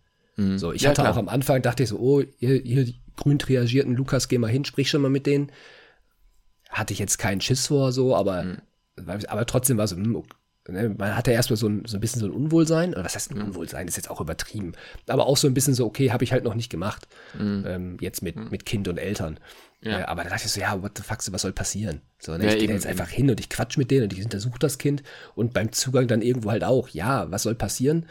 So, 0.58 0.72
ich 0.72 0.80
Mhm. 0.82 0.84
Ja, 0.84 0.90
hatte 0.90 1.02
klar. 1.02 1.12
auch 1.12 1.16
am 1.18 1.28
Anfang, 1.28 1.62
dachte 1.62 1.82
ich 1.82 1.88
so, 1.88 1.98
oh, 1.98 2.20
ihr, 2.38 2.64
ihr 2.64 2.92
grün 3.16 3.38
triagierten 3.38 3.94
Lukas, 3.94 4.28
geh 4.28 4.38
mal 4.38 4.48
hin, 4.50 4.64
sprich 4.64 4.88
schon 4.90 5.02
mal 5.02 5.10
mit 5.10 5.26
denen. 5.26 5.50
Hatte 6.68 6.92
ich 6.92 6.98
jetzt 6.98 7.18
keinen 7.18 7.40
Schiss 7.40 7.66
vor, 7.66 7.92
so, 7.92 8.14
aber, 8.16 8.44
Mhm. 8.44 8.58
aber 9.28 9.44
trotzdem 9.46 9.76
war 9.76 9.88
so, 9.88 9.96
hm, 9.96 10.22
ne, 10.68 10.94
man 10.96 11.16
hat 11.16 11.26
ja 11.26 11.32
erstmal 11.32 11.56
so 11.56 11.68
ein, 11.68 11.84
so 11.86 11.96
ein 11.96 12.00
bisschen 12.00 12.20
so 12.20 12.26
ein 12.26 12.32
Unwohlsein, 12.32 12.92
oder 12.94 13.04
was 13.04 13.14
heißt 13.16 13.32
ein 13.32 13.42
Unwohlsein, 13.42 13.88
ist 13.88 13.96
jetzt 13.96 14.08
auch 14.10 14.20
übertrieben, 14.20 14.72
aber 15.08 15.26
auch 15.26 15.36
so 15.36 15.48
ein 15.48 15.54
bisschen 15.54 15.74
so, 15.74 15.84
okay, 15.84 16.12
habe 16.12 16.22
ich 16.22 16.32
halt 16.32 16.44
noch 16.44 16.54
nicht 16.54 16.70
gemacht, 16.70 17.08
mhm. 17.38 17.64
ähm, 17.66 17.96
jetzt 18.00 18.22
mit, 18.22 18.36
mhm. 18.36 18.48
mit 18.50 18.64
Kind 18.64 18.86
und 18.88 18.98
Eltern. 18.98 19.38
Ja. 19.82 20.00
Äh, 20.00 20.02
aber 20.04 20.22
da 20.22 20.30
dachte 20.30 20.44
ich 20.46 20.52
so, 20.52 20.60
ja, 20.60 20.80
what 20.82 20.96
the 20.96 21.02
fuck, 21.02 21.18
was 21.32 21.42
soll 21.42 21.52
passieren? 21.52 22.02
So, 22.20 22.36
ne, 22.36 22.44
ja, 22.44 22.52
ich 22.52 22.58
gehe 22.60 22.68
jetzt 22.72 22.86
einfach 22.86 23.08
hin 23.08 23.30
und 23.30 23.40
ich 23.40 23.48
quatsch 23.48 23.76
mit 23.78 23.90
denen 23.90 24.04
und 24.04 24.12
ich 24.12 24.22
untersuche 24.22 24.58
das 24.60 24.78
Kind 24.78 25.02
und 25.34 25.52
beim 25.54 25.72
Zugang 25.72 26.06
dann 26.06 26.22
irgendwo 26.22 26.50
halt 26.50 26.62
auch, 26.64 26.88
ja, 26.90 27.30
was 27.32 27.42
soll 27.42 27.54
passieren? 27.56 28.06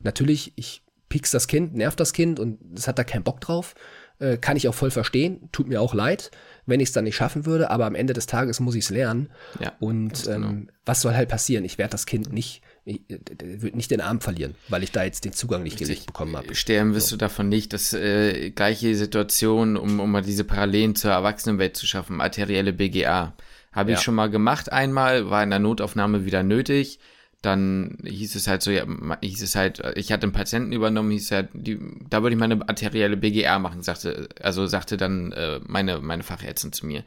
Natürlich, 0.00 0.52
ich 0.56 0.82
piekst 1.08 1.34
das 1.34 1.46
Kind, 1.46 1.74
nervt 1.74 2.00
das 2.00 2.12
Kind 2.12 2.40
und 2.40 2.58
es 2.76 2.88
hat 2.88 2.98
da 2.98 3.04
keinen 3.04 3.22
Bock 3.22 3.40
drauf. 3.40 3.74
Äh, 4.18 4.38
kann 4.38 4.56
ich 4.56 4.66
auch 4.66 4.74
voll 4.74 4.90
verstehen, 4.90 5.50
tut 5.52 5.68
mir 5.68 5.82
auch 5.82 5.92
leid, 5.92 6.30
wenn 6.64 6.80
ich 6.80 6.88
es 6.88 6.92
dann 6.94 7.04
nicht 7.04 7.16
schaffen 7.16 7.44
würde, 7.44 7.70
aber 7.70 7.84
am 7.84 7.94
Ende 7.94 8.14
des 8.14 8.24
Tages 8.24 8.60
muss 8.60 8.74
ich 8.74 8.84
es 8.84 8.90
lernen. 8.90 9.28
Ja, 9.60 9.74
und 9.78 10.26
ähm, 10.26 10.42
genau. 10.42 10.72
was 10.86 11.02
soll 11.02 11.14
halt 11.14 11.28
passieren? 11.28 11.66
Ich 11.66 11.76
werde 11.76 11.90
das 11.90 12.06
Kind 12.06 12.32
nicht, 12.32 12.62
ich, 12.86 13.02
wird 13.08 13.76
nicht 13.76 13.90
den 13.90 14.00
Arm 14.00 14.22
verlieren, 14.22 14.54
weil 14.68 14.82
ich 14.82 14.90
da 14.90 15.04
jetzt 15.04 15.26
den 15.26 15.34
Zugang 15.34 15.62
nicht 15.64 15.78
gelegt 15.78 16.06
bekommen 16.06 16.34
habe. 16.34 16.54
Sterben 16.54 16.94
wirst 16.94 17.08
so. 17.08 17.16
du 17.16 17.18
davon 17.18 17.50
nicht. 17.50 17.74
Das 17.74 17.92
äh, 17.92 18.50
gleiche 18.52 18.94
Situation, 18.94 19.76
um, 19.76 20.00
um 20.00 20.10
mal 20.10 20.22
diese 20.22 20.44
Parallelen 20.44 20.94
zur 20.94 21.10
Erwachsenenwelt 21.10 21.76
zu 21.76 21.86
schaffen, 21.86 22.22
arterielle 22.22 22.72
BGA. 22.72 23.34
Habe 23.70 23.90
ja. 23.90 23.98
ich 23.98 24.02
schon 24.02 24.14
mal 24.14 24.30
gemacht 24.30 24.72
einmal, 24.72 25.28
war 25.28 25.42
in 25.42 25.50
der 25.50 25.58
Notaufnahme 25.58 26.24
wieder 26.24 26.42
nötig 26.42 27.00
dann 27.46 27.98
hieß 28.02 28.34
es 28.34 28.48
halt 28.48 28.62
so, 28.62 28.70
ja, 28.70 28.84
hieß 29.20 29.42
es 29.42 29.54
halt, 29.54 29.80
ich 29.94 30.12
hatte 30.12 30.24
einen 30.24 30.32
Patienten 30.32 30.72
übernommen, 30.72 31.12
hieß 31.12 31.30
halt, 31.30 31.48
die, 31.52 31.78
da 32.10 32.22
würde 32.22 32.34
ich 32.34 32.40
meine 32.40 32.68
arterielle 32.68 33.16
BGR 33.16 33.58
machen, 33.58 33.82
sagte, 33.82 34.28
also 34.42 34.66
sagte 34.66 34.96
dann 34.96 35.32
äh, 35.32 35.60
meine, 35.66 36.00
meine 36.00 36.24
Fachärztin 36.24 36.72
zu 36.72 36.86
mir. 36.86 37.04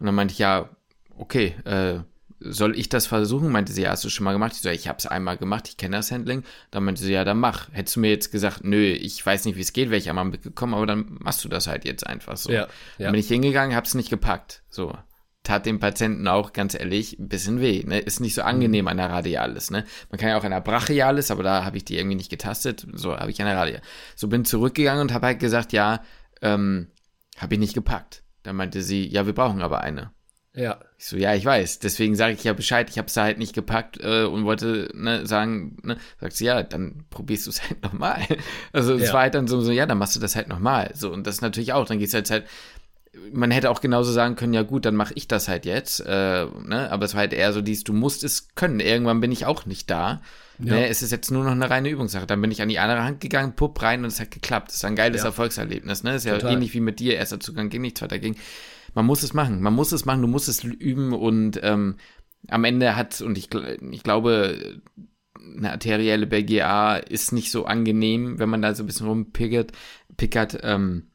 Und 0.00 0.06
dann 0.06 0.14
meinte 0.14 0.32
ich, 0.32 0.38
ja, 0.38 0.70
okay, 1.18 1.54
äh, 1.64 2.00
soll 2.40 2.78
ich 2.78 2.88
das 2.88 3.06
versuchen? 3.06 3.50
Meinte 3.50 3.72
sie, 3.72 3.82
ja, 3.82 3.90
hast 3.90 4.04
du 4.04 4.10
schon 4.10 4.24
mal 4.24 4.32
gemacht? 4.32 4.52
Ich 4.54 4.60
so, 4.60 4.68
ich 4.68 4.88
habe 4.88 4.98
es 4.98 5.06
einmal 5.06 5.36
gemacht, 5.36 5.68
ich 5.68 5.76
kenne 5.76 5.96
das 5.96 6.10
Handling. 6.10 6.42
Dann 6.70 6.84
meinte 6.84 7.02
sie, 7.02 7.12
ja, 7.12 7.24
dann 7.24 7.38
mach. 7.38 7.68
Hättest 7.72 7.96
du 7.96 8.00
mir 8.00 8.10
jetzt 8.10 8.30
gesagt, 8.30 8.62
nö, 8.62 8.82
ich 8.82 9.24
weiß 9.24 9.44
nicht, 9.46 9.56
wie 9.56 9.62
es 9.62 9.72
geht, 9.72 9.90
wäre 9.90 9.98
ich 9.98 10.08
einmal 10.08 10.26
mitgekommen, 10.26 10.74
aber 10.74 10.86
dann 10.86 11.16
machst 11.20 11.44
du 11.44 11.48
das 11.48 11.66
halt 11.66 11.84
jetzt 11.84 12.06
einfach 12.06 12.36
so. 12.36 12.50
Ja, 12.50 12.60
ja. 12.60 12.68
Dann 12.98 13.12
bin 13.12 13.20
ich 13.20 13.28
hingegangen, 13.28 13.74
hab's 13.74 13.94
nicht 13.94 14.10
gepackt. 14.10 14.62
So 14.68 14.96
tat 15.46 15.64
dem 15.64 15.78
Patienten 15.78 16.26
auch, 16.26 16.52
ganz 16.52 16.74
ehrlich, 16.74 17.18
ein 17.18 17.28
bisschen 17.28 17.60
weh. 17.60 17.84
Ne? 17.86 18.00
Ist 18.00 18.20
nicht 18.20 18.34
so 18.34 18.42
angenehm 18.42 18.88
an 18.88 18.96
der 18.96 19.10
Radialis. 19.10 19.70
Ne? 19.70 19.84
Man 20.10 20.18
kann 20.18 20.30
ja 20.30 20.38
auch 20.38 20.44
an 20.44 20.50
der 20.50 20.60
Brachialis, 20.60 21.30
aber 21.30 21.44
da 21.44 21.64
habe 21.64 21.76
ich 21.76 21.84
die 21.84 21.96
irgendwie 21.96 22.16
nicht 22.16 22.30
getastet. 22.30 22.86
So 22.92 23.16
habe 23.16 23.30
ich 23.30 23.40
an 23.40 23.46
der 23.46 23.56
Radialis. 23.56 23.86
So 24.16 24.26
bin 24.26 24.44
zurückgegangen 24.44 25.02
und 25.02 25.14
habe 25.14 25.26
halt 25.26 25.38
gesagt, 25.38 25.72
ja, 25.72 26.02
ähm, 26.42 26.88
habe 27.38 27.54
ich 27.54 27.60
nicht 27.60 27.74
gepackt. 27.74 28.24
Dann 28.42 28.56
meinte 28.56 28.82
sie, 28.82 29.06
ja, 29.06 29.26
wir 29.26 29.34
brauchen 29.34 29.62
aber 29.62 29.82
eine. 29.82 30.10
Ja. 30.52 30.80
Ich 30.98 31.06
so, 31.06 31.16
ja, 31.16 31.34
ich 31.34 31.44
weiß. 31.44 31.78
Deswegen 31.78 32.16
sage 32.16 32.34
ich 32.34 32.42
ja 32.42 32.52
Bescheid. 32.52 32.88
Ich 32.90 32.98
habe 32.98 33.06
es 33.06 33.16
halt 33.16 33.38
nicht 33.38 33.54
gepackt 33.54 34.00
äh, 34.02 34.24
und 34.24 34.46
wollte 34.46 34.90
ne, 34.94 35.26
sagen, 35.26 35.76
ne, 35.82 35.96
sagt 36.18 36.34
sie, 36.34 36.46
ja, 36.46 36.62
dann 36.62 37.04
probierst 37.10 37.46
du 37.46 37.50
es 37.50 37.62
halt 37.62 37.82
nochmal. 37.82 38.22
Also 38.72 38.94
es 38.94 39.08
ja. 39.08 39.12
war 39.12 39.22
halt 39.22 39.34
dann 39.34 39.46
so, 39.46 39.60
so, 39.60 39.70
ja, 39.70 39.86
dann 39.86 39.98
machst 39.98 40.16
du 40.16 40.20
das 40.20 40.34
halt 40.34 40.48
nochmal. 40.48 40.90
So, 40.94 41.12
und 41.12 41.26
das 41.26 41.40
natürlich 41.40 41.72
auch. 41.72 41.86
Dann 41.86 41.98
gehst 41.98 42.14
du 42.14 42.16
halt 42.16 42.30
halt 42.30 42.46
man 43.32 43.50
hätte 43.50 43.70
auch 43.70 43.80
genauso 43.80 44.12
sagen 44.12 44.36
können, 44.36 44.54
ja 44.54 44.62
gut, 44.62 44.84
dann 44.84 44.96
mache 44.96 45.14
ich 45.14 45.28
das 45.28 45.48
halt 45.48 45.66
jetzt. 45.66 46.00
Äh, 46.00 46.46
ne? 46.46 46.88
Aber 46.90 47.04
es 47.04 47.14
war 47.14 47.20
halt 47.20 47.32
eher 47.32 47.52
so 47.52 47.60
dies, 47.60 47.84
du 47.84 47.92
musst 47.92 48.24
es 48.24 48.48
können. 48.54 48.80
Irgendwann 48.80 49.20
bin 49.20 49.32
ich 49.32 49.46
auch 49.46 49.66
nicht 49.66 49.90
da. 49.90 50.22
Ja. 50.58 50.74
Ne? 50.74 50.88
Es 50.88 51.02
ist 51.02 51.12
jetzt 51.12 51.30
nur 51.30 51.44
noch 51.44 51.52
eine 51.52 51.68
reine 51.68 51.88
Übungssache. 51.88 52.26
Dann 52.26 52.40
bin 52.40 52.50
ich 52.50 52.62
an 52.62 52.68
die 52.68 52.78
andere 52.78 53.02
Hand 53.02 53.20
gegangen, 53.20 53.54
pupp 53.54 53.80
rein 53.82 54.00
und 54.00 54.08
es 54.08 54.20
hat 54.20 54.30
geklappt. 54.30 54.68
Das 54.68 54.76
ist 54.76 54.84
ein 54.84 54.96
geiles 54.96 55.22
ja. 55.22 55.26
Erfolgserlebnis. 55.26 56.02
Ne? 56.02 56.12
Das 56.12 56.24
ist 56.24 56.30
Total. 56.30 56.50
ja 56.50 56.54
ähnlich 56.54 56.74
wie 56.74 56.80
mit 56.80 57.00
dir. 57.00 57.16
Erster 57.16 57.40
Zugang 57.40 57.68
ging 57.68 57.82
nichts 57.82 58.02
weiter 58.02 58.18
ging. 58.18 58.36
Man 58.94 59.06
muss 59.06 59.22
es 59.22 59.34
machen. 59.34 59.60
Man 59.60 59.74
muss 59.74 59.92
es 59.92 60.04
machen. 60.04 60.22
Du 60.22 60.28
musst 60.28 60.48
es 60.48 60.64
üben 60.64 61.12
und 61.12 61.60
ähm, 61.62 61.96
am 62.48 62.64
Ende 62.64 62.96
hat, 62.96 63.20
und 63.20 63.36
ich, 63.36 63.48
ich 63.90 64.02
glaube, 64.02 64.80
eine 65.38 65.72
arterielle 65.72 66.26
BGA 66.26 66.96
ist 66.96 67.32
nicht 67.32 67.50
so 67.50 67.66
angenehm, 67.66 68.38
wenn 68.38 68.48
man 68.48 68.62
da 68.62 68.74
so 68.74 68.82
ein 68.82 68.86
bisschen 68.86 69.06
rumpickert. 69.06 69.72
Pickert, 70.16 70.58
ähm, 70.62 71.08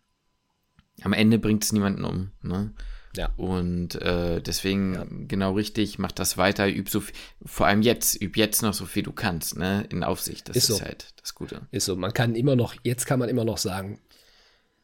am 1.04 1.14
Ende 1.14 1.40
bringt 1.40 1.64
es 1.64 1.72
niemanden 1.72 2.04
um. 2.04 2.32
Ne? 2.42 2.72
Ja. 3.16 3.30
Und 3.38 3.96
äh, 4.02 4.42
deswegen 4.42 4.94
ja. 4.94 5.06
genau 5.28 5.54
richtig, 5.54 6.00
mach 6.00 6.12
das 6.12 6.38
weiter, 6.38 6.68
üb 6.70 6.90
so 6.90 7.02
viel, 7.02 7.16
vor 7.46 7.68
allem 7.68 7.82
jetzt, 7.82 8.22
üb 8.22 8.38
jetzt 8.38 8.62
noch 8.62 8.74
so 8.74 8.86
viel 8.86 9.04
du 9.04 9.12
kannst, 9.12 9.58
ne, 9.58 9.86
in 9.90 10.04
Aufsicht. 10.04 10.48
Das 10.50 10.56
ist, 10.56 10.70
ist 10.70 10.78
so. 10.78 10.84
halt 10.84 11.14
das 11.20 11.36
Gute. 11.36 11.62
Ist 11.72 11.86
so. 11.86 11.96
Man 11.96 12.14
kann 12.14 12.36
immer 12.36 12.56
noch, 12.56 12.76
jetzt 12.84 13.06
kann 13.06 13.20
man 13.20 13.30
immer 13.30 13.44
noch 13.44 13.58
sagen, 13.58 14.00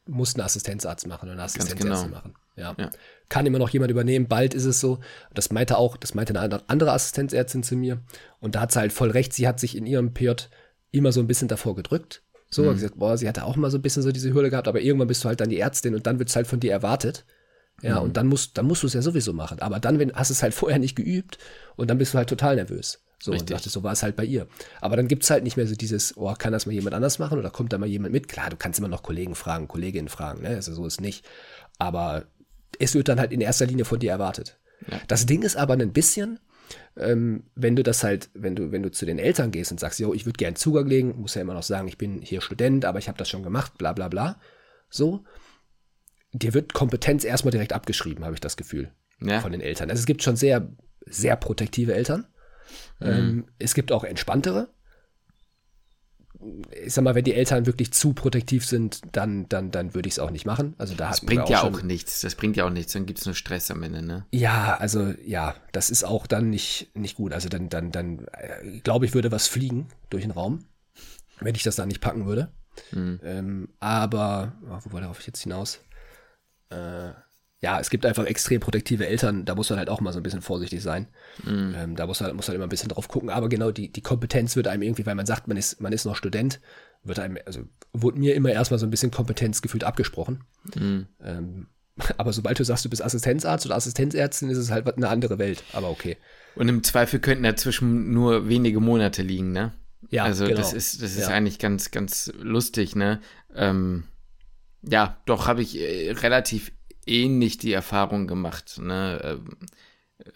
muss 0.05 0.35
ein 0.35 0.41
Assistenzarzt 0.41 1.07
machen 1.07 1.25
oder 1.25 1.33
eine 1.33 1.43
Assistenzärztin 1.43 1.89
genau. 1.89 2.07
machen. 2.07 2.33
Ja. 2.55 2.75
ja. 2.77 2.89
Kann 3.29 3.45
immer 3.45 3.59
noch 3.59 3.69
jemand 3.69 3.91
übernehmen, 3.91 4.27
bald 4.27 4.53
ist 4.53 4.65
es 4.65 4.79
so. 4.79 4.99
Das 5.33 5.51
meinte 5.51 5.77
auch, 5.77 5.95
das 5.97 6.13
meinte 6.13 6.37
eine 6.39 6.69
andere 6.69 6.91
Assistenzärztin 6.91 7.63
zu 7.63 7.75
mir. 7.75 8.01
Und 8.39 8.55
da 8.55 8.61
hat 8.61 8.71
sie 8.71 8.79
halt 8.79 8.93
voll 8.93 9.11
recht, 9.11 9.33
sie 9.33 9.47
hat 9.47 9.59
sich 9.59 9.75
in 9.75 9.85
ihrem 9.85 10.13
PJ 10.13 10.31
immer 10.91 11.11
so 11.11 11.19
ein 11.19 11.27
bisschen 11.27 11.47
davor 11.47 11.75
gedrückt. 11.75 12.23
So, 12.49 12.63
mhm. 12.63 12.73
gesagt, 12.73 12.97
boah, 12.97 13.17
sie 13.17 13.27
hatte 13.27 13.43
auch 13.43 13.55
mal 13.55 13.71
so 13.71 13.77
ein 13.77 13.81
bisschen 13.81 14.03
so 14.03 14.11
diese 14.11 14.33
Hürde 14.33 14.49
gehabt, 14.49 14.67
aber 14.67 14.81
irgendwann 14.81 15.07
bist 15.07 15.23
du 15.23 15.27
halt 15.27 15.41
dann 15.41 15.49
die 15.49 15.59
Ärztin 15.59 15.95
und 15.95 16.07
dann 16.07 16.19
wird 16.19 16.29
es 16.29 16.35
halt 16.35 16.47
von 16.47 16.59
dir 16.59 16.71
erwartet. 16.71 17.25
Ja, 17.81 17.99
mhm. 17.99 18.05
und 18.05 18.17
dann 18.17 18.27
musst, 18.27 18.57
dann 18.57 18.65
musst 18.65 18.83
du 18.83 18.87
es 18.87 18.93
ja 18.93 19.01
sowieso 19.01 19.33
machen. 19.33 19.59
Aber 19.59 19.79
dann, 19.79 19.99
wenn, 19.99 20.13
hast 20.13 20.31
du 20.31 20.33
es 20.33 20.43
halt 20.43 20.53
vorher 20.55 20.79
nicht 20.79 20.95
geübt 20.95 21.37
und 21.75 21.89
dann 21.89 21.97
bist 21.97 22.13
du 22.13 22.17
halt 22.17 22.29
total 22.29 22.55
nervös. 22.55 22.99
So, 23.19 23.31
Richtig. 23.31 23.49
und 23.49 23.51
dachte, 23.51 23.69
so 23.69 23.83
war 23.83 23.93
es 23.93 24.03
halt 24.03 24.15
bei 24.15 24.25
ihr. 24.25 24.47
Aber 24.79 24.95
dann 24.95 25.07
gibt 25.07 25.23
es 25.23 25.29
halt 25.29 25.43
nicht 25.43 25.57
mehr 25.57 25.67
so 25.67 25.75
dieses, 25.75 26.15
oh, 26.17 26.33
kann 26.37 26.53
das 26.53 26.67
mal 26.67 26.73
jemand 26.73 26.93
anders 26.93 27.17
machen 27.17 27.39
oder 27.39 27.49
kommt 27.49 27.73
da 27.73 27.77
mal 27.77 27.87
jemand 27.87 28.13
mit? 28.13 28.27
Klar, 28.27 28.51
du 28.51 28.57
kannst 28.57 28.77
immer 28.77 28.87
noch 28.87 29.01
Kollegen 29.01 29.33
fragen, 29.33 29.67
Kolleginnen 29.67 30.07
fragen, 30.07 30.43
ne? 30.43 30.49
Also 30.49 30.73
so 30.73 30.85
ist 30.85 31.01
nicht. 31.01 31.25
Aber 31.79 32.25
es 32.79 32.93
wird 32.93 33.07
dann 33.07 33.19
halt 33.19 33.31
in 33.31 33.41
erster 33.41 33.65
Linie 33.65 33.85
von 33.85 33.99
dir 33.99 34.11
erwartet. 34.11 34.59
Ja. 34.89 34.99
Das 35.07 35.25
Ding 35.25 35.41
ist 35.41 35.57
aber 35.57 35.73
ein 35.73 35.93
bisschen, 35.93 36.39
ähm, 36.95 37.43
wenn 37.55 37.75
du 37.75 37.83
das 37.83 38.03
halt, 38.03 38.29
wenn 38.33 38.55
du, 38.55 38.71
wenn 38.71 38.83
du 38.83 38.91
zu 38.91 39.05
den 39.05 39.19
Eltern 39.19 39.51
gehst 39.51 39.71
und 39.71 39.79
sagst, 39.79 39.99
jo, 39.99 40.13
ich 40.13 40.25
würde 40.25 40.37
gerne 40.37 40.55
Zugang 40.55 40.87
legen, 40.87 41.19
muss 41.19 41.35
ja 41.35 41.41
immer 41.41 41.53
noch 41.53 41.63
sagen, 41.63 41.87
ich 41.87 41.97
bin 41.97 42.21
hier 42.21 42.41
Student, 42.41 42.85
aber 42.85 42.99
ich 42.99 43.07
habe 43.07 43.17
das 43.17 43.29
schon 43.29 43.43
gemacht, 43.43 43.77
bla 43.77 43.93
bla 43.93 44.07
bla. 44.07 44.39
So, 44.89 45.23
dir 46.33 46.53
wird 46.53 46.73
Kompetenz 46.73 47.23
erstmal 47.23 47.51
direkt 47.51 47.73
abgeschrieben, 47.73 48.23
habe 48.23 48.33
ich 48.33 48.41
das 48.41 48.57
Gefühl. 48.57 48.91
Ja. 49.19 49.41
Von 49.41 49.51
den 49.51 49.61
Eltern. 49.61 49.89
Also 49.89 49.99
es 49.99 50.05
gibt 50.05 50.23
schon 50.23 50.35
sehr, 50.35 50.69
sehr 51.05 51.35
protektive 51.35 51.93
Eltern. 51.93 52.27
Mhm. 52.99 53.07
Ähm, 53.07 53.45
es 53.59 53.73
gibt 53.73 53.91
auch 53.91 54.03
entspanntere 54.03 54.69
ich 56.85 56.93
sag 56.93 57.03
mal, 57.03 57.15
wenn 57.15 57.23
die 57.23 57.33
Eltern 57.33 57.65
wirklich 57.65 57.91
zu 57.93 58.13
protektiv 58.13 58.65
sind, 58.65 59.01
dann, 59.11 59.47
dann, 59.49 59.71
dann 59.71 59.93
würde 59.93 60.07
ich 60.07 60.15
es 60.15 60.19
auch 60.19 60.29
nicht 60.29 60.45
machen. 60.45 60.75
Also 60.77 60.95
da 60.95 61.09
das 61.09 61.21
bringt 61.21 61.43
auch 61.43 61.49
ja 61.49 61.63
auch 61.63 61.81
nichts. 61.81 62.21
Das 62.21 62.35
bringt 62.35 62.55
ja 62.57 62.65
auch 62.65 62.69
nichts. 62.69 62.93
Dann 62.93 63.05
gibt 63.05 63.19
es 63.19 63.25
nur 63.25 63.35
Stress 63.35 63.71
am 63.71 63.83
Ende, 63.83 64.01
ne? 64.01 64.25
Ja, 64.31 64.77
also 64.77 65.13
ja, 65.25 65.55
das 65.71 65.89
ist 65.89 66.03
auch 66.03 66.27
dann 66.27 66.49
nicht, 66.49 66.89
nicht 66.95 67.15
gut. 67.15 67.33
Also 67.33 67.49
dann, 67.49 67.69
dann, 67.69 67.91
dann 67.91 68.27
äh, 68.33 68.79
glaube 68.79 69.05
ich, 69.05 69.13
würde 69.13 69.31
was 69.31 69.47
fliegen 69.47 69.87
durch 70.09 70.23
den 70.23 70.31
Raum, 70.31 70.65
wenn 71.39 71.55
ich 71.55 71.63
das 71.63 71.75
da 71.75 71.85
nicht 71.85 72.01
packen 72.01 72.25
würde. 72.25 72.51
Mhm. 72.91 73.19
Ähm, 73.23 73.69
aber, 73.79 74.53
oh, 74.69 74.79
wo 74.83 74.93
war 74.93 75.01
darauf 75.01 75.21
jetzt 75.25 75.41
hinaus? 75.41 75.79
Äh, 76.69 77.11
ja, 77.59 77.79
es 77.79 77.89
gibt 77.89 78.05
einfach 78.05 78.25
extrem 78.25 78.59
protektive 78.59 79.07
Eltern, 79.07 79.45
da 79.45 79.55
muss 79.55 79.69
man 79.69 79.79
halt 79.79 79.89
auch 79.89 79.99
mal 79.99 80.13
so 80.13 80.19
ein 80.19 80.23
bisschen 80.23 80.41
vorsichtig 80.41 80.81
sein. 80.83 81.07
Mhm. 81.43 81.73
Ähm, 81.75 81.95
da 81.95 82.05
muss 82.05 82.19
man, 82.19 82.35
muss 82.35 82.47
man 82.47 82.55
immer 82.55 82.65
ein 82.67 82.69
bisschen 82.69 82.89
drauf 82.89 83.07
gucken. 83.07 83.29
Aber 83.29 83.49
genau, 83.49 83.71
die, 83.71 83.91
die 83.91 84.01
Kompetenz 84.01 84.55
wird 84.55 84.67
einem 84.67 84.83
irgendwie, 84.83 85.05
weil 85.07 85.15
man 85.15 85.25
sagt, 85.25 85.47
man 85.47 85.57
ist, 85.57 85.81
man 85.81 85.91
ist 85.91 86.05
noch 86.05 86.15
Student, 86.15 86.59
wird 87.03 87.17
einem, 87.17 87.37
also 87.45 87.61
wurde 87.93 88.19
mir 88.19 88.35
immer 88.35 88.51
erstmal 88.51 88.79
so 88.79 88.85
ein 88.85 88.91
bisschen 88.91 89.09
Kompetenz 89.09 89.63
gefühlt 89.63 89.83
abgesprochen. 89.83 90.43
Mhm. 90.75 91.07
Ähm, 91.23 91.67
aber 92.17 92.31
sobald 92.31 92.59
du 92.59 92.63
sagst, 92.63 92.85
du 92.85 92.89
bist 92.89 93.01
Assistenzarzt 93.01 93.65
oder 93.65 93.75
Assistenzärztin, 93.75 94.49
ist 94.49 94.59
es 94.59 94.69
halt 94.69 94.87
eine 94.95 95.09
andere 95.09 95.39
Welt. 95.39 95.63
Aber 95.73 95.89
okay. 95.89 96.17
Und 96.55 96.69
im 96.69 96.83
Zweifel 96.83 97.19
könnten 97.19 97.43
dazwischen 97.43 98.13
nur 98.13 98.47
wenige 98.47 98.79
Monate 98.79 99.23
liegen, 99.23 99.51
ne? 99.51 99.73
Ja, 100.09 100.25
also 100.25 100.45
genau. 100.45 100.57
das 100.57 100.73
ist, 100.73 101.01
das 101.01 101.15
ist 101.15 101.27
ja. 101.27 101.29
eigentlich 101.29 101.57
ganz, 101.57 101.89
ganz 101.89 102.31
lustig, 102.39 102.95
ne? 102.95 103.19
Ähm, 103.55 104.03
ja, 104.83 105.17
doch 105.25 105.47
habe 105.47 105.63
ich 105.63 105.79
äh, 105.79 106.11
relativ 106.11 106.71
ähnlich 107.07 107.57
die 107.57 107.73
Erfahrung 107.73 108.27
gemacht, 108.27 108.79
ne? 108.79 109.21
Ähm, 109.23 109.57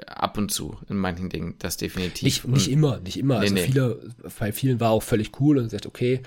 ab 0.05 0.37
und 0.37 0.51
zu 0.51 0.77
in 0.89 0.97
manchen 0.97 1.29
Dingen, 1.29 1.55
das 1.59 1.77
definitiv. 1.77 2.23
Nicht, 2.23 2.47
nicht 2.47 2.69
immer, 2.69 2.99
nicht 2.99 3.17
immer. 3.17 3.35
Nee, 3.39 3.41
also 3.41 3.53
nee. 3.55 3.63
viele, 3.63 4.09
bei 4.39 4.51
vielen 4.51 4.79
war 4.79 4.91
auch 4.91 5.03
völlig 5.03 5.39
cool 5.39 5.57
und 5.57 5.69
sagt, 5.69 5.85
okay, 5.85 6.21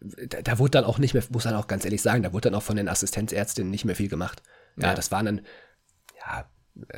da, 0.00 0.42
da, 0.42 0.58
wurde 0.58 0.72
dann 0.72 0.84
auch 0.84 0.98
nicht 0.98 1.14
mehr, 1.14 1.22
muss 1.30 1.44
man 1.44 1.54
auch 1.54 1.66
ganz 1.66 1.84
ehrlich 1.84 2.02
sagen, 2.02 2.22
da 2.22 2.32
wurde 2.32 2.50
dann 2.50 2.54
auch 2.54 2.62
von 2.62 2.76
den 2.76 2.88
Assistenzärztinnen 2.88 3.70
nicht 3.70 3.84
mehr 3.84 3.96
viel 3.96 4.08
gemacht. 4.08 4.42
Ja, 4.76 4.88
ja. 4.88 4.94
das 4.94 5.10
waren 5.10 5.26
dann, 5.26 5.40
ja, 6.18 6.48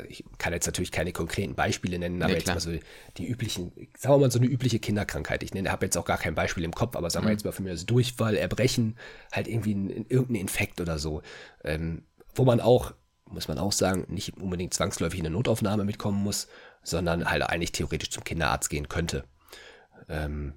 ich 0.09 0.25
kann 0.37 0.51
jetzt 0.51 0.65
natürlich 0.65 0.91
keine 0.91 1.13
konkreten 1.13 1.55
Beispiele 1.55 1.97
nennen, 1.97 2.21
aber 2.21 2.33
nee, 2.33 2.39
jetzt 2.39 2.47
mal 2.47 2.59
so 2.59 2.71
die 3.17 3.27
üblichen, 3.27 3.71
sagen 3.97 4.15
wir 4.15 4.17
mal 4.19 4.31
so 4.31 4.39
eine 4.39 4.47
übliche 4.47 4.79
Kinderkrankheit. 4.79 5.41
Ich 5.43 5.53
nenne, 5.53 5.71
habe 5.71 5.85
jetzt 5.85 5.97
auch 5.97 6.05
gar 6.05 6.17
kein 6.17 6.35
Beispiel 6.35 6.65
im 6.65 6.73
Kopf, 6.73 6.95
aber 6.95 7.09
sagen 7.09 7.25
wir 7.25 7.29
mhm. 7.29 7.37
jetzt 7.37 7.45
mal 7.45 7.53
von 7.53 7.63
mir, 7.63 7.71
also 7.71 7.85
Durchfall, 7.85 8.35
Erbrechen, 8.35 8.97
halt 9.31 9.47
irgendwie 9.47 9.73
ein, 9.73 10.05
irgendein 10.09 10.41
Infekt 10.41 10.81
oder 10.81 10.99
so. 10.99 11.21
Ähm, 11.63 12.03
wo 12.35 12.45
man 12.45 12.61
auch, 12.61 12.93
muss 13.25 13.47
man 13.47 13.57
auch 13.57 13.71
sagen, 13.71 14.05
nicht 14.07 14.37
unbedingt 14.37 14.73
zwangsläufig 14.73 15.19
in 15.19 15.25
eine 15.25 15.35
Notaufnahme 15.35 15.83
mitkommen 15.83 16.23
muss, 16.23 16.47
sondern 16.83 17.29
halt 17.29 17.43
eigentlich 17.43 17.71
theoretisch 17.71 18.09
zum 18.09 18.23
Kinderarzt 18.23 18.69
gehen 18.69 18.89
könnte. 18.89 19.23
Ähm, 20.07 20.53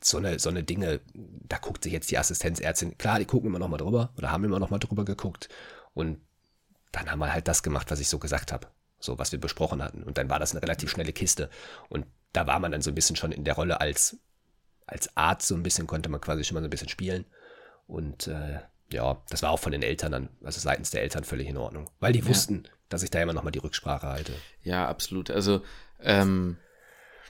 so 0.00 0.18
eine, 0.18 0.38
so 0.38 0.48
eine 0.48 0.62
Dinge, 0.62 1.00
da 1.14 1.58
guckt 1.58 1.82
sich 1.82 1.92
jetzt 1.92 2.10
die 2.10 2.18
Assistenzärztin, 2.18 2.96
klar, 2.98 3.18
die 3.18 3.24
gucken 3.24 3.48
immer 3.48 3.58
noch 3.58 3.68
mal 3.68 3.78
drüber 3.78 4.12
oder 4.16 4.30
haben 4.30 4.44
immer 4.44 4.60
noch 4.60 4.70
mal 4.70 4.78
drüber 4.78 5.04
geguckt 5.04 5.48
und 5.94 6.20
dann 6.92 7.10
haben 7.10 7.18
wir 7.18 7.32
halt 7.32 7.48
das 7.48 7.62
gemacht, 7.62 7.90
was 7.90 8.00
ich 8.00 8.08
so 8.08 8.18
gesagt 8.18 8.52
habe. 8.52 8.68
so 9.00 9.18
was 9.18 9.32
wir 9.32 9.40
besprochen 9.40 9.82
hatten. 9.82 10.02
Und 10.02 10.18
dann 10.18 10.28
war 10.30 10.38
das 10.38 10.52
eine 10.52 10.62
relativ 10.62 10.90
schnelle 10.90 11.12
Kiste. 11.12 11.50
Und 11.88 12.06
da 12.32 12.46
war 12.46 12.58
man 12.58 12.72
dann 12.72 12.82
so 12.82 12.90
ein 12.90 12.94
bisschen 12.94 13.16
schon 13.16 13.32
in 13.32 13.44
der 13.44 13.54
Rolle 13.54 13.80
als, 13.80 14.18
als 14.86 15.16
Arzt, 15.16 15.48
so 15.48 15.54
ein 15.54 15.62
bisschen 15.62 15.86
konnte 15.86 16.08
man 16.08 16.20
quasi 16.20 16.44
schon 16.44 16.54
mal 16.54 16.60
so 16.60 16.66
ein 16.66 16.70
bisschen 16.70 16.88
spielen. 16.88 17.24
Und 17.86 18.26
äh, 18.26 18.60
ja, 18.92 19.20
das 19.28 19.42
war 19.42 19.50
auch 19.50 19.58
von 19.58 19.72
den 19.72 19.82
Eltern 19.82 20.12
dann, 20.12 20.28
also 20.42 20.60
seitens 20.60 20.90
der 20.90 21.02
Eltern 21.02 21.24
völlig 21.24 21.48
in 21.48 21.56
Ordnung. 21.56 21.90
Weil 22.00 22.12
die 22.12 22.26
wussten, 22.26 22.62
ja. 22.64 22.70
dass 22.88 23.02
ich 23.02 23.10
da 23.10 23.20
immer 23.20 23.34
nochmal 23.34 23.52
die 23.52 23.58
Rücksprache 23.58 24.06
halte. 24.06 24.32
Ja, 24.62 24.88
absolut. 24.88 25.30
Also, 25.30 25.62
ähm, 26.00 26.56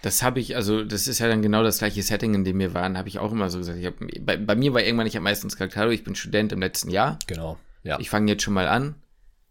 das 0.03 0.23
habe 0.23 0.39
ich, 0.39 0.55
also 0.55 0.85
das 0.85 1.09
ist 1.09 1.19
ja 1.19 1.27
dann 1.27 1.43
genau 1.43 1.63
das 1.63 1.79
gleiche 1.79 2.03
Setting, 2.03 2.35
in 2.35 2.45
dem 2.45 2.59
wir 2.59 2.75
waren, 2.75 2.97
habe 2.97 3.09
ich 3.09 3.19
auch 3.19 3.33
immer 3.33 3.51
so 3.51 3.59
gesagt. 3.59 3.79
Ich 3.79 3.87
hab, 3.87 3.95
bei, 4.21 4.37
bei 4.37 4.55
mir 4.55 4.73
war 4.73 4.83
irgendwann, 4.83 5.09
ich 5.09 5.17
habe 5.17 5.25
meistens 5.25 5.57
gesagt, 5.57 5.77
hallo, 5.77 5.91
ich 5.91 6.05
bin 6.05 6.15
Student 6.15 6.53
im 6.53 6.61
letzten 6.61 6.91
Jahr. 6.91 7.19
Genau. 7.27 7.59
Ja. 7.83 7.99
Ich 7.99 8.11
fange 8.11 8.31
jetzt 8.31 8.43
schon 8.43 8.55
mal 8.55 8.69
an. 8.69 8.95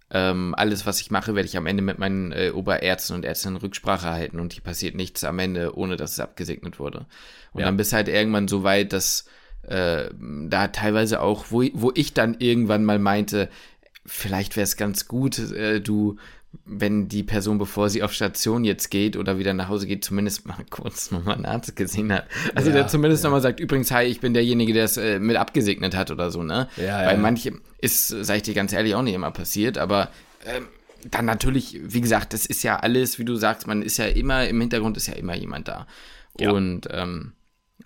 Ähm, 0.09 0.55
alles, 0.55 0.85
was 0.85 1.01
ich 1.01 1.11
mache, 1.11 1.35
werde 1.35 1.47
ich 1.47 1.57
am 1.57 1.65
Ende 1.65 1.83
mit 1.83 1.99
meinen 1.99 2.31
äh, 2.31 2.51
Oberärzten 2.53 3.17
und 3.17 3.25
Ärztinnen 3.25 3.57
Rücksprache 3.57 4.07
halten 4.07 4.39
und 4.39 4.53
hier 4.53 4.63
passiert 4.63 4.95
nichts 4.95 5.25
am 5.25 5.37
Ende, 5.37 5.75
ohne 5.75 5.97
dass 5.97 6.13
es 6.13 6.19
abgesegnet 6.21 6.79
wurde. 6.79 7.07
Und 7.51 7.59
ja. 7.59 7.65
dann 7.65 7.75
bist 7.75 7.91
halt 7.91 8.07
irgendwann 8.07 8.47
so 8.47 8.63
weit, 8.63 8.93
dass 8.93 9.25
äh, 9.67 10.09
da 10.49 10.67
teilweise 10.69 11.21
auch, 11.21 11.45
wo, 11.49 11.63
wo 11.73 11.91
ich 11.95 12.13
dann 12.13 12.35
irgendwann 12.39 12.83
mal 12.83 12.99
meinte, 12.99 13.49
vielleicht 14.05 14.55
wäre 14.55 14.63
es 14.63 14.77
ganz 14.77 15.07
gut, 15.07 15.39
äh, 15.51 15.81
du 15.81 16.17
wenn 16.65 17.07
die 17.07 17.23
Person, 17.23 17.57
bevor 17.57 17.89
sie 17.89 18.03
auf 18.03 18.13
Station 18.13 18.63
jetzt 18.63 18.89
geht 18.89 19.17
oder 19.17 19.37
wieder 19.37 19.53
nach 19.53 19.69
Hause 19.69 19.87
geht, 19.87 20.03
zumindest 20.03 20.45
mal 20.45 20.57
kurz 20.69 21.11
nochmal 21.11 21.35
einen 21.35 21.45
Arzt 21.45 21.75
gesehen 21.75 22.11
hat. 22.11 22.25
Also 22.55 22.69
ja, 22.69 22.77
der 22.77 22.87
zumindest 22.87 23.23
ja. 23.23 23.29
nochmal 23.29 23.41
sagt, 23.41 23.59
übrigens, 23.59 23.91
hi, 23.91 24.05
ich 24.05 24.19
bin 24.19 24.33
derjenige, 24.33 24.73
der 24.73 24.85
es 24.85 24.97
äh, 24.97 25.19
mit 25.19 25.37
abgesegnet 25.37 25.95
hat 25.95 26.11
oder 26.11 26.31
so, 26.31 26.43
ne? 26.43 26.67
Ja, 26.77 27.05
Weil 27.05 27.15
ja. 27.15 27.17
manche 27.17 27.53
ist, 27.79 28.07
sag 28.07 28.37
ich 28.37 28.43
dir 28.43 28.53
ganz 28.53 28.73
ehrlich, 28.73 28.95
auch 28.95 29.01
nicht 29.01 29.13
immer 29.13 29.31
passiert, 29.31 29.77
aber 29.77 30.09
ähm, 30.45 30.67
dann 31.09 31.25
natürlich, 31.25 31.79
wie 31.83 32.01
gesagt, 32.01 32.33
das 32.33 32.45
ist 32.45 32.63
ja 32.63 32.77
alles, 32.77 33.19
wie 33.19 33.25
du 33.25 33.35
sagst, 33.35 33.67
man 33.67 33.81
ist 33.81 33.97
ja 33.97 34.05
immer, 34.05 34.47
im 34.47 34.59
Hintergrund 34.59 34.97
ist 34.97 35.07
ja 35.07 35.13
immer 35.13 35.35
jemand 35.35 35.67
da. 35.67 35.87
Ja. 36.39 36.51
Und 36.51 36.87
ähm, 36.91 37.33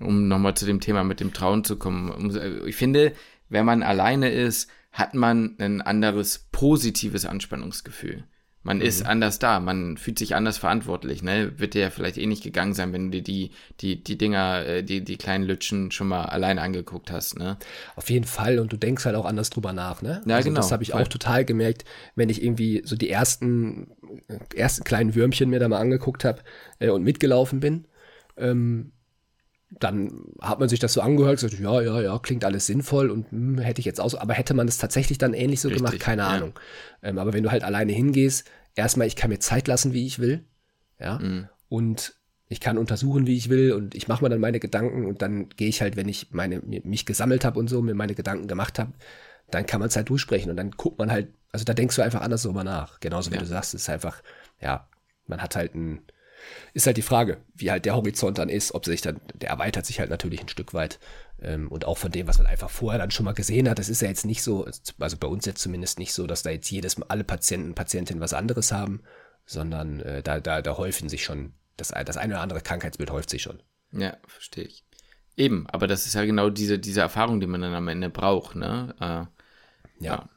um 0.04 0.28
nochmal 0.28 0.56
zu 0.56 0.66
dem 0.66 0.80
Thema 0.80 1.04
mit 1.04 1.20
dem 1.20 1.34
Trauen 1.34 1.64
zu 1.64 1.78
kommen, 1.78 2.66
ich 2.66 2.76
finde, 2.76 3.14
wenn 3.50 3.66
man 3.66 3.84
alleine 3.84 4.30
ist, 4.30 4.70
hat 4.92 5.14
man 5.14 5.56
ein 5.60 5.82
anderes 5.82 6.50
positives 6.52 7.26
Anspannungsgefühl. 7.26 8.26
Man 8.64 8.78
mhm. 8.78 8.84
ist 8.84 9.06
anders 9.06 9.40
da, 9.40 9.60
man 9.60 9.98
fühlt 9.98 10.20
sich 10.20 10.36
anders 10.36 10.60
verantwortlich, 10.60 11.24
ne? 11.24 11.54
Wird 11.58 11.74
dir 11.74 11.82
ja 11.82 11.90
vielleicht 11.90 12.20
eh 12.20 12.28
nicht 12.28 12.44
gegangen 12.44 12.74
sein, 12.74 12.94
wenn 12.94 13.06
du 13.06 13.22
dir 13.22 13.24
die, 13.24 13.52
die, 13.80 14.04
die 14.04 14.18
Dinger, 14.20 14.66
äh, 14.66 14.84
die, 14.84 15.04
die 15.04 15.18
kleinen 15.18 15.46
Lütschen 15.46 15.90
schon 15.90 16.08
mal 16.08 16.26
alleine 16.26 16.62
angeguckt 16.62 17.12
hast, 17.12 17.40
ne? 17.40 17.58
Auf 17.96 18.12
jeden 18.12 18.26
Fall 18.26 18.60
und 18.60 18.72
du 18.72 18.78
denkst 18.78 19.06
halt 19.06 19.16
auch 19.16 19.26
anders 19.26 19.50
drüber 19.50 19.74
nach, 19.74 20.04
ne? 20.04 20.22
Ja, 20.28 20.36
also 20.36 20.50
genau. 20.50 20.60
Das 20.60 20.72
habe 20.72 20.84
ich 20.84 20.94
auch 20.94 21.08
total 21.08 21.44
gemerkt, 21.44 21.86
wenn 22.16 22.30
ich 22.30 22.44
irgendwie 22.44 22.84
so 22.86 22.96
die 22.96 23.10
ersten, 23.10 23.92
ersten 24.56 24.84
kleinen 24.84 25.16
Würmchen 25.16 25.50
mir 25.50 25.60
da 25.60 25.68
mal 25.68 25.80
angeguckt 25.80 26.24
habe 26.24 26.44
äh, 26.78 26.90
und 26.90 27.04
mitgelaufen 27.04 27.62
bin. 27.62 27.88
Ähm, 28.38 28.92
dann 29.80 30.26
hat 30.42 30.60
man 30.60 30.70
sich 30.70 30.80
das 30.80 30.94
so 30.94 31.02
angehört, 31.02 31.40
gesagt, 31.40 31.60
ja, 31.60 31.82
ja, 31.82 32.02
ja, 32.02 32.20
klingt 32.20 32.44
alles 32.44 32.66
sinnvoll 32.66 33.10
und 33.10 33.32
hm, 33.32 33.58
hätte 33.58 33.80
ich 33.80 33.86
jetzt 33.86 34.02
auch, 34.02 34.14
aber 34.16 34.34
hätte 34.34 34.54
man 34.54 34.68
das 34.68 34.78
tatsächlich 34.78 35.18
dann 35.18 35.34
ähnlich 35.34 35.62
so 35.62 35.70
Richtig, 35.70 35.86
gemacht, 35.86 36.00
keine 36.00 36.24
ja. 36.24 36.28
Ahnung. 36.28 36.54
Ähm, 37.02 37.18
aber 37.18 37.34
wenn 37.34 37.44
du 37.44 37.52
halt 37.52 37.64
alleine 37.64 37.92
hingehst, 37.94 38.50
erstmal, 38.76 39.08
ich 39.08 39.16
kann 39.16 39.30
mir 39.30 39.40
Zeit 39.40 39.68
lassen, 39.68 39.94
wie 39.94 40.06
ich 40.06 40.20
will, 40.20 40.46
ja, 41.00 41.20
mhm. 41.20 41.48
und 41.70 42.16
ich 42.50 42.60
kann 42.60 42.78
untersuchen, 42.78 43.28
wie 43.28 43.38
ich 43.38 43.50
will 43.50 43.72
und 43.72 43.96
ich 43.96 44.10
mache 44.10 44.24
mir 44.24 44.30
dann 44.30 44.42
meine 44.42 44.60
Gedanken 44.60 45.06
und 45.06 45.22
dann 45.22 45.48
gehe 45.50 45.70
ich 45.70 45.82
halt, 45.82 45.96
wenn 45.96 46.10
ich 46.10 46.32
meine, 46.32 46.60
mich 46.60 47.06
gesammelt 47.06 47.46
habe 47.46 47.58
und 47.58 47.70
so, 47.70 47.82
mir 47.82 47.96
meine 47.96 48.14
Gedanken 48.14 48.50
gemacht 48.50 48.78
habe, 48.78 48.92
dann 49.50 49.66
kann 49.66 49.80
man 49.80 49.88
es 49.88 49.96
halt 49.96 50.10
durchsprechen 50.10 50.52
und 50.52 50.58
dann 50.58 50.72
guckt 50.72 51.00
man 51.00 51.12
halt, 51.12 51.30
also 51.54 51.64
da 51.64 51.74
denkst 51.74 51.96
du 51.96 52.02
einfach 52.02 52.22
anders 52.22 52.44
drüber 52.44 52.66
nach. 52.66 53.00
Genauso 53.00 53.32
wie 53.32 53.36
ja. 53.36 53.42
du 53.42 53.48
sagst, 53.48 53.74
es 53.74 53.84
ist 53.84 53.90
einfach, 53.90 54.22
ja, 54.60 54.88
man 55.28 55.42
hat 55.42 55.56
halt 55.56 55.76
ein, 55.76 56.02
ist 56.74 56.86
halt 56.86 56.98
die 56.98 57.02
Frage, 57.02 57.38
wie 57.54 57.72
halt 57.72 57.86
der 57.86 57.96
Horizont 57.96 58.38
dann 58.38 58.50
ist, 58.50 58.74
ob 58.74 58.86
sich 58.86 59.02
dann, 59.02 59.20
der 59.34 59.50
erweitert 59.50 59.86
sich 59.86 60.00
halt 60.00 60.10
natürlich 60.10 60.42
ein 60.42 60.50
Stück 60.50 60.74
weit. 60.74 61.00
Ähm, 61.42 61.68
und 61.68 61.86
auch 61.86 61.98
von 61.98 62.12
dem, 62.12 62.28
was 62.28 62.38
man 62.38 62.48
einfach 62.48 62.70
vorher 62.70 63.00
dann 63.00 63.12
schon 63.12 63.26
mal 63.26 63.34
gesehen 63.34 63.70
hat, 63.70 63.80
das 63.80 63.90
ist 63.90 64.02
ja 64.02 64.08
jetzt 64.08 64.26
nicht 64.26 64.44
so, 64.44 64.68
also 65.00 65.18
bei 65.18 65.28
uns 65.28 65.46
jetzt 65.46 65.62
zumindest 65.62 66.00
nicht 66.00 66.14
so, 66.14 66.28
dass 66.28 66.44
da 66.44 66.50
jetzt 66.50 66.70
jedes 66.70 66.98
Mal 66.98 67.08
alle 67.10 67.24
Patienten, 67.24 67.74
Patientinnen 67.76 68.22
was 68.22 68.34
anderes 68.34 68.72
haben, 68.72 69.02
sondern 69.46 70.00
äh, 70.02 70.24
da, 70.24 70.40
da, 70.40 70.62
da 70.62 70.78
häufen 70.78 71.10
sich 71.10 71.24
schon, 71.24 71.54
das, 71.78 71.90
das 71.90 72.18
eine 72.18 72.34
oder 72.34 72.42
andere 72.42 72.62
Krankheitsbild 72.62 73.12
häuft 73.12 73.30
sich 73.30 73.42
schon. 73.42 73.62
Ja, 73.92 74.18
verstehe 74.28 74.66
ich. 74.66 74.84
Eben, 75.38 75.66
aber 75.68 75.88
das 75.88 76.06
ist 76.06 76.14
ja 76.14 76.26
genau 76.26 76.50
diese, 76.50 76.78
diese 76.78 77.02
Erfahrung, 77.02 77.40
die 77.40 77.48
man 77.48 77.62
dann 77.62 77.74
am 77.74 77.88
Ende 77.88 78.10
braucht, 78.10 78.56
ne? 78.56 78.96
Äh, 79.00 79.06
ja. 79.06 79.30
ja. 80.00 80.30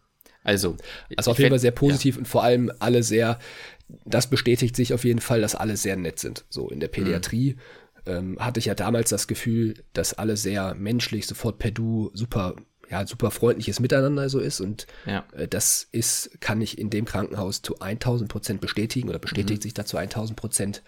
Also, 0.45 0.76
also 1.16 1.30
auf 1.30 1.38
jeden 1.38 1.51
Fall 1.51 1.59
sehr 1.59 1.72
positiv 1.72 2.14
ja. 2.14 2.18
und 2.20 2.28
vor 2.28 2.45
allem 2.45 2.70
alle 2.78 3.03
sehr, 3.03 3.38
das 4.05 4.28
bestätigt 4.28 4.76
sich 4.76 4.92
auf 4.92 5.05
jeden 5.05 5.20
Fall, 5.20 5.40
dass 5.40 5.55
alle 5.55 5.76
sehr 5.76 5.97
nett 5.97 6.20
sind. 6.20 6.45
So 6.51 6.68
in 6.68 6.80
der 6.80 6.88
Pädiatrie 6.88 7.57
mhm. 8.05 8.12
ähm, 8.12 8.36
hatte 8.38 8.61
ich 8.61 8.66
ja 8.66 8.74
damals 8.74 9.09
das 9.09 9.26
Gefühl, 9.26 9.74
dass 9.95 10.14
alle 10.14 10.36
sehr 10.36 10.74
menschlich, 10.74 11.26
sofort 11.26 11.59
per 11.59 11.70
Du, 11.70 12.11
super, 12.12 12.57
ja, 12.90 13.07
super 13.07 13.30
freundliches 13.30 13.80
Miteinander 13.80 14.28
so 14.28 14.38
ist. 14.38 14.61
Und 14.61 14.86
ja. 15.07 15.24
äh, 15.32 15.49
das 15.49 15.88
ist, 15.90 16.38
kann 16.40 16.61
ich 16.61 16.78
in 16.78 16.90
dem 16.90 17.07
Krankenhaus 17.07 17.62
zu 17.62 17.80
1000 17.80 18.30
Prozent 18.30 18.61
bestätigen 18.61 19.09
oder 19.09 19.18
bestätigt 19.18 19.61
mhm. 19.61 19.62
sich 19.62 19.74
dazu 19.74 19.97
1000 19.97 20.38
Prozent. 20.38 20.82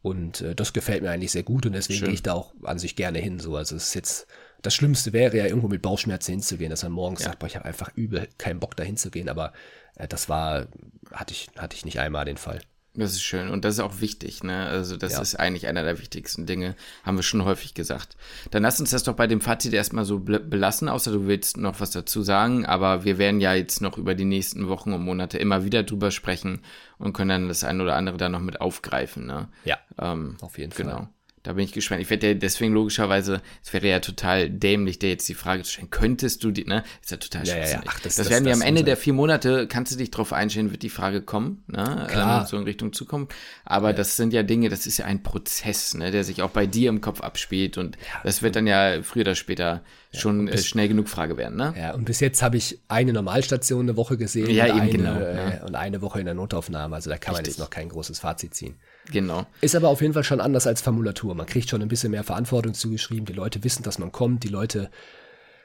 Und 0.00 0.40
äh, 0.40 0.54
das 0.54 0.72
gefällt 0.72 1.02
mir 1.02 1.10
eigentlich 1.10 1.32
sehr 1.32 1.42
gut 1.42 1.66
und 1.66 1.72
deswegen 1.72 2.04
gehe 2.04 2.14
ich 2.14 2.22
da 2.22 2.34
auch 2.34 2.54
an 2.62 2.78
sich 2.78 2.96
gerne 2.96 3.18
hin. 3.18 3.40
So, 3.40 3.56
also 3.56 3.76
es 3.76 3.88
ist 3.88 3.94
jetzt 3.94 4.26
das 4.62 4.74
Schlimmste 4.74 5.12
wäre 5.12 5.36
ja 5.36 5.46
irgendwo 5.46 5.68
mit 5.68 5.82
Bauchschmerzen 5.82 6.32
hinzugehen, 6.32 6.70
dass 6.70 6.82
man 6.82 6.92
morgens 6.92 7.20
ja. 7.20 7.26
sagt, 7.26 7.38
boah, 7.38 7.46
ich 7.46 7.56
habe 7.56 7.64
einfach 7.64 7.90
übel 7.94 8.28
keinen 8.38 8.60
Bock 8.60 8.76
da 8.76 8.82
hinzugehen, 8.82 9.28
aber 9.28 9.52
äh, 9.96 10.08
das 10.08 10.28
war, 10.28 10.66
hatte 11.12 11.32
ich, 11.32 11.48
hatte 11.56 11.76
ich 11.76 11.84
nicht 11.84 12.00
einmal 12.00 12.24
den 12.24 12.36
Fall. 12.36 12.60
Das 12.94 13.12
ist 13.12 13.22
schön 13.22 13.48
und 13.50 13.64
das 13.64 13.74
ist 13.74 13.80
auch 13.80 14.00
wichtig, 14.00 14.42
ne? 14.42 14.66
Also 14.66 14.96
das 14.96 15.12
ja. 15.12 15.20
ist 15.20 15.36
eigentlich 15.36 15.68
einer 15.68 15.84
der 15.84 16.00
wichtigsten 16.00 16.46
Dinge, 16.46 16.74
haben 17.04 17.16
wir 17.16 17.22
schon 17.22 17.44
häufig 17.44 17.74
gesagt. 17.74 18.16
Dann 18.50 18.62
lass 18.62 18.80
uns 18.80 18.90
das 18.90 19.04
doch 19.04 19.14
bei 19.14 19.26
dem 19.26 19.40
Fazit 19.40 19.72
erstmal 19.72 20.04
so 20.04 20.18
belassen, 20.18 20.88
außer 20.88 21.12
du 21.12 21.26
willst 21.26 21.58
noch 21.58 21.80
was 21.80 21.90
dazu 21.92 22.22
sagen, 22.22 22.66
aber 22.66 23.04
wir 23.04 23.18
werden 23.18 23.40
ja 23.40 23.54
jetzt 23.54 23.82
noch 23.82 23.98
über 23.98 24.14
die 24.14 24.24
nächsten 24.24 24.68
Wochen 24.68 24.92
und 24.92 25.02
Monate 25.02 25.38
immer 25.38 25.64
wieder 25.64 25.84
drüber 25.84 26.10
sprechen 26.10 26.60
und 26.98 27.12
können 27.12 27.28
dann 27.28 27.48
das 27.48 27.62
eine 27.62 27.82
oder 27.82 27.94
andere 27.94 28.16
da 28.16 28.28
noch 28.28 28.40
mit 28.40 28.60
aufgreifen, 28.60 29.26
ne? 29.26 29.48
Ja, 29.64 29.78
ähm, 30.00 30.36
auf 30.40 30.58
jeden 30.58 30.72
Fall. 30.72 30.86
Genau. 30.86 31.08
Da 31.42 31.52
bin 31.52 31.64
ich 31.64 31.72
gespannt. 31.72 32.00
Ich 32.00 32.10
werde 32.10 32.28
ja 32.28 32.34
deswegen 32.34 32.72
logischerweise, 32.72 33.40
es 33.64 33.72
wäre 33.72 33.88
ja 33.88 34.00
total 34.00 34.50
dämlich, 34.50 34.98
dir 34.98 35.08
jetzt 35.08 35.28
die 35.28 35.34
Frage 35.34 35.62
zu 35.62 35.72
stellen, 35.72 35.90
könntest 35.90 36.44
du 36.44 36.50
die, 36.50 36.64
ne? 36.64 36.84
Ist 37.00 37.10
ja 37.10 37.16
total 37.16 37.46
ja, 37.46 37.56
ja, 37.56 37.68
ja. 37.68 37.80
Ach, 37.86 38.00
das, 38.00 38.16
das, 38.16 38.16
das 38.16 38.30
werden 38.30 38.44
wir 38.44 38.52
am 38.52 38.62
Ende 38.62 38.84
der 38.84 38.96
vier 38.96 39.12
Monate, 39.12 39.66
kannst 39.68 39.92
du 39.92 39.96
dich 39.96 40.10
drauf 40.10 40.32
einstellen, 40.32 40.70
wird 40.70 40.82
die 40.82 40.90
Frage 40.90 41.22
kommen, 41.22 41.62
ne? 41.66 42.06
Klar. 42.08 42.42
Ähm, 42.42 42.46
so 42.46 42.56
in 42.56 42.64
Richtung 42.64 42.92
Zukunft. 42.92 43.34
Aber 43.64 43.90
ja. 43.90 43.94
das 43.94 44.16
sind 44.16 44.32
ja 44.32 44.42
Dinge, 44.42 44.68
das 44.68 44.86
ist 44.86 44.98
ja 44.98 45.04
ein 45.04 45.22
Prozess, 45.22 45.94
ne? 45.94 46.10
Der 46.10 46.24
sich 46.24 46.42
auch 46.42 46.50
bei 46.50 46.66
dir 46.66 46.88
im 46.88 47.00
Kopf 47.00 47.20
abspielt 47.20 47.78
und 47.78 47.96
das 48.24 48.42
wird 48.42 48.56
dann 48.56 48.66
ja 48.66 49.02
früher 49.02 49.22
oder 49.22 49.34
später 49.34 49.82
schon 50.12 50.46
bis, 50.46 50.62
äh, 50.62 50.64
schnell 50.64 50.88
genug 50.88 51.08
Frage 51.08 51.36
werden, 51.36 51.56
ne? 51.56 51.74
Ja, 51.78 51.94
und 51.94 52.04
bis 52.04 52.20
jetzt 52.20 52.42
habe 52.42 52.56
ich 52.56 52.78
eine 52.88 53.12
Normalstation 53.12 53.80
eine 53.82 53.96
Woche 53.96 54.16
gesehen 54.16 54.50
ja, 54.50 54.66
eben 54.66 54.80
eine, 54.80 54.90
genau, 54.90 55.20
äh, 55.20 55.60
und 55.66 55.74
eine 55.74 56.00
Woche 56.00 56.18
in 56.20 56.24
der 56.24 56.34
Notaufnahme. 56.34 56.96
Also 56.96 57.10
da 57.10 57.18
kann 57.18 57.34
Richtig. 57.34 57.46
man 57.46 57.50
jetzt 57.50 57.58
noch 57.58 57.70
kein 57.70 57.88
großes 57.88 58.18
Fazit 58.18 58.54
ziehen. 58.54 58.76
Genau. 59.10 59.46
Ist 59.60 59.74
aber 59.74 59.88
auf 59.88 60.00
jeden 60.00 60.14
Fall 60.14 60.24
schon 60.24 60.40
anders 60.40 60.66
als 60.66 60.80
Formulatur. 60.80 61.34
Man 61.34 61.46
kriegt 61.46 61.70
schon 61.70 61.82
ein 61.82 61.88
bisschen 61.88 62.10
mehr 62.10 62.24
Verantwortung 62.24 62.74
zugeschrieben. 62.74 63.26
Die 63.26 63.32
Leute 63.32 63.64
wissen, 63.64 63.82
dass 63.82 63.98
man 63.98 64.12
kommt. 64.12 64.44
Die 64.44 64.48
Leute, 64.48 64.90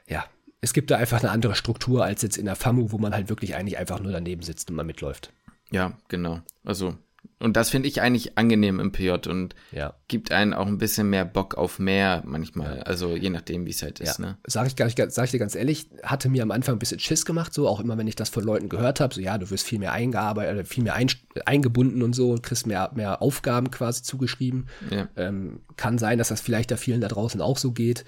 ja, 0.08 0.24
es 0.60 0.72
gibt 0.72 0.90
da 0.90 0.96
einfach 0.96 1.22
eine 1.22 1.30
andere 1.30 1.54
Struktur 1.54 2.04
als 2.04 2.22
jetzt 2.22 2.38
in 2.38 2.46
der 2.46 2.56
FAMU, 2.56 2.90
wo 2.90 2.98
man 2.98 3.14
halt 3.14 3.28
wirklich 3.28 3.54
eigentlich 3.54 3.78
einfach 3.78 4.00
nur 4.00 4.12
daneben 4.12 4.42
sitzt 4.42 4.70
und 4.70 4.76
man 4.76 4.86
mitläuft. 4.86 5.32
Ja, 5.70 5.98
genau. 6.08 6.40
Also 6.64 6.96
und 7.40 7.56
das 7.56 7.70
finde 7.70 7.88
ich 7.88 8.00
eigentlich 8.00 8.38
angenehm 8.38 8.80
im 8.80 8.92
PJ 8.92 9.28
und 9.28 9.54
ja. 9.70 9.94
gibt 10.08 10.32
einen 10.32 10.54
auch 10.54 10.66
ein 10.66 10.78
bisschen 10.78 11.10
mehr 11.10 11.24
Bock 11.24 11.56
auf 11.56 11.78
mehr 11.78 12.22
manchmal. 12.24 12.78
Ja. 12.78 12.82
Also 12.84 13.16
je 13.16 13.28
nachdem, 13.30 13.66
wie 13.66 13.70
es 13.70 13.82
halt 13.82 14.00
ist. 14.00 14.18
Ja. 14.18 14.26
Ne? 14.26 14.38
Sag 14.46 14.66
ich, 14.66 14.74
sag 14.76 15.24
ich 15.24 15.30
dir 15.30 15.38
ganz 15.38 15.54
ehrlich, 15.54 15.90
hatte 16.02 16.28
mir 16.28 16.42
am 16.42 16.50
Anfang 16.50 16.76
ein 16.76 16.78
bisschen 16.78 17.00
Schiss 17.00 17.26
gemacht, 17.26 17.52
so 17.52 17.68
auch 17.68 17.80
immer, 17.80 17.98
wenn 17.98 18.06
ich 18.06 18.16
das 18.16 18.30
von 18.30 18.44
Leuten 18.44 18.68
gehört 18.68 19.00
habe, 19.00 19.14
so 19.14 19.20
ja, 19.20 19.36
du 19.36 19.50
wirst 19.50 19.66
viel 19.66 19.78
mehr 19.78 19.92
eingearbeitet, 19.92 20.58
äh, 20.58 20.64
viel 20.64 20.84
mehr 20.84 20.94
ein, 20.94 21.08
eingebunden 21.44 22.02
und 22.02 22.14
so 22.14 22.30
und 22.30 22.42
kriegst 22.42 22.66
mehr, 22.66 22.90
mehr 22.94 23.20
Aufgaben 23.20 23.70
quasi 23.70 24.02
zugeschrieben. 24.02 24.68
Ja. 24.90 25.08
Ähm, 25.16 25.60
kann 25.76 25.98
sein, 25.98 26.18
dass 26.18 26.28
das 26.28 26.40
vielleicht 26.40 26.70
da 26.70 26.76
vielen 26.76 27.00
da 27.00 27.08
draußen 27.08 27.40
auch 27.40 27.58
so 27.58 27.72
geht. 27.72 28.04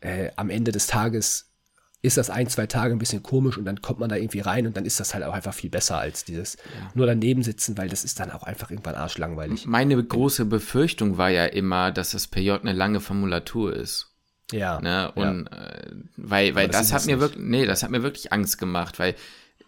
Äh, 0.00 0.30
am 0.36 0.50
Ende 0.50 0.72
des 0.72 0.86
Tages 0.86 1.45
ist 2.06 2.16
das 2.16 2.30
ein, 2.30 2.48
zwei 2.48 2.66
Tage 2.66 2.94
ein 2.94 2.98
bisschen 2.98 3.22
komisch 3.22 3.58
und 3.58 3.64
dann 3.64 3.82
kommt 3.82 3.98
man 3.98 4.08
da 4.08 4.16
irgendwie 4.16 4.40
rein 4.40 4.66
und 4.66 4.76
dann 4.76 4.84
ist 4.84 5.00
das 5.00 5.12
halt 5.12 5.24
auch 5.24 5.34
einfach 5.34 5.54
viel 5.54 5.70
besser 5.70 5.98
als 5.98 6.24
dieses 6.24 6.56
ja. 6.56 6.90
nur 6.94 7.06
daneben 7.06 7.42
sitzen, 7.42 7.76
weil 7.76 7.88
das 7.88 8.04
ist 8.04 8.20
dann 8.20 8.30
auch 8.30 8.44
einfach 8.44 8.70
irgendwann 8.70 8.94
arschlangweilig. 8.94 9.66
Meine 9.66 10.02
große 10.02 10.44
Befürchtung 10.44 11.18
war 11.18 11.30
ja 11.30 11.46
immer, 11.46 11.90
dass 11.90 12.12
das 12.12 12.28
PJ 12.28 12.52
eine 12.52 12.72
lange 12.72 13.00
Formulatur 13.00 13.74
ist. 13.74 14.12
Ja. 14.52 14.80
Ne? 14.80 15.10
Und 15.12 15.48
ja. 15.50 15.66
Äh, 15.66 15.90
weil, 16.16 16.54
weil 16.54 16.68
das, 16.68 16.88
das 16.88 16.92
hat 16.92 17.06
mir 17.06 17.18
wirklich, 17.20 17.44
nee, 17.44 17.66
das 17.66 17.82
hat 17.82 17.90
mir 17.90 18.02
wirklich 18.02 18.32
Angst 18.32 18.58
gemacht, 18.58 18.98
weil 18.98 19.16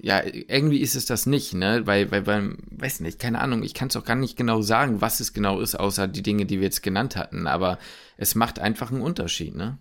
ja, 0.00 0.22
irgendwie 0.24 0.78
ist 0.78 0.94
es 0.94 1.06
das 1.06 1.26
nicht, 1.26 1.54
ne? 1.54 1.82
Weil, 1.84 2.12
weil, 2.12 2.24
weil, 2.24 2.56
weiß 2.70 3.00
nicht, 3.00 3.18
keine 3.18 3.40
Ahnung, 3.40 3.64
ich 3.64 3.74
kann 3.74 3.88
es 3.88 3.96
auch 3.96 4.04
gar 4.04 4.14
nicht 4.14 4.36
genau 4.36 4.62
sagen, 4.62 5.00
was 5.00 5.18
es 5.18 5.32
genau 5.32 5.60
ist, 5.60 5.74
außer 5.74 6.06
die 6.06 6.22
Dinge, 6.22 6.46
die 6.46 6.58
wir 6.58 6.66
jetzt 6.66 6.84
genannt 6.84 7.16
hatten, 7.16 7.48
aber 7.48 7.78
es 8.16 8.36
macht 8.36 8.60
einfach 8.60 8.92
einen 8.92 9.00
Unterschied, 9.00 9.56
ne? 9.56 9.78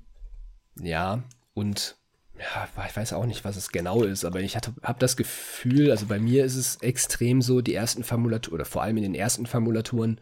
Ja, 0.82 1.22
und 1.54 1.98
ja, 2.40 2.68
ich 2.88 2.96
weiß 2.96 3.14
auch 3.14 3.26
nicht, 3.26 3.46
was 3.46 3.56
es 3.56 3.70
genau 3.70 4.04
ist, 4.04 4.26
aber 4.26 4.42
ich 4.42 4.56
habe 4.56 5.00
das 5.00 5.18
Gefühl, 5.18 5.92
also 5.92 6.06
bei 6.06 6.20
mir 6.20 6.46
ist 6.46 6.56
es 6.56 6.78
extrem 6.78 7.42
so, 7.42 7.62
die 7.62 7.74
ersten 7.74 8.04
Formulaturen, 8.04 8.56
oder 8.56 8.66
vor 8.66 8.84
allem 8.84 8.98
in 8.98 9.04
den 9.04 9.16
ersten 9.16 9.46
Formulaturen, 9.46 10.20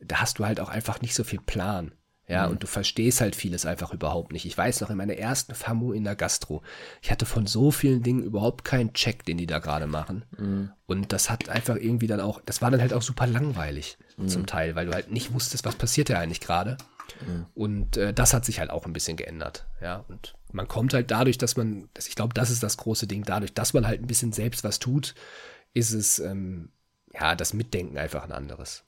da 0.00 0.20
hast 0.20 0.38
du 0.38 0.46
halt 0.46 0.60
auch 0.60 0.68
einfach 0.68 1.00
nicht 1.00 1.14
so 1.14 1.24
viel 1.24 1.40
Plan. 1.40 1.92
Ja, 2.28 2.44
mhm. 2.44 2.52
und 2.52 2.62
du 2.62 2.66
verstehst 2.66 3.22
halt 3.22 3.34
vieles 3.34 3.64
einfach 3.64 3.94
überhaupt 3.94 4.32
nicht. 4.32 4.44
Ich 4.44 4.56
weiß 4.56 4.82
noch, 4.82 4.90
in 4.90 4.98
meiner 4.98 5.16
ersten 5.16 5.54
FAMU 5.54 5.92
in 5.92 6.04
der 6.04 6.14
Gastro, 6.14 6.62
ich 7.00 7.10
hatte 7.10 7.24
von 7.24 7.46
so 7.46 7.70
vielen 7.70 8.02
Dingen 8.02 8.22
überhaupt 8.22 8.66
keinen 8.66 8.92
Check, 8.92 9.24
den 9.24 9.38
die 9.38 9.46
da 9.46 9.60
gerade 9.60 9.86
machen. 9.86 10.26
Mhm. 10.36 10.70
Und 10.86 11.12
das 11.14 11.30
hat 11.30 11.48
einfach 11.48 11.76
irgendwie 11.76 12.06
dann 12.06 12.20
auch, 12.20 12.42
das 12.44 12.60
war 12.60 12.70
dann 12.70 12.82
halt 12.82 12.92
auch 12.92 13.00
super 13.00 13.26
langweilig 13.26 13.96
mhm. 14.18 14.28
zum 14.28 14.44
Teil, 14.44 14.74
weil 14.74 14.84
du 14.84 14.92
halt 14.92 15.10
nicht 15.10 15.32
wusstest, 15.32 15.64
was 15.64 15.76
passiert 15.76 16.10
da 16.10 16.18
eigentlich 16.18 16.40
gerade. 16.40 16.76
Und 17.54 17.96
äh, 17.96 18.12
das 18.12 18.34
hat 18.34 18.44
sich 18.44 18.60
halt 18.60 18.70
auch 18.70 18.86
ein 18.86 18.92
bisschen 18.92 19.16
geändert. 19.16 19.66
Ja, 19.80 20.04
und 20.08 20.34
man 20.52 20.68
kommt 20.68 20.94
halt 20.94 21.10
dadurch, 21.10 21.38
dass 21.38 21.56
man, 21.56 21.88
ich 21.98 22.14
glaube, 22.14 22.34
das 22.34 22.50
ist 22.50 22.62
das 22.62 22.76
große 22.76 23.06
Ding, 23.06 23.24
dadurch, 23.24 23.54
dass 23.54 23.72
man 23.74 23.86
halt 23.86 24.00
ein 24.00 24.06
bisschen 24.06 24.32
selbst 24.32 24.64
was 24.64 24.78
tut, 24.78 25.14
ist 25.74 25.92
es, 25.92 26.18
ähm, 26.18 26.70
ja, 27.12 27.34
das 27.34 27.52
Mitdenken 27.52 27.98
einfach 27.98 28.24
ein 28.24 28.32
anderes. 28.32 28.84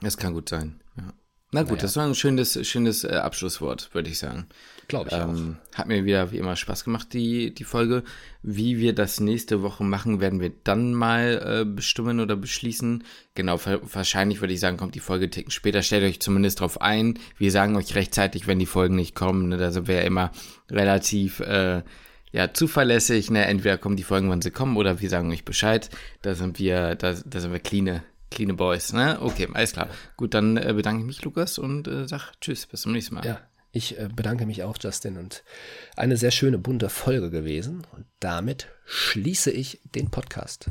Das 0.00 0.16
kann 0.16 0.32
gut 0.32 0.48
sein, 0.48 0.80
ja. 0.96 1.12
Na 1.50 1.62
gut, 1.62 1.70
naja. 1.70 1.82
das 1.82 1.96
war 1.96 2.06
ein 2.06 2.14
schönes, 2.14 2.66
schönes 2.68 3.04
äh, 3.04 3.08
Abschlusswort, 3.08 3.88
würde 3.94 4.10
ich 4.10 4.18
sagen. 4.18 4.48
Glaube 4.86 5.08
ich 5.10 5.16
ähm, 5.16 5.56
auch. 5.72 5.78
Hat 5.78 5.86
mir 5.86 6.04
wieder 6.04 6.30
wie 6.30 6.36
immer 6.36 6.56
Spaß 6.56 6.84
gemacht, 6.84 7.12
die, 7.14 7.54
die 7.54 7.64
Folge. 7.64 8.02
Wie 8.42 8.78
wir 8.78 8.94
das 8.94 9.20
nächste 9.20 9.62
Woche 9.62 9.82
machen, 9.82 10.20
werden 10.20 10.40
wir 10.40 10.52
dann 10.64 10.92
mal 10.92 11.60
äh, 11.60 11.64
bestimmen 11.64 12.20
oder 12.20 12.36
beschließen. 12.36 13.02
Genau, 13.34 13.58
wahrscheinlich 13.64 14.40
würde 14.40 14.52
ich 14.52 14.60
sagen, 14.60 14.76
kommt 14.76 14.94
die 14.94 15.00
Folge 15.00 15.30
ticken 15.30 15.50
später. 15.50 15.82
Stellt 15.82 16.04
euch 16.04 16.20
zumindest 16.20 16.60
drauf 16.60 16.82
ein. 16.82 17.18
Wir 17.38 17.50
sagen 17.50 17.76
euch 17.76 17.94
rechtzeitig, 17.94 18.46
wenn 18.46 18.58
die 18.58 18.66
Folgen 18.66 18.96
nicht 18.96 19.14
kommen. 19.14 19.48
Ne? 19.48 19.56
Da 19.56 19.70
sind 19.70 19.88
wir 19.88 19.96
ja 19.96 20.02
immer 20.02 20.32
relativ 20.70 21.40
äh, 21.40 21.82
ja, 22.30 22.52
zuverlässig. 22.52 23.30
Ne? 23.30 23.46
Entweder 23.46 23.78
kommen 23.78 23.96
die 23.96 24.02
Folgen, 24.02 24.28
wann 24.28 24.42
sie 24.42 24.50
kommen, 24.50 24.76
oder 24.76 25.00
wir 25.00 25.08
sagen 25.08 25.30
euch 25.30 25.46
Bescheid. 25.46 25.88
Da 26.20 26.34
sind 26.34 26.58
wir, 26.58 26.94
da, 26.94 27.14
da 27.24 27.40
sind 27.40 27.52
wir 27.52 27.60
clean 27.60 28.02
Clean 28.30 28.54
Boys, 28.56 28.92
ne? 28.92 29.18
Okay, 29.20 29.48
alles 29.52 29.72
klar. 29.72 29.88
Gut, 30.16 30.34
dann 30.34 30.56
äh, 30.56 30.72
bedanke 30.74 31.00
ich 31.00 31.06
mich, 31.06 31.22
Lukas, 31.22 31.58
und 31.58 31.88
äh, 31.88 32.06
sag 32.06 32.32
Tschüss, 32.40 32.66
bis 32.66 32.82
zum 32.82 32.92
nächsten 32.92 33.14
Mal. 33.14 33.24
Ja, 33.24 33.40
ich 33.72 33.98
äh, 33.98 34.08
bedanke 34.14 34.46
mich 34.46 34.62
auch, 34.62 34.76
Justin, 34.80 35.16
und 35.16 35.44
eine 35.96 36.16
sehr 36.16 36.30
schöne, 36.30 36.58
bunte 36.58 36.88
Folge 36.88 37.30
gewesen. 37.30 37.86
Und 37.94 38.06
damit 38.20 38.68
schließe 38.86 39.50
ich 39.50 39.80
den 39.94 40.10
Podcast. 40.10 40.70